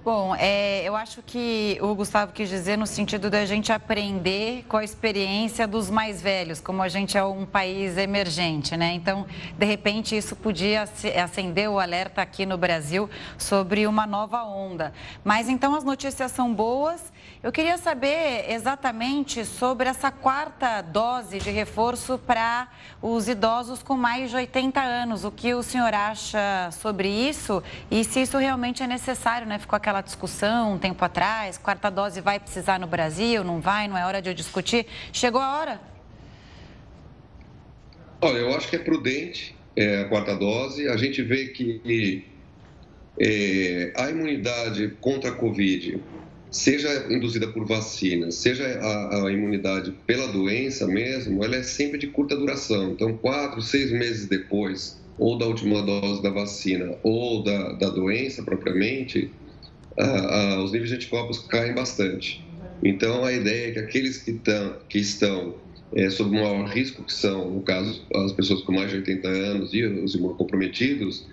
Bom, 0.04 0.36
é, 0.36 0.84
eu 0.84 0.98
acho 0.98 1.22
que 1.22 1.78
o 1.82 1.96
Gustavo 1.96 2.34
quis 2.34 2.50
dizer 2.50 2.78
no 2.78 2.86
sentido 2.86 3.30
da 3.30 3.46
gente 3.46 3.72
aprender 3.72 4.66
com 4.68 4.76
a 4.76 4.84
experiência 4.84 5.66
dos 5.66 5.90
mais 5.90 6.22
velhos, 6.22 6.60
como 6.60 6.82
a 6.82 6.90
gente 6.90 7.18
é 7.18 7.24
um 7.24 7.46
país 7.46 7.98
emergente, 7.98 8.76
né? 8.76 8.92
Então, 8.96 9.26
de 9.58 9.66
repente, 9.66 10.18
isso 10.18 10.36
podia 10.36 10.84
acender 11.24 11.70
o 11.70 11.80
alerta 11.80 12.22
aqui 12.22 12.46
no 12.46 12.58
Brasil 12.58 13.10
sobre 13.38 13.88
uma 13.88 14.06
nova 14.06 14.44
onda. 14.44 14.92
Mas 15.24 15.48
então 15.48 15.74
as 15.74 15.86
notícias 15.86 16.34
são 16.34 16.54
boas 16.54 17.13
eu 17.44 17.52
queria 17.52 17.78
saber 17.78 18.46
exatamente 18.50 19.44
sobre 19.44 19.90
essa 19.90 20.10
quarta 20.10 20.82
dose 20.82 21.40
de 21.40 21.50
reforço 21.50 22.18
para 22.18 22.72
os 23.02 23.28
idosos 23.28 23.84
com 23.84 23.98
mais 23.98 24.30
de 24.30 24.38
80 24.38 24.80
anos. 24.80 25.26
O 25.26 25.32
que 25.32 25.54
o 25.54 25.62
senhor 25.62 25.94
acha 25.94 26.72
sobre 26.72 27.10
isso 27.10 27.62
e 27.92 28.06
se 28.06 28.22
isso 28.22 28.38
realmente 28.38 28.82
é 28.82 28.88
necessário, 28.88 29.46
né? 29.46 29.60
Ficou 29.60 29.76
aquela 29.76 30.00
discussão 30.00 30.76
um 30.76 30.78
tempo 30.78 31.04
atrás, 31.04 31.58
quarta 31.58 31.92
dose 31.92 32.22
vai 32.22 32.40
precisar 32.40 32.80
no 32.80 32.88
Brasil, 32.88 33.44
não 33.44 33.60
vai, 33.60 33.90
não 33.90 33.98
é 33.98 34.06
hora 34.06 34.22
de 34.22 34.30
eu 34.30 34.34
discutir. 34.34 34.86
Chegou 35.12 35.42
a 35.42 35.60
hora? 35.60 35.82
Olha, 38.22 38.38
eu 38.38 38.56
acho 38.56 38.70
que 38.70 38.78
é 38.78 38.80
prudente 38.80 39.54
é, 39.76 40.04
a 40.04 40.06
quarta 40.08 40.34
dose. 40.34 40.88
A 40.88 40.96
gente 40.96 41.22
vê 41.22 41.48
que 41.48 42.26
é, 43.20 43.92
a 43.98 44.10
imunidade 44.10 44.96
contra 45.02 45.30
a 45.30 45.34
Covid 45.34 46.02
seja 46.54 47.08
induzida 47.10 47.48
por 47.48 47.66
vacina, 47.66 48.30
seja 48.30 48.64
a, 48.80 49.26
a, 49.26 49.32
imunidade 49.32 49.92
pela 50.06 50.28
doença 50.28 50.86
mesmo, 50.86 51.44
ela 51.44 51.56
é 51.56 51.64
sempre 51.64 51.98
de 51.98 52.08
curta 52.08 52.38
duração. 52.38 52.92
Então, 52.92 53.18
quatro, 53.18 53.60
seis 53.60 53.92
meses 53.92 54.28
depois, 54.28 55.02
ou 55.18 55.36
da 55.36 55.48
última 55.48 55.82
dose 55.82 56.22
da 56.22 56.30
vacina, 56.30 56.96
ou 57.02 57.44
da, 57.44 57.74
da 57.74 57.90
doença 57.90 58.44
propriamente, 58.44 59.32
os 60.64 60.72
níveis 60.72 60.90
de 60.90 60.96
anticorpos 60.96 61.40
caem 61.40 61.74
bastante. 61.74 62.46
Então, 62.84 63.26
a 63.26 63.34
ideia 63.34 63.70
é 63.70 63.72
que 63.72 63.80
aqueles 63.80 64.18
que, 64.20 64.34
tão, 64.34 64.76
que 64.88 65.00
estão 65.00 65.56
é, 65.96 66.08
sob 66.12 66.32
maior 66.32 66.68
risco, 66.68 67.04
que 67.04 67.14
são, 67.14 67.50
no 67.50 67.62
caso, 67.62 68.06
as 68.14 68.32
pessoas 68.32 68.62
com 68.62 68.74
mais 68.74 68.92
de 68.92 68.98
80 68.98 69.28
anos 69.28 69.74
e 69.74 69.84
os 69.84 70.14
imunocomprometidos, 70.14 71.26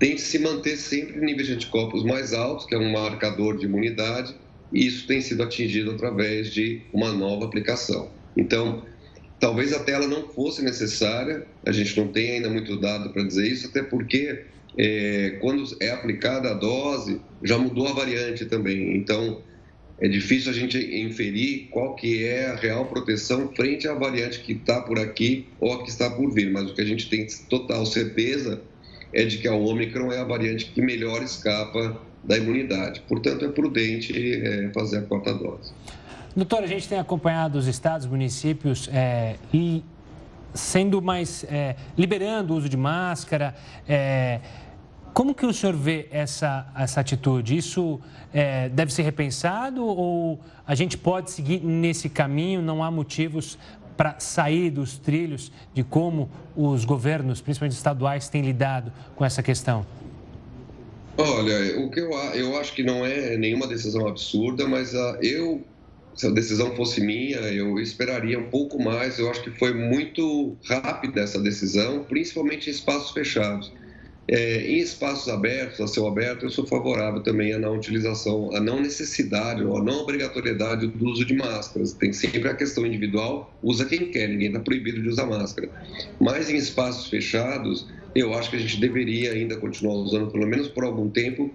tem 0.00 0.14
que 0.14 0.20
se 0.20 0.38
manter 0.40 0.76
sempre 0.76 1.20
níveis 1.20 1.46
de 1.46 1.54
anticorpos 1.54 2.02
mais 2.02 2.32
altos, 2.32 2.66
que 2.66 2.74
é 2.74 2.78
um 2.78 2.90
marcador 2.92 3.56
de 3.56 3.66
imunidade, 3.66 4.34
e 4.72 4.86
isso 4.86 5.06
tem 5.06 5.20
sido 5.20 5.42
atingido 5.42 5.90
através 5.90 6.52
de 6.52 6.82
uma 6.92 7.12
nova 7.12 7.44
aplicação. 7.44 8.10
Então, 8.36 8.84
talvez 9.40 9.72
até 9.72 9.92
ela 9.92 10.06
não 10.06 10.28
fosse 10.28 10.62
necessária, 10.62 11.46
a 11.66 11.72
gente 11.72 11.96
não 11.98 12.08
tem 12.08 12.32
ainda 12.32 12.50
muito 12.50 12.76
dado 12.78 13.10
para 13.10 13.22
dizer 13.22 13.46
isso, 13.46 13.68
até 13.68 13.82
porque 13.82 14.44
é, 14.76 15.38
quando 15.40 15.64
é 15.80 15.90
aplicada 15.90 16.50
a 16.50 16.54
dose, 16.54 17.20
já 17.42 17.58
mudou 17.58 17.88
a 17.88 17.92
variante 17.92 18.44
também. 18.44 18.96
Então, 18.96 19.42
é 20.00 20.06
difícil 20.06 20.52
a 20.52 20.54
gente 20.54 20.78
inferir 20.78 21.68
qual 21.70 21.96
que 21.96 22.24
é 22.24 22.46
a 22.46 22.54
real 22.54 22.86
proteção 22.86 23.52
frente 23.54 23.88
à 23.88 23.94
variante 23.94 24.40
que 24.40 24.52
está 24.52 24.80
por 24.80 24.98
aqui 24.98 25.46
ou 25.58 25.72
a 25.72 25.82
que 25.82 25.90
está 25.90 26.08
por 26.08 26.32
vir. 26.32 26.52
Mas 26.52 26.70
o 26.70 26.74
que 26.74 26.80
a 26.80 26.84
gente 26.84 27.08
tem 27.08 27.26
total 27.48 27.84
certeza 27.84 28.62
é 29.12 29.24
de 29.24 29.38
que 29.38 29.48
a 29.48 29.54
Ômicron 29.54 30.12
é 30.12 30.18
a 30.18 30.24
variante 30.24 30.66
que 30.66 30.80
melhor 30.80 31.22
escapa 31.22 32.00
da 32.28 32.36
imunidade. 32.36 33.00
Portanto, 33.08 33.46
é 33.46 33.48
prudente 33.48 34.12
é, 34.14 34.70
fazer 34.74 34.98
a 34.98 35.02
quarta 35.02 35.32
dose. 35.32 35.72
Doutor, 36.36 36.62
a 36.62 36.66
gente 36.66 36.86
tem 36.86 36.98
acompanhado 36.98 37.58
os 37.58 37.66
estados, 37.66 38.06
municípios 38.06 38.88
é, 38.92 39.36
e 39.52 39.82
sendo 40.52 41.00
mais 41.00 41.44
é, 41.44 41.74
liberando 41.96 42.52
o 42.52 42.56
uso 42.58 42.68
de 42.68 42.76
máscara. 42.76 43.54
É, 43.88 44.40
como 45.14 45.34
que 45.34 45.46
o 45.46 45.52
senhor 45.52 45.74
vê 45.74 46.06
essa, 46.10 46.66
essa 46.76 47.00
atitude? 47.00 47.56
Isso 47.56 47.98
é, 48.32 48.68
deve 48.68 48.92
ser 48.92 49.02
repensado 49.02 49.84
ou 49.84 50.38
a 50.66 50.74
gente 50.74 50.98
pode 50.98 51.30
seguir 51.30 51.64
nesse 51.64 52.10
caminho? 52.10 52.60
Não 52.60 52.84
há 52.84 52.90
motivos 52.90 53.58
para 53.96 54.20
sair 54.20 54.70
dos 54.70 54.98
trilhos 54.98 55.50
de 55.74 55.82
como 55.82 56.30
os 56.54 56.84
governos, 56.84 57.40
principalmente 57.40 57.74
estaduais, 57.74 58.28
têm 58.28 58.42
lidado 58.42 58.92
com 59.16 59.24
essa 59.24 59.42
questão? 59.42 59.84
Olha, 61.20 61.80
o 61.80 61.90
que 61.90 61.98
eu, 61.98 62.12
eu 62.34 62.56
acho 62.56 62.72
que 62.72 62.84
não 62.84 63.04
é 63.04 63.36
nenhuma 63.36 63.66
decisão 63.66 64.06
absurda, 64.06 64.68
mas 64.68 64.94
uh, 64.94 65.18
eu, 65.20 65.60
se 66.14 66.28
a 66.28 66.30
decisão 66.30 66.76
fosse 66.76 67.00
minha, 67.00 67.38
eu 67.38 67.80
esperaria 67.80 68.38
um 68.38 68.48
pouco 68.48 68.80
mais. 68.80 69.18
Eu 69.18 69.28
acho 69.28 69.42
que 69.42 69.50
foi 69.50 69.74
muito 69.74 70.56
rápida 70.64 71.20
essa 71.20 71.40
decisão, 71.40 72.04
principalmente 72.04 72.68
em 72.68 72.70
espaços 72.70 73.10
fechados. 73.10 73.72
É, 74.30 74.60
em 74.70 74.76
espaços 74.76 75.26
abertos, 75.28 75.80
a 75.80 75.88
céu 75.88 76.06
aberto, 76.06 76.44
eu 76.44 76.50
sou 76.50 76.64
favorável 76.66 77.20
também 77.20 77.52
à 77.52 77.58
não 77.58 77.76
utilização, 77.76 78.54
à 78.54 78.60
não 78.60 78.80
necessidade 78.80 79.64
ou 79.64 79.76
à 79.76 79.82
não 79.82 80.02
obrigatoriedade 80.02 80.86
do 80.86 81.04
uso 81.04 81.24
de 81.24 81.34
máscaras. 81.34 81.94
Tem 81.94 82.12
sempre 82.12 82.46
a 82.46 82.54
questão 82.54 82.86
individual, 82.86 83.52
usa 83.60 83.86
quem 83.86 84.12
quer, 84.12 84.28
ninguém 84.28 84.48
está 84.48 84.60
proibido 84.60 85.02
de 85.02 85.08
usar 85.08 85.26
máscara. 85.26 85.68
Mas 86.20 86.48
em 86.48 86.56
espaços 86.56 87.08
fechados, 87.08 87.88
eu 88.18 88.34
acho 88.34 88.50
que 88.50 88.56
a 88.56 88.58
gente 88.58 88.80
deveria 88.80 89.32
ainda 89.32 89.56
continuar 89.56 89.94
usando, 89.94 90.30
pelo 90.30 90.46
menos 90.46 90.68
por 90.68 90.84
algum 90.84 91.08
tempo, 91.08 91.54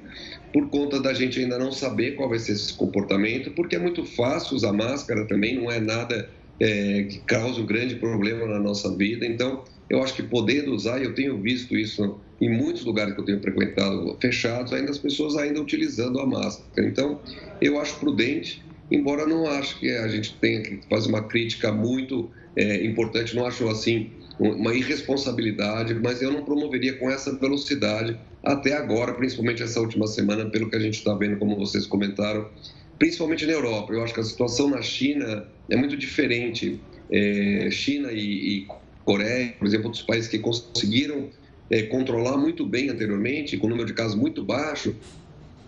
por 0.53 0.69
conta 0.69 0.99
da 0.99 1.13
gente 1.13 1.39
ainda 1.39 1.57
não 1.57 1.71
saber 1.71 2.11
qual 2.11 2.29
vai 2.29 2.39
ser 2.39 2.53
esse 2.53 2.73
comportamento, 2.73 3.51
porque 3.51 3.75
é 3.75 3.79
muito 3.79 4.05
fácil 4.05 4.55
usar 4.55 4.71
máscara 4.71 5.27
também, 5.27 5.55
não 5.55 5.71
é 5.71 5.79
nada 5.79 6.29
é, 6.59 7.03
que 7.03 7.19
cause 7.19 7.59
um 7.59 7.65
grande 7.65 7.95
problema 7.95 8.45
na 8.45 8.59
nossa 8.59 8.95
vida. 8.95 9.25
Então, 9.25 9.63
eu 9.89 10.01
acho 10.01 10.13
que 10.13 10.23
podendo 10.23 10.73
usar, 10.73 11.01
e 11.01 11.05
eu 11.05 11.13
tenho 11.13 11.41
visto 11.41 11.75
isso 11.75 12.19
em 12.39 12.49
muitos 12.49 12.83
lugares 12.83 13.13
que 13.13 13.19
eu 13.19 13.25
tenho 13.25 13.41
frequentado 13.41 14.17
fechados, 14.21 14.73
ainda 14.73 14.91
as 14.91 14.97
pessoas 14.97 15.35
ainda 15.35 15.61
utilizando 15.61 16.19
a 16.19 16.25
máscara. 16.25 16.87
Então, 16.87 17.21
eu 17.59 17.79
acho 17.79 17.99
prudente, 17.99 18.63
embora 18.89 19.25
não 19.25 19.47
acho 19.47 19.79
que 19.79 19.89
a 19.89 20.07
gente 20.07 20.35
tenha 20.39 20.61
que 20.61 20.81
fazer 20.89 21.09
uma 21.09 21.23
crítica 21.23 21.71
muito 21.71 22.31
é, 22.55 22.85
importante, 22.85 23.35
não 23.35 23.45
acho 23.45 23.67
assim 23.67 24.11
uma 24.39 24.73
irresponsabilidade, 24.73 25.93
mas 25.93 26.21
eu 26.21 26.31
não 26.31 26.43
promoveria 26.43 26.97
com 26.97 27.09
essa 27.09 27.33
velocidade 27.37 28.17
até 28.43 28.73
agora, 28.73 29.13
principalmente 29.13 29.61
essa 29.61 29.79
última 29.79 30.07
semana, 30.07 30.49
pelo 30.49 30.69
que 30.69 30.75
a 30.75 30.79
gente 30.79 30.95
está 30.95 31.13
vendo, 31.13 31.37
como 31.37 31.55
vocês 31.55 31.85
comentaram, 31.85 32.49
principalmente 32.97 33.45
na 33.45 33.53
Europa. 33.53 33.93
Eu 33.93 34.03
acho 34.03 34.13
que 34.13 34.19
a 34.19 34.23
situação 34.23 34.69
na 34.69 34.81
China 34.81 35.47
é 35.69 35.75
muito 35.75 35.95
diferente. 35.95 36.79
É, 37.11 37.69
China 37.71 38.11
e, 38.11 38.17
e, 38.61 38.67
Coreia, 39.05 39.53
por 39.59 39.67
exemplo, 39.67 39.87
outros 39.87 40.03
países 40.03 40.29
que 40.29 40.39
conseguiram 40.39 41.29
é, 41.69 41.83
controlar 41.83 42.37
muito 42.37 42.65
bem 42.65 42.89
anteriormente, 42.89 43.57
com 43.57 43.67
um 43.67 43.69
número 43.69 43.87
de 43.87 43.93
casos 43.93 44.15
muito 44.15 44.43
baixo, 44.43 44.95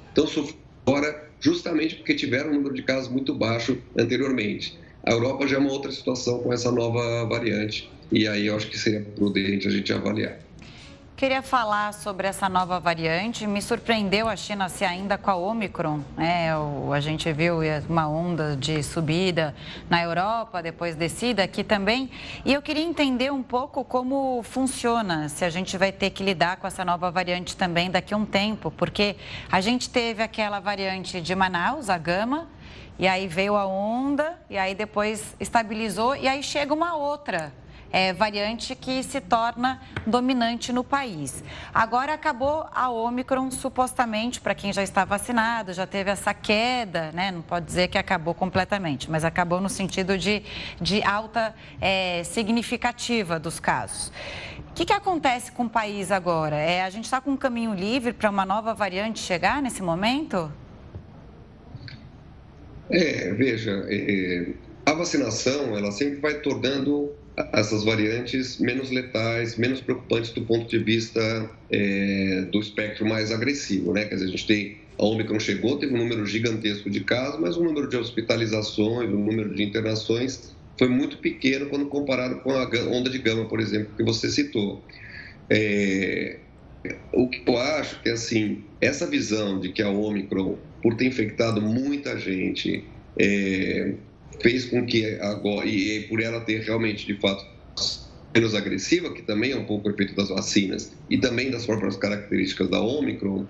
estão 0.08 0.26
agora 0.86 1.30
justamente 1.40 1.96
porque 1.96 2.16
tiveram 2.16 2.52
um 2.52 2.54
número 2.54 2.74
de 2.74 2.82
casos 2.84 3.12
muito 3.12 3.34
baixo 3.34 3.78
anteriormente. 3.98 4.78
A 5.04 5.12
Europa 5.12 5.48
já 5.48 5.58
é 5.58 5.60
uma 5.60 5.72
outra 5.72 5.92
situação 5.92 6.40
com 6.40 6.52
essa 6.52 6.72
nova 6.72 7.26
variante 7.26 7.90
e 8.12 8.28
aí 8.28 8.48
eu 8.48 8.56
acho 8.56 8.68
que 8.68 8.78
seria 8.78 9.02
prudente 9.02 9.68
a 9.68 9.72
gente 9.72 9.92
avaliar. 9.92 10.46
Queria 11.18 11.42
falar 11.42 11.94
sobre 11.94 12.28
essa 12.28 12.50
nova 12.50 12.78
variante. 12.78 13.48
Me 13.48 13.62
surpreendeu 13.62 14.28
a 14.28 14.36
China 14.36 14.68
se 14.68 14.84
ainda 14.84 15.18
com 15.18 15.32
a 15.32 15.36
Omicron. 15.38 16.02
Né? 16.18 16.50
a 16.94 17.00
gente 17.00 17.32
viu 17.32 17.60
uma 17.88 18.06
onda 18.06 18.54
de 18.58 18.84
subida 18.84 19.56
na 19.90 20.04
Europa, 20.04 20.62
depois 20.62 20.94
descida 20.94 21.42
aqui 21.42 21.64
também. 21.64 22.12
E 22.44 22.52
eu 22.52 22.62
queria 22.62 22.84
entender 22.84 23.32
um 23.32 23.42
pouco 23.42 23.86
como 23.86 24.44
funciona, 24.44 25.30
se 25.30 25.46
a 25.46 25.50
gente 25.50 25.78
vai 25.78 25.94
ter 25.94 26.10
que 26.10 26.22
lidar 26.22 26.58
com 26.58 26.68
essa 26.68 26.84
nova 26.84 27.10
variante 27.10 27.56
também 27.56 27.90
daqui 27.90 28.14
a 28.14 28.18
um 28.18 28.26
tempo. 28.26 28.70
Porque 28.70 29.16
a 29.50 29.62
gente 29.62 29.90
teve 29.90 30.22
aquela 30.22 30.60
variante 30.60 31.22
de 31.22 31.34
Manaus, 31.34 31.90
a 31.90 31.98
Gama, 31.98 32.50
e 33.00 33.08
aí 33.08 33.26
veio 33.26 33.56
a 33.56 33.66
onda, 33.66 34.38
e 34.50 34.58
aí 34.58 34.76
depois 34.76 35.34
estabilizou, 35.40 36.14
e 36.14 36.28
aí 36.28 36.44
chega 36.44 36.74
uma 36.74 36.98
outra 36.98 37.54
é, 37.96 38.12
variante 38.12 38.76
que 38.76 39.02
se 39.04 39.22
torna 39.22 39.82
dominante 40.06 40.74
no 40.74 40.84
país. 40.84 41.42
Agora 41.74 42.14
acabou 42.14 42.68
a 42.76 42.90
Omicron, 42.90 43.50
supostamente, 43.50 44.42
para 44.42 44.54
quem 44.54 44.74
já 44.74 44.84
está 44.84 45.06
vacinado, 45.06 45.72
já 45.72 45.88
teve 45.88 46.12
essa 46.12 46.34
queda, 46.34 47.14
né? 47.14 47.32
Não 47.32 47.42
pode 47.42 47.66
dizer 47.66 47.88
que 47.88 47.98
acabou 47.98 48.34
completamente, 48.34 49.10
mas 49.10 49.24
acabou 49.24 49.62
no 49.62 49.70
sentido 49.70 50.18
de, 50.18 50.44
de 50.82 51.02
alta 51.04 51.56
é, 51.80 52.22
significativa 52.26 53.40
dos 53.40 53.62
casos. 53.62 54.12
O 54.72 54.74
que, 54.76 54.84
que 54.84 54.92
acontece 54.92 55.54
com 55.54 55.64
o 55.64 55.70
país 55.70 56.12
agora? 56.12 56.58
É, 56.58 56.84
a 56.84 56.90
gente 56.90 57.06
está 57.06 57.22
com 57.22 57.32
um 57.32 57.38
caminho 57.38 57.74
livre 57.74 58.12
para 58.12 58.30
uma 58.30 58.46
nova 58.46 58.74
variante 58.74 59.20
chegar 59.20 59.62
nesse 59.62 59.82
momento? 59.82 60.52
É, 62.90 63.32
veja, 63.32 63.86
é, 63.88 63.96
é 63.96 64.54
a 64.86 64.94
vacinação 64.94 65.78
ela 65.78 65.94
sempre 65.94 66.20
vai 66.20 66.34
tornando 66.42 67.16
essas 67.52 67.84
variantes 67.84 68.60
menos 68.60 68.90
letais, 68.90 69.58
menos 69.58 69.82
preocupantes 69.82 70.32
do 70.32 70.42
ponto 70.42 70.70
de 70.70 70.80
vista 70.80 71.50
é, 71.70 72.48
do 72.52 72.60
espectro 72.60 73.06
mais 73.06 73.32
agressivo, 73.32 73.94
né? 73.94 74.06
Quer 74.06 74.16
dizer, 74.16 74.28
a 74.28 74.30
gente 74.30 74.48
tem 74.48 74.78
a 74.98 75.06
Omicron 75.06 75.40
chegou, 75.40 75.78
teve 75.78 75.94
um 75.94 75.98
número 75.98 76.26
gigantesco 76.26 76.90
de 76.90 77.02
casos, 77.02 77.40
mas 77.40 77.58
o 77.58 77.64
número 77.64 77.90
de 77.90 77.98
hospitalizações, 77.98 79.10
o 79.10 79.18
número 79.18 79.54
de 79.54 79.64
internações 79.64 80.56
foi 80.78 80.88
muito 80.88 81.18
pequeno 81.18 81.68
quando 81.68 81.86
comparado 81.88 82.40
com 82.42 82.52
a 82.52 82.64
onda 82.92 83.10
de 83.10 83.20
gama, 83.20 83.46
por 83.46 83.60
exemplo, 83.60 83.94
que 83.96 84.04
você 84.04 84.30
citou. 84.30 84.82
É, 85.50 86.40
o 87.14 87.30
que 87.30 87.44
eu 87.46 87.58
acho 87.58 88.02
que 88.02 88.10
assim, 88.10 88.64
essa 88.80 89.06
visão 89.06 89.60
de 89.60 89.70
que 89.70 89.82
a 89.82 89.90
Omicron, 89.90 90.58
por 90.82 90.96
ter 90.96 91.08
infectado 91.08 91.62
muita 91.62 92.18
gente, 92.18 92.86
é, 93.20 93.96
fez 94.42 94.66
com 94.66 94.86
que 94.86 95.06
agora, 95.22 95.66
e 95.66 96.02
por 96.08 96.22
ela 96.22 96.42
ter 96.42 96.62
realmente, 96.62 97.06
de 97.06 97.20
fato, 97.20 97.46
menos 98.34 98.54
agressiva, 98.54 99.14
que 99.14 99.22
também 99.22 99.52
é 99.52 99.56
um 99.56 99.66
pouco 99.66 99.88
o 99.88 99.92
efeito 99.92 100.14
das 100.16 100.30
vacinas 100.30 100.92
e 101.10 101.18
também 101.18 101.50
das 101.50 101.66
próprias 101.66 101.96
características 101.96 102.70
da 102.70 102.82
Omicron, 102.82 103.46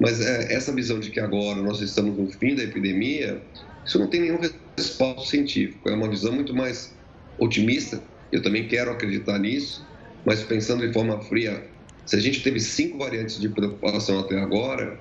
mas 0.00 0.20
é, 0.20 0.52
essa 0.52 0.72
visão 0.72 0.98
de 0.98 1.10
que 1.10 1.20
agora 1.20 1.62
nós 1.62 1.80
estamos 1.80 2.18
no 2.18 2.26
fim 2.26 2.56
da 2.56 2.64
epidemia, 2.64 3.40
isso 3.84 3.98
não 3.98 4.08
tem 4.08 4.22
nenhum 4.22 4.40
respaldo 4.76 5.24
científico, 5.24 5.88
é 5.88 5.94
uma 5.94 6.08
visão 6.08 6.32
muito 6.32 6.54
mais 6.54 6.92
otimista, 7.38 8.02
eu 8.32 8.42
também 8.42 8.66
quero 8.66 8.90
acreditar 8.90 9.38
nisso, 9.38 9.86
mas 10.24 10.42
pensando 10.42 10.86
de 10.86 10.92
forma 10.92 11.20
fria, 11.22 11.64
se 12.04 12.16
a 12.16 12.20
gente 12.20 12.42
teve 12.42 12.58
cinco 12.58 12.98
variantes 12.98 13.40
de 13.40 13.48
preocupação 13.48 14.18
até 14.18 14.38
agora, 14.38 14.98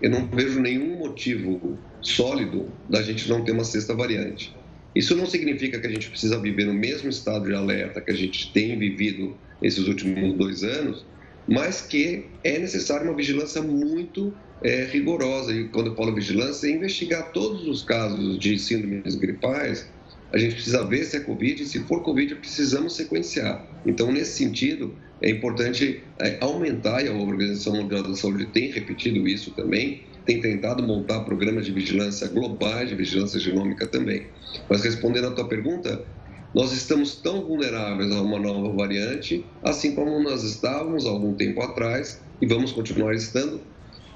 eu 0.00 0.10
não 0.10 0.26
vejo 0.26 0.60
nenhum 0.60 0.98
motivo 0.98 1.78
sólido 2.00 2.68
da 2.88 3.02
gente 3.02 3.28
não 3.28 3.44
ter 3.44 3.52
uma 3.52 3.64
sexta 3.64 3.94
variante. 3.94 4.54
Isso 4.94 5.14
não 5.14 5.26
significa 5.26 5.78
que 5.78 5.86
a 5.86 5.90
gente 5.90 6.08
precisa 6.08 6.38
viver 6.40 6.64
no 6.64 6.74
mesmo 6.74 7.08
estado 7.10 7.46
de 7.46 7.54
alerta 7.54 8.00
que 8.00 8.10
a 8.10 8.16
gente 8.16 8.52
tem 8.52 8.78
vivido 8.78 9.36
esses 9.62 9.86
últimos 9.86 10.34
dois 10.34 10.62
anos, 10.62 11.04
mas 11.46 11.82
que 11.82 12.24
é 12.42 12.58
necessária 12.58 13.04
uma 13.04 13.14
vigilância 13.14 13.62
muito 13.62 14.34
é, 14.62 14.84
rigorosa. 14.84 15.52
E 15.52 15.68
quando 15.68 15.88
eu 15.88 15.94
falo 15.94 16.14
vigilância, 16.14 16.66
é 16.66 16.70
investigar 16.70 17.30
todos 17.32 17.66
os 17.66 17.82
casos 17.82 18.38
de 18.38 18.58
síndromes 18.58 19.14
gripais. 19.16 19.86
A 20.32 20.38
gente 20.38 20.54
precisa 20.54 20.84
ver 20.84 21.04
se 21.04 21.16
é 21.16 21.20
Covid 21.20 21.62
e, 21.62 21.66
se 21.66 21.80
for 21.80 22.02
Covid, 22.02 22.34
precisamos 22.36 22.96
sequenciar. 22.96 23.75
Então, 23.86 24.12
nesse 24.12 24.36
sentido, 24.36 24.94
é 25.22 25.30
importante 25.30 26.02
é, 26.18 26.36
aumentar, 26.40 27.04
e 27.04 27.08
a 27.08 27.12
Organização 27.12 27.74
Mundial 27.74 28.02
da 28.02 28.14
Saúde 28.14 28.46
tem 28.46 28.70
repetido 28.70 29.26
isso 29.26 29.52
também, 29.52 30.02
tem 30.26 30.40
tentado 30.40 30.82
montar 30.82 31.20
programas 31.20 31.64
de 31.64 31.72
vigilância 31.72 32.26
globais, 32.28 32.88
de 32.88 32.96
vigilância 32.96 33.38
genômica 33.38 33.86
também. 33.86 34.26
Mas 34.68 34.82
respondendo 34.82 35.28
à 35.28 35.30
tua 35.30 35.46
pergunta, 35.48 36.04
nós 36.52 36.72
estamos 36.72 37.16
tão 37.16 37.44
vulneráveis 37.44 38.10
a 38.12 38.20
uma 38.20 38.38
nova 38.38 38.72
variante, 38.72 39.44
assim 39.62 39.94
como 39.94 40.20
nós 40.20 40.42
estávamos 40.42 41.06
algum 41.06 41.34
tempo 41.34 41.62
atrás 41.62 42.20
e 42.40 42.46
vamos 42.46 42.72
continuar 42.72 43.14
estando, 43.14 43.60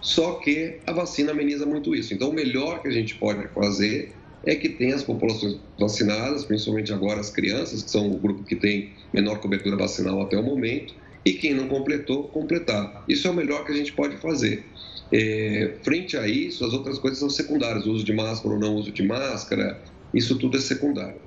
só 0.00 0.34
que 0.34 0.78
a 0.86 0.92
vacina 0.92 1.32
ameniza 1.32 1.66
muito 1.66 1.94
isso. 1.94 2.12
Então, 2.12 2.30
o 2.30 2.32
melhor 2.32 2.82
que 2.82 2.88
a 2.88 2.90
gente 2.90 3.14
pode 3.16 3.46
fazer 3.48 4.12
é 4.44 4.54
que 4.54 4.70
tenha 4.70 4.94
as 4.94 5.02
populações 5.02 5.58
vacinadas, 5.78 6.44
principalmente 6.44 6.92
agora 6.92 7.20
as 7.20 7.30
crianças, 7.30 7.82
que 7.82 7.90
são 7.90 8.10
o 8.10 8.18
grupo 8.18 8.42
que 8.42 8.56
tem 8.56 8.90
menor 9.12 9.40
cobertura 9.40 9.76
vacinal 9.76 10.20
até 10.22 10.38
o 10.38 10.42
momento, 10.42 10.94
e 11.24 11.32
quem 11.32 11.54
não 11.54 11.68
completou, 11.68 12.24
completar. 12.24 13.04
Isso 13.08 13.26
é 13.26 13.30
o 13.30 13.34
melhor 13.34 13.64
que 13.64 13.72
a 13.72 13.74
gente 13.74 13.92
pode 13.92 14.16
fazer. 14.16 14.64
É, 15.12 15.74
frente 15.82 16.16
a 16.16 16.26
isso, 16.26 16.64
as 16.64 16.72
outras 16.72 16.98
coisas 16.98 17.18
são 17.18 17.28
secundárias, 17.28 17.84
o 17.86 17.92
uso 17.92 18.04
de 18.04 18.12
máscara 18.12 18.54
ou 18.54 18.60
não 18.60 18.76
uso 18.76 18.92
de 18.92 19.02
máscara, 19.02 19.80
isso 20.14 20.38
tudo 20.38 20.56
é 20.56 20.60
secundário. 20.60 21.20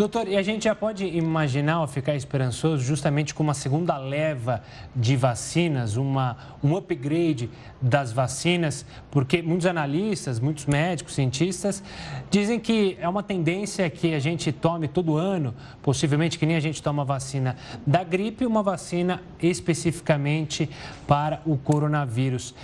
Doutor, 0.00 0.28
e 0.28 0.34
a 0.34 0.42
gente 0.42 0.64
já 0.64 0.74
pode 0.74 1.04
imaginar 1.04 1.82
ou 1.82 1.86
ficar 1.86 2.14
esperançoso 2.14 2.82
justamente 2.82 3.34
com 3.34 3.42
uma 3.42 3.52
segunda 3.52 3.98
leva 3.98 4.62
de 4.96 5.14
vacinas, 5.14 5.98
uma, 5.98 6.38
um 6.64 6.74
upgrade 6.74 7.50
das 7.82 8.10
vacinas, 8.10 8.86
porque 9.10 9.42
muitos 9.42 9.66
analistas, 9.66 10.40
muitos 10.40 10.64
médicos, 10.64 11.12
cientistas 11.12 11.82
dizem 12.30 12.58
que 12.58 12.96
é 12.98 13.06
uma 13.06 13.22
tendência 13.22 13.90
que 13.90 14.14
a 14.14 14.18
gente 14.18 14.50
tome 14.52 14.88
todo 14.88 15.18
ano, 15.18 15.54
possivelmente 15.82 16.38
que 16.38 16.46
nem 16.46 16.56
a 16.56 16.60
gente 16.60 16.82
toma 16.82 17.04
vacina 17.04 17.54
da 17.86 18.02
gripe, 18.02 18.46
uma 18.46 18.62
vacina 18.62 19.20
especificamente 19.38 20.70
para 21.06 21.42
o 21.44 21.58
coronavírus. 21.58 22.54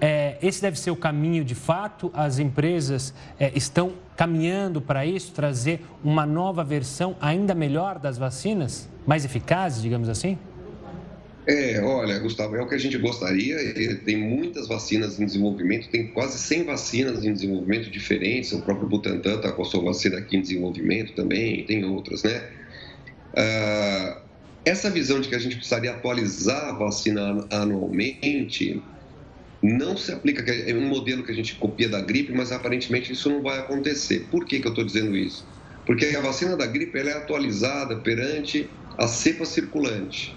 É, 0.00 0.38
esse 0.40 0.62
deve 0.62 0.78
ser 0.78 0.92
o 0.92 0.96
caminho 0.96 1.44
de 1.44 1.56
fato? 1.56 2.08
As 2.14 2.38
empresas 2.38 3.12
é, 3.36 3.50
estão 3.56 3.94
caminhando 4.16 4.80
para 4.80 5.04
isso, 5.04 5.32
trazer 5.32 5.80
uma 6.02 6.24
nova 6.24 6.62
versão 6.62 7.16
ainda 7.20 7.54
melhor 7.54 7.98
das 7.98 8.16
vacinas, 8.16 8.88
mais 9.06 9.24
eficazes, 9.24 9.82
digamos 9.82 10.08
assim? 10.08 10.38
É, 11.46 11.78
olha, 11.82 12.18
Gustavo, 12.20 12.56
é 12.56 12.62
o 12.62 12.66
que 12.66 12.74
a 12.74 12.78
gente 12.78 12.96
gostaria. 12.96 13.56
Tem 14.04 14.16
muitas 14.16 14.66
vacinas 14.66 15.20
em 15.20 15.26
desenvolvimento, 15.26 15.90
tem 15.90 16.06
quase 16.06 16.38
100 16.38 16.64
vacinas 16.64 17.24
em 17.24 17.34
desenvolvimento 17.34 17.90
diferentes. 17.90 18.52
O 18.52 18.62
próprio 18.62 18.88
Butantan 18.88 19.36
está 19.36 19.52
com 19.52 19.60
a 19.60 19.64
sua 19.64 19.82
vacina 19.82 20.18
aqui 20.18 20.36
em 20.36 20.40
desenvolvimento 20.40 21.12
também, 21.14 21.64
tem 21.64 21.84
outras, 21.84 22.22
né? 22.22 22.48
Ah, 23.36 24.22
essa 24.64 24.88
visão 24.88 25.20
de 25.20 25.28
que 25.28 25.34
a 25.34 25.38
gente 25.38 25.56
precisaria 25.56 25.90
atualizar 25.90 26.70
a 26.70 26.72
vacina 26.72 27.46
anualmente 27.50 28.82
não 29.72 29.96
se 29.96 30.12
aplica, 30.12 30.42
é 30.52 30.74
um 30.74 30.86
modelo 30.86 31.22
que 31.22 31.32
a 31.32 31.34
gente 31.34 31.54
copia 31.54 31.88
da 31.88 32.00
gripe, 32.00 32.32
mas 32.32 32.52
aparentemente 32.52 33.12
isso 33.12 33.30
não 33.30 33.42
vai 33.42 33.58
acontecer. 33.58 34.26
Por 34.30 34.44
que, 34.44 34.60
que 34.60 34.66
eu 34.66 34.70
estou 34.70 34.84
dizendo 34.84 35.16
isso? 35.16 35.46
Porque 35.86 36.06
a 36.06 36.20
vacina 36.20 36.56
da 36.56 36.66
gripe 36.66 36.98
ela 36.98 37.10
é 37.10 37.12
atualizada 37.14 37.96
perante 37.96 38.68
a 38.98 39.06
cepa 39.06 39.44
circulante. 39.44 40.36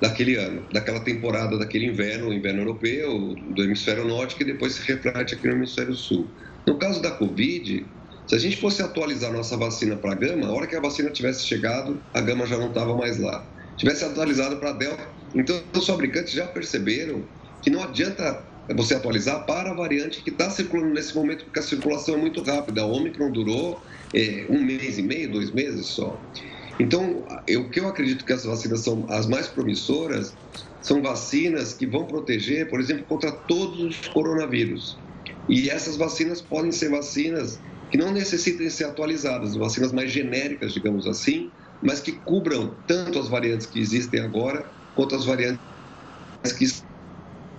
daquele 0.00 0.36
ano, 0.36 0.62
daquela 0.72 1.00
temporada, 1.00 1.58
daquele 1.58 1.86
inverno, 1.86 2.28
o 2.28 2.32
inverno 2.32 2.62
europeu, 2.62 3.34
do 3.50 3.64
hemisfério 3.64 4.06
norte, 4.06 4.36
que 4.36 4.44
depois 4.44 4.74
se 4.74 4.82
reflete 4.82 5.34
aqui 5.34 5.48
no 5.48 5.54
hemisfério 5.54 5.94
sul. 5.94 6.28
No 6.64 6.78
caso 6.78 7.02
da 7.02 7.10
Covid, 7.10 7.84
se 8.28 8.34
a 8.34 8.38
gente 8.38 8.58
fosse 8.58 8.82
atualizar 8.82 9.32
nossa 9.32 9.56
vacina 9.56 9.96
para 9.96 10.14
gama, 10.14 10.46
a 10.46 10.52
hora 10.52 10.66
que 10.66 10.76
a 10.76 10.80
vacina 10.80 11.10
tivesse 11.10 11.44
chegado, 11.46 12.00
a 12.14 12.20
gama 12.20 12.46
já 12.46 12.56
não 12.56 12.68
estava 12.68 12.96
mais 12.96 13.18
lá. 13.18 13.44
Tivesse 13.76 14.04
atualizado 14.04 14.56
para 14.58 14.72
delta. 14.72 15.08
Então, 15.34 15.60
os 15.74 15.86
fabricantes 15.86 16.32
já 16.32 16.46
perceberam 16.46 17.24
que 17.62 17.70
não 17.70 17.82
adianta 17.82 18.40
você 18.76 18.94
atualizar 18.94 19.46
para 19.46 19.70
a 19.70 19.74
variante 19.74 20.22
que 20.22 20.30
está 20.30 20.50
circulando 20.50 20.94
nesse 20.94 21.14
momento, 21.14 21.44
porque 21.44 21.58
a 21.58 21.62
circulação 21.62 22.14
é 22.14 22.18
muito 22.18 22.42
rápida. 22.42 22.82
A 22.82 22.86
Omicron 22.86 23.30
durou 23.30 23.82
é, 24.14 24.46
um 24.50 24.62
mês 24.62 24.98
e 24.98 25.02
meio, 25.02 25.30
dois 25.32 25.50
meses 25.50 25.86
só. 25.86 26.20
Então, 26.78 27.24
o 27.56 27.70
que 27.70 27.80
eu 27.80 27.88
acredito 27.88 28.24
que 28.24 28.32
as 28.32 28.44
vacinas 28.44 28.80
são 28.80 29.06
as 29.08 29.26
mais 29.26 29.48
promissoras 29.48 30.34
são 30.80 31.02
vacinas 31.02 31.74
que 31.74 31.86
vão 31.86 32.06
proteger, 32.06 32.68
por 32.70 32.80
exemplo, 32.80 33.04
contra 33.04 33.32
todos 33.32 33.80
os 33.80 34.08
coronavírus. 34.08 34.96
E 35.48 35.68
essas 35.68 35.96
vacinas 35.96 36.40
podem 36.40 36.70
ser 36.70 36.90
vacinas 36.90 37.58
que 37.90 37.98
não 37.98 38.12
necessitem 38.12 38.68
ser 38.70 38.84
atualizadas, 38.84 39.56
vacinas 39.56 39.92
mais 39.92 40.10
genéricas, 40.10 40.72
digamos 40.72 41.06
assim, 41.06 41.50
mas 41.82 42.00
que 42.00 42.12
cubram 42.12 42.76
tanto 42.86 43.18
as 43.18 43.28
variantes 43.28 43.66
que 43.66 43.80
existem 43.80 44.20
agora 44.20 44.70
quanto 44.94 45.14
as 45.14 45.24
variantes 45.24 45.60
que 46.56 46.66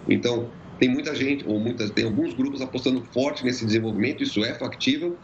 então 0.07 0.51
tem 0.79 0.89
muita 0.89 1.13
gente 1.13 1.45
ou 1.45 1.59
muitas 1.59 1.91
tem 1.91 2.05
alguns 2.05 2.33
grupos 2.33 2.61
apostando 2.61 3.03
forte 3.13 3.43
nesse 3.43 3.65
desenvolvimento, 3.65 4.23
isso 4.23 4.43
é 4.43 4.57
factível 4.57 5.19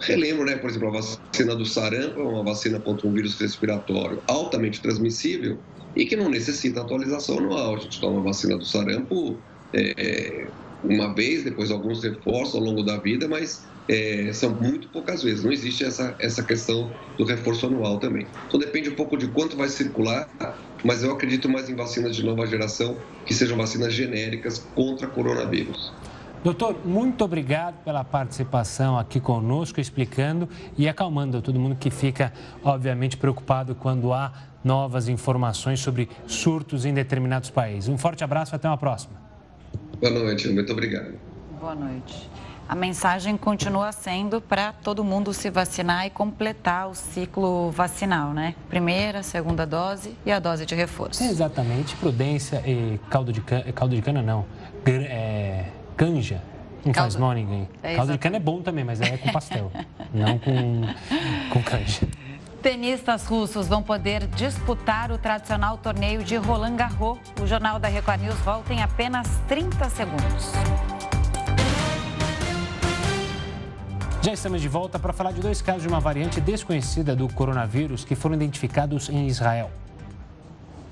Relembro, 0.00 0.44
né, 0.44 0.56
por 0.56 0.68
exemplo, 0.68 0.88
a 0.88 1.00
vacina 1.00 1.56
do 1.56 1.64
sarampo 1.64 2.20
é 2.20 2.22
uma 2.22 2.44
vacina 2.44 2.80
contra 2.80 3.06
um 3.06 3.12
vírus 3.12 3.38
respiratório 3.40 4.22
altamente 4.26 4.82
transmissível 4.82 5.62
e 5.94 6.04
que 6.04 6.16
não 6.16 6.28
necessita 6.28 6.80
atualização 6.80 7.38
anual. 7.38 7.76
A 7.76 7.78
gente 7.78 7.98
toma 8.00 8.20
a 8.20 8.24
vacina 8.24 8.58
do 8.58 8.64
sarampo 8.64 9.42
é, 9.74 10.52
uma 10.82 11.14
vez, 11.14 11.44
depois 11.44 11.70
alguns 11.70 12.02
reforços 12.02 12.54
ao 12.54 12.60
longo 12.60 12.82
da 12.82 12.98
vida, 12.98 13.26
mas 13.26 13.60
é, 13.88 14.30
são 14.32 14.50
muito 14.50 14.88
poucas 14.88 15.22
vezes. 15.22 15.44
Não 15.44 15.52
existe 15.52 15.84
essa, 15.84 16.14
essa 16.18 16.42
questão 16.42 16.90
do 17.16 17.24
reforço 17.24 17.66
anual 17.66 17.98
também. 17.98 18.26
Então 18.46 18.58
depende 18.58 18.90
um 18.90 18.94
pouco 18.94 19.16
de 19.16 19.28
quanto 19.28 19.56
vai 19.56 19.68
circular, 19.68 20.28
mas 20.84 21.02
eu 21.02 21.12
acredito 21.12 21.48
mais 21.48 21.68
em 21.68 21.74
vacinas 21.74 22.16
de 22.16 22.24
nova 22.24 22.46
geração, 22.46 22.96
que 23.24 23.34
sejam 23.34 23.56
vacinas 23.56 23.92
genéricas 23.92 24.58
contra 24.74 25.06
coronavírus. 25.06 25.92
Doutor, 26.44 26.76
muito 26.84 27.24
obrigado 27.24 27.82
pela 27.82 28.04
participação 28.04 28.96
aqui 28.96 29.18
conosco, 29.18 29.80
explicando 29.80 30.48
e 30.78 30.88
acalmando 30.88 31.42
todo 31.42 31.58
mundo 31.58 31.74
que 31.74 31.90
fica, 31.90 32.32
obviamente, 32.62 33.16
preocupado 33.16 33.74
quando 33.74 34.12
há 34.12 34.32
novas 34.62 35.08
informações 35.08 35.80
sobre 35.80 36.08
surtos 36.26 36.84
em 36.84 36.94
determinados 36.94 37.50
países. 37.50 37.88
Um 37.88 37.98
forte 37.98 38.22
abraço 38.22 38.54
e 38.54 38.56
até 38.56 38.68
uma 38.68 38.78
próxima. 38.78 39.14
Boa 39.98 40.12
noite, 40.12 40.48
muito 40.48 40.72
obrigado. 40.72 41.14
Boa 41.58 41.74
noite. 41.74 42.30
A 42.68 42.74
mensagem 42.74 43.36
continua 43.36 43.92
sendo 43.92 44.40
para 44.40 44.72
todo 44.72 45.04
mundo 45.04 45.32
se 45.32 45.50
vacinar 45.50 46.06
e 46.06 46.10
completar 46.10 46.88
o 46.88 46.94
ciclo 46.94 47.70
vacinal, 47.70 48.32
né? 48.32 48.56
Primeira, 48.68 49.22
segunda 49.22 49.64
dose 49.64 50.16
e 50.26 50.32
a 50.32 50.40
dose 50.40 50.66
de 50.66 50.74
reforço. 50.74 51.22
Exatamente. 51.22 51.94
Prudência 51.96 52.62
e 52.66 52.98
caldo 53.08 53.32
de 53.32 53.40
cana, 53.40 53.72
caldo 53.72 53.94
de 53.94 54.02
cana 54.02 54.20
não. 54.20 54.44
É, 54.84 55.66
canja. 55.96 56.42
Não 56.84 56.92
Caldo. 56.92 57.12
faz 57.12 57.16
mal 57.16 57.30
a 57.32 57.34
ninguém. 57.34 57.68
É 57.82 57.96
Caldo 57.96 58.12
de 58.12 58.18
cana 58.18 58.36
é 58.36 58.40
bom 58.40 58.62
também, 58.62 58.84
mas 58.84 59.00
é 59.00 59.16
com 59.16 59.32
pastel, 59.32 59.72
não 60.14 60.38
com, 60.38 60.82
com 61.50 61.62
canja. 61.62 62.06
Tenistas 62.62 63.26
russos 63.26 63.66
vão 63.66 63.82
poder 63.82 64.26
disputar 64.28 65.10
o 65.10 65.18
tradicional 65.18 65.78
torneio 65.78 66.22
de 66.22 66.36
Roland 66.36 66.76
Garros. 66.76 67.18
O 67.40 67.46
Jornal 67.46 67.78
da 67.78 67.88
Record 67.88 68.20
News 68.22 68.36
volta 68.36 68.72
em 68.72 68.82
apenas 68.82 69.28
30 69.48 69.88
segundos. 69.88 70.52
Já 74.26 74.32
estamos 74.32 74.60
de 74.60 74.66
volta 74.66 74.98
para 74.98 75.12
falar 75.12 75.30
de 75.30 75.40
dois 75.40 75.62
casos 75.62 75.82
de 75.82 75.88
uma 75.88 76.00
variante 76.00 76.40
desconhecida 76.40 77.14
do 77.14 77.28
coronavírus 77.32 78.04
que 78.04 78.16
foram 78.16 78.34
identificados 78.34 79.08
em 79.08 79.28
Israel. 79.28 79.70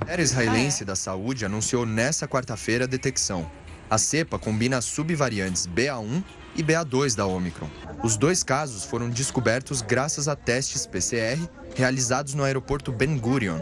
A 0.07 0.13
era 0.13 0.23
israelense 0.23 0.85
da 0.85 0.95
saúde 0.95 1.45
anunciou 1.45 1.85
nesta 1.85 2.29
quarta-feira 2.29 2.85
a 2.85 2.87
detecção. 2.87 3.51
A 3.91 3.99
cepa 3.99 4.39
combina 4.39 4.77
as 4.77 4.85
subvariantes 4.85 5.67
BA1 5.67 6.23
e 6.55 6.63
BA2 6.63 7.17
da 7.17 7.27
Omicron. 7.27 7.69
Os 8.05 8.17
dois 8.17 8.45
casos 8.45 8.85
foram 8.85 9.11
descobertos 9.11 9.83
graças 9.83 10.29
a 10.29 10.37
testes 10.37 10.87
PCR 10.87 11.37
realizados 11.75 12.35
no 12.35 12.45
aeroporto 12.45 12.93
Ben 12.93 13.19
Gurion. 13.19 13.59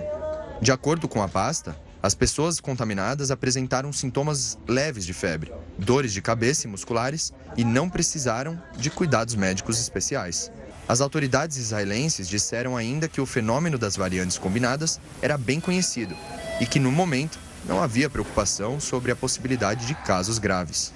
De 0.61 0.71
acordo 0.71 1.09
com 1.09 1.23
a 1.23 1.29
pasta, 1.29 1.75
as 2.03 2.15
pessoas 2.15 2.59
contaminadas 2.59 3.31
apresentaram 3.31 3.93
sintomas 3.93 4.59
leves 4.67 5.07
de 5.07 5.15
febre, 5.15 5.53
dores 5.79 6.13
de 6.13 6.21
cabeça 6.21 6.67
e 6.67 6.71
musculares 6.71 7.33
e 7.57 7.65
não 7.65 7.89
precisaram 7.89 8.61
de 8.77 8.91
cuidados 8.91 9.37
médicos 9.37 9.79
especiais. 9.79 10.51
As 10.89 11.01
autoridades 11.01 11.57
israelenses 11.59 12.29
disseram 12.29 12.77
ainda 12.77 13.09
que 13.09 13.21
o 13.21 13.27
fenômeno 13.27 13.79
das 13.79 13.97
variantes 13.97 14.37
combinadas 14.37 15.01
era 15.23 15.39
bem 15.39 15.61
conhecido 15.61 16.17
e 16.61 16.67
que, 16.67 16.81
no 16.81 16.91
momento, 16.91 17.39
não 17.65 17.81
havia 17.81 18.11
preocupação 18.11 18.81
sobre 18.81 19.13
a 19.13 19.17
possibilidade 19.17 19.87
de 19.87 19.95
casos 19.95 20.41
graves. 20.41 20.93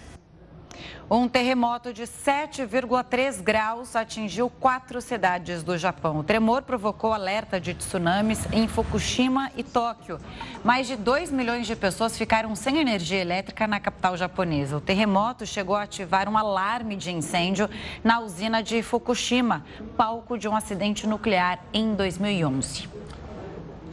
Um 1.08 1.28
terremoto 1.28 1.92
de 1.92 2.02
7,3 2.02 3.40
graus 3.40 3.94
atingiu 3.94 4.50
quatro 4.50 5.00
cidades 5.00 5.62
do 5.62 5.78
Japão. 5.78 6.18
O 6.18 6.24
tremor 6.24 6.62
provocou 6.62 7.12
alerta 7.12 7.60
de 7.60 7.74
tsunamis 7.74 8.44
em 8.52 8.66
Fukushima 8.66 9.52
e 9.56 9.62
Tóquio. 9.62 10.18
Mais 10.64 10.88
de 10.88 10.96
2 10.96 11.30
milhões 11.30 11.68
de 11.68 11.76
pessoas 11.76 12.18
ficaram 12.18 12.56
sem 12.56 12.78
energia 12.78 13.20
elétrica 13.20 13.68
na 13.68 13.78
capital 13.78 14.16
japonesa. 14.16 14.78
O 14.78 14.80
terremoto 14.80 15.46
chegou 15.46 15.76
a 15.76 15.82
ativar 15.82 16.28
um 16.28 16.36
alarme 16.36 16.96
de 16.96 17.12
incêndio 17.12 17.70
na 18.02 18.18
usina 18.18 18.60
de 18.60 18.82
Fukushima, 18.82 19.64
palco 19.96 20.36
de 20.36 20.48
um 20.48 20.56
acidente 20.56 21.06
nuclear 21.06 21.60
em 21.72 21.94
2011. 21.94 22.88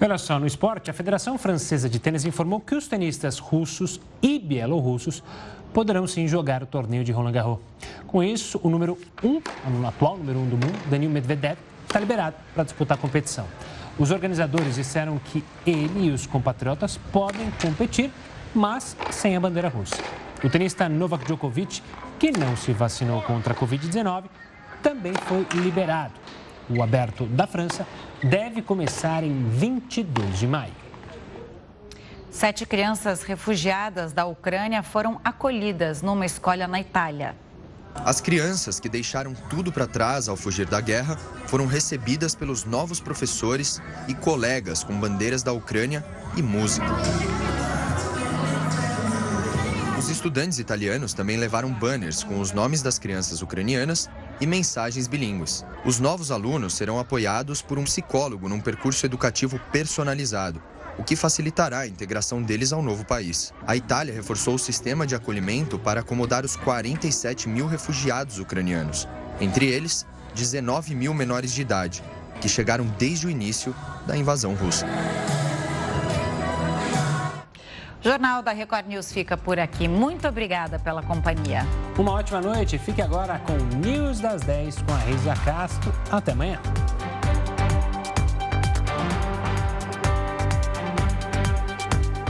Olha 0.02 0.18
só, 0.18 0.40
no 0.40 0.48
esporte, 0.48 0.90
a 0.90 0.94
Federação 0.94 1.38
Francesa 1.38 1.88
de 1.88 2.00
Tênis 2.00 2.26
informou 2.26 2.60
que 2.60 2.74
os 2.74 2.88
tenistas 2.88 3.38
russos 3.38 4.02
e 4.22 4.40
bielorrussos 4.40 5.24
poderão 5.74 6.06
sim 6.06 6.28
jogar 6.28 6.62
o 6.62 6.66
torneio 6.66 7.04
de 7.04 7.12
Roland 7.12 7.32
Garros. 7.32 7.60
Com 8.08 8.24
isso, 8.24 8.60
o 8.64 8.70
número 8.70 8.98
1, 9.24 9.28
um, 9.28 9.42
o 9.82 9.88
atual 9.88 10.18
número 10.18 10.40
1 10.40 10.42
um 10.44 10.50
do 10.50 10.58
mundo, 10.58 10.90
Daniil 10.90 11.10
Medvedev, 11.10 11.58
está 11.86 12.00
liberado 12.00 12.36
para 12.54 12.64
disputar 12.64 12.98
a 12.98 13.02
competição. 13.02 13.46
Os 13.98 14.12
organizadores 14.12 14.76
disseram 14.76 15.20
que 15.20 15.44
ele 15.66 16.08
e 16.08 16.12
os 16.12 16.26
compatriotas 16.26 16.98
podem 17.12 17.52
competir, 17.62 18.12
mas 18.54 18.96
sem 19.12 19.36
a 19.36 19.40
bandeira 19.40 19.68
russa. 19.68 19.98
O 20.44 20.50
tenista 20.50 20.88
Novak 20.88 21.26
Djokovic, 21.26 21.82
que 22.20 22.32
não 22.32 22.56
se 22.56 22.72
vacinou 22.72 23.22
contra 23.22 23.54
a 23.54 23.56
Covid-19, 23.56 24.26
também 24.82 25.14
foi 25.26 25.46
liberado. 25.62 26.14
O 26.70 26.82
aberto 26.82 27.26
da 27.26 27.48
França 27.48 27.86
deve 28.24 28.62
começar 28.62 29.24
em 29.24 29.44
22 29.50 30.40
de 30.40 30.48
maio. 30.48 30.83
Sete 32.34 32.66
crianças 32.66 33.22
refugiadas 33.22 34.12
da 34.12 34.26
Ucrânia 34.26 34.82
foram 34.82 35.22
acolhidas 35.24 36.02
numa 36.02 36.26
escola 36.26 36.68
na 36.68 36.82
Itália. 36.82 37.36
As 37.94 38.20
crianças 38.20 38.80
que 38.80 38.90
deixaram 38.90 39.36
tudo 39.52 39.72
para 39.72 39.86
trás 39.86 40.28
ao 40.28 40.36
fugir 40.36 40.66
da 40.66 40.82
guerra 40.82 41.16
foram 41.46 41.68
recebidas 41.68 42.34
pelos 42.34 42.66
novos 42.66 43.00
professores 43.00 43.80
e 44.08 44.16
colegas 44.16 44.84
com 44.84 45.00
bandeiras 45.00 45.44
da 45.44 45.54
Ucrânia 45.54 46.04
e 46.36 46.42
música. 46.42 46.88
Os 49.96 50.10
estudantes 50.10 50.58
italianos 50.58 51.14
também 51.14 51.38
levaram 51.38 51.72
banners 51.72 52.24
com 52.24 52.42
os 52.42 52.52
nomes 52.52 52.82
das 52.82 52.98
crianças 52.98 53.44
ucranianas 53.44 54.10
e 54.42 54.48
mensagens 54.48 55.08
bilíngues. 55.08 55.64
Os 55.86 56.00
novos 56.00 56.32
alunos 56.32 56.74
serão 56.74 57.00
apoiados 57.00 57.62
por 57.62 57.78
um 57.78 57.84
psicólogo 57.84 58.50
num 58.50 58.60
percurso 58.60 59.06
educativo 59.06 59.60
personalizado, 59.72 60.62
o 60.98 61.04
que 61.04 61.16
facilitará 61.16 61.80
a 61.80 61.88
integração 61.88 62.42
deles 62.42 62.72
ao 62.72 62.82
novo 62.82 63.06
país. 63.06 63.54
A 63.66 63.76
Itália 63.76 64.14
reforçou 64.14 64.56
o 64.56 64.60
sistema 64.60 65.08
de 65.08 65.16
acolhimento 65.16 65.80
para 65.80 66.02
acomodar 66.02 66.46
os 66.46 66.56
47 66.56 67.50
mil 67.50 67.68
refugiados 67.68 68.40
ucranianos, 68.40 69.08
entre 69.40 69.68
eles 69.68 70.06
19 70.36 70.96
mil 70.96 71.14
menores 71.14 71.54
de 71.54 71.62
idade, 71.62 72.04
que 72.42 72.50
chegaram 72.50 72.86
desde 72.98 73.28
o 73.28 73.30
início 73.30 73.76
da 74.06 74.18
invasão 74.18 74.54
russa. 74.54 74.86
Jornal 78.04 78.42
da 78.42 78.52
Record 78.52 78.86
News 78.88 79.14
fica 79.14 79.38
por 79.38 79.58
aqui. 79.58 79.88
Muito 79.88 80.28
obrigada 80.28 80.78
pela 80.78 81.02
companhia. 81.02 81.66
Uma 81.98 82.12
ótima 82.12 82.42
noite. 82.42 82.78
Fique 82.78 83.02
agora 83.02 83.40
com 83.40 83.54
o 83.54 83.66
News 83.78 84.20
das 84.20 84.42
10 84.42 84.82
com 84.82 84.94
a 84.94 84.98
Reisa 84.98 85.34
Castro. 85.46 85.94
Até 86.12 86.34
amanhã. 86.34 86.60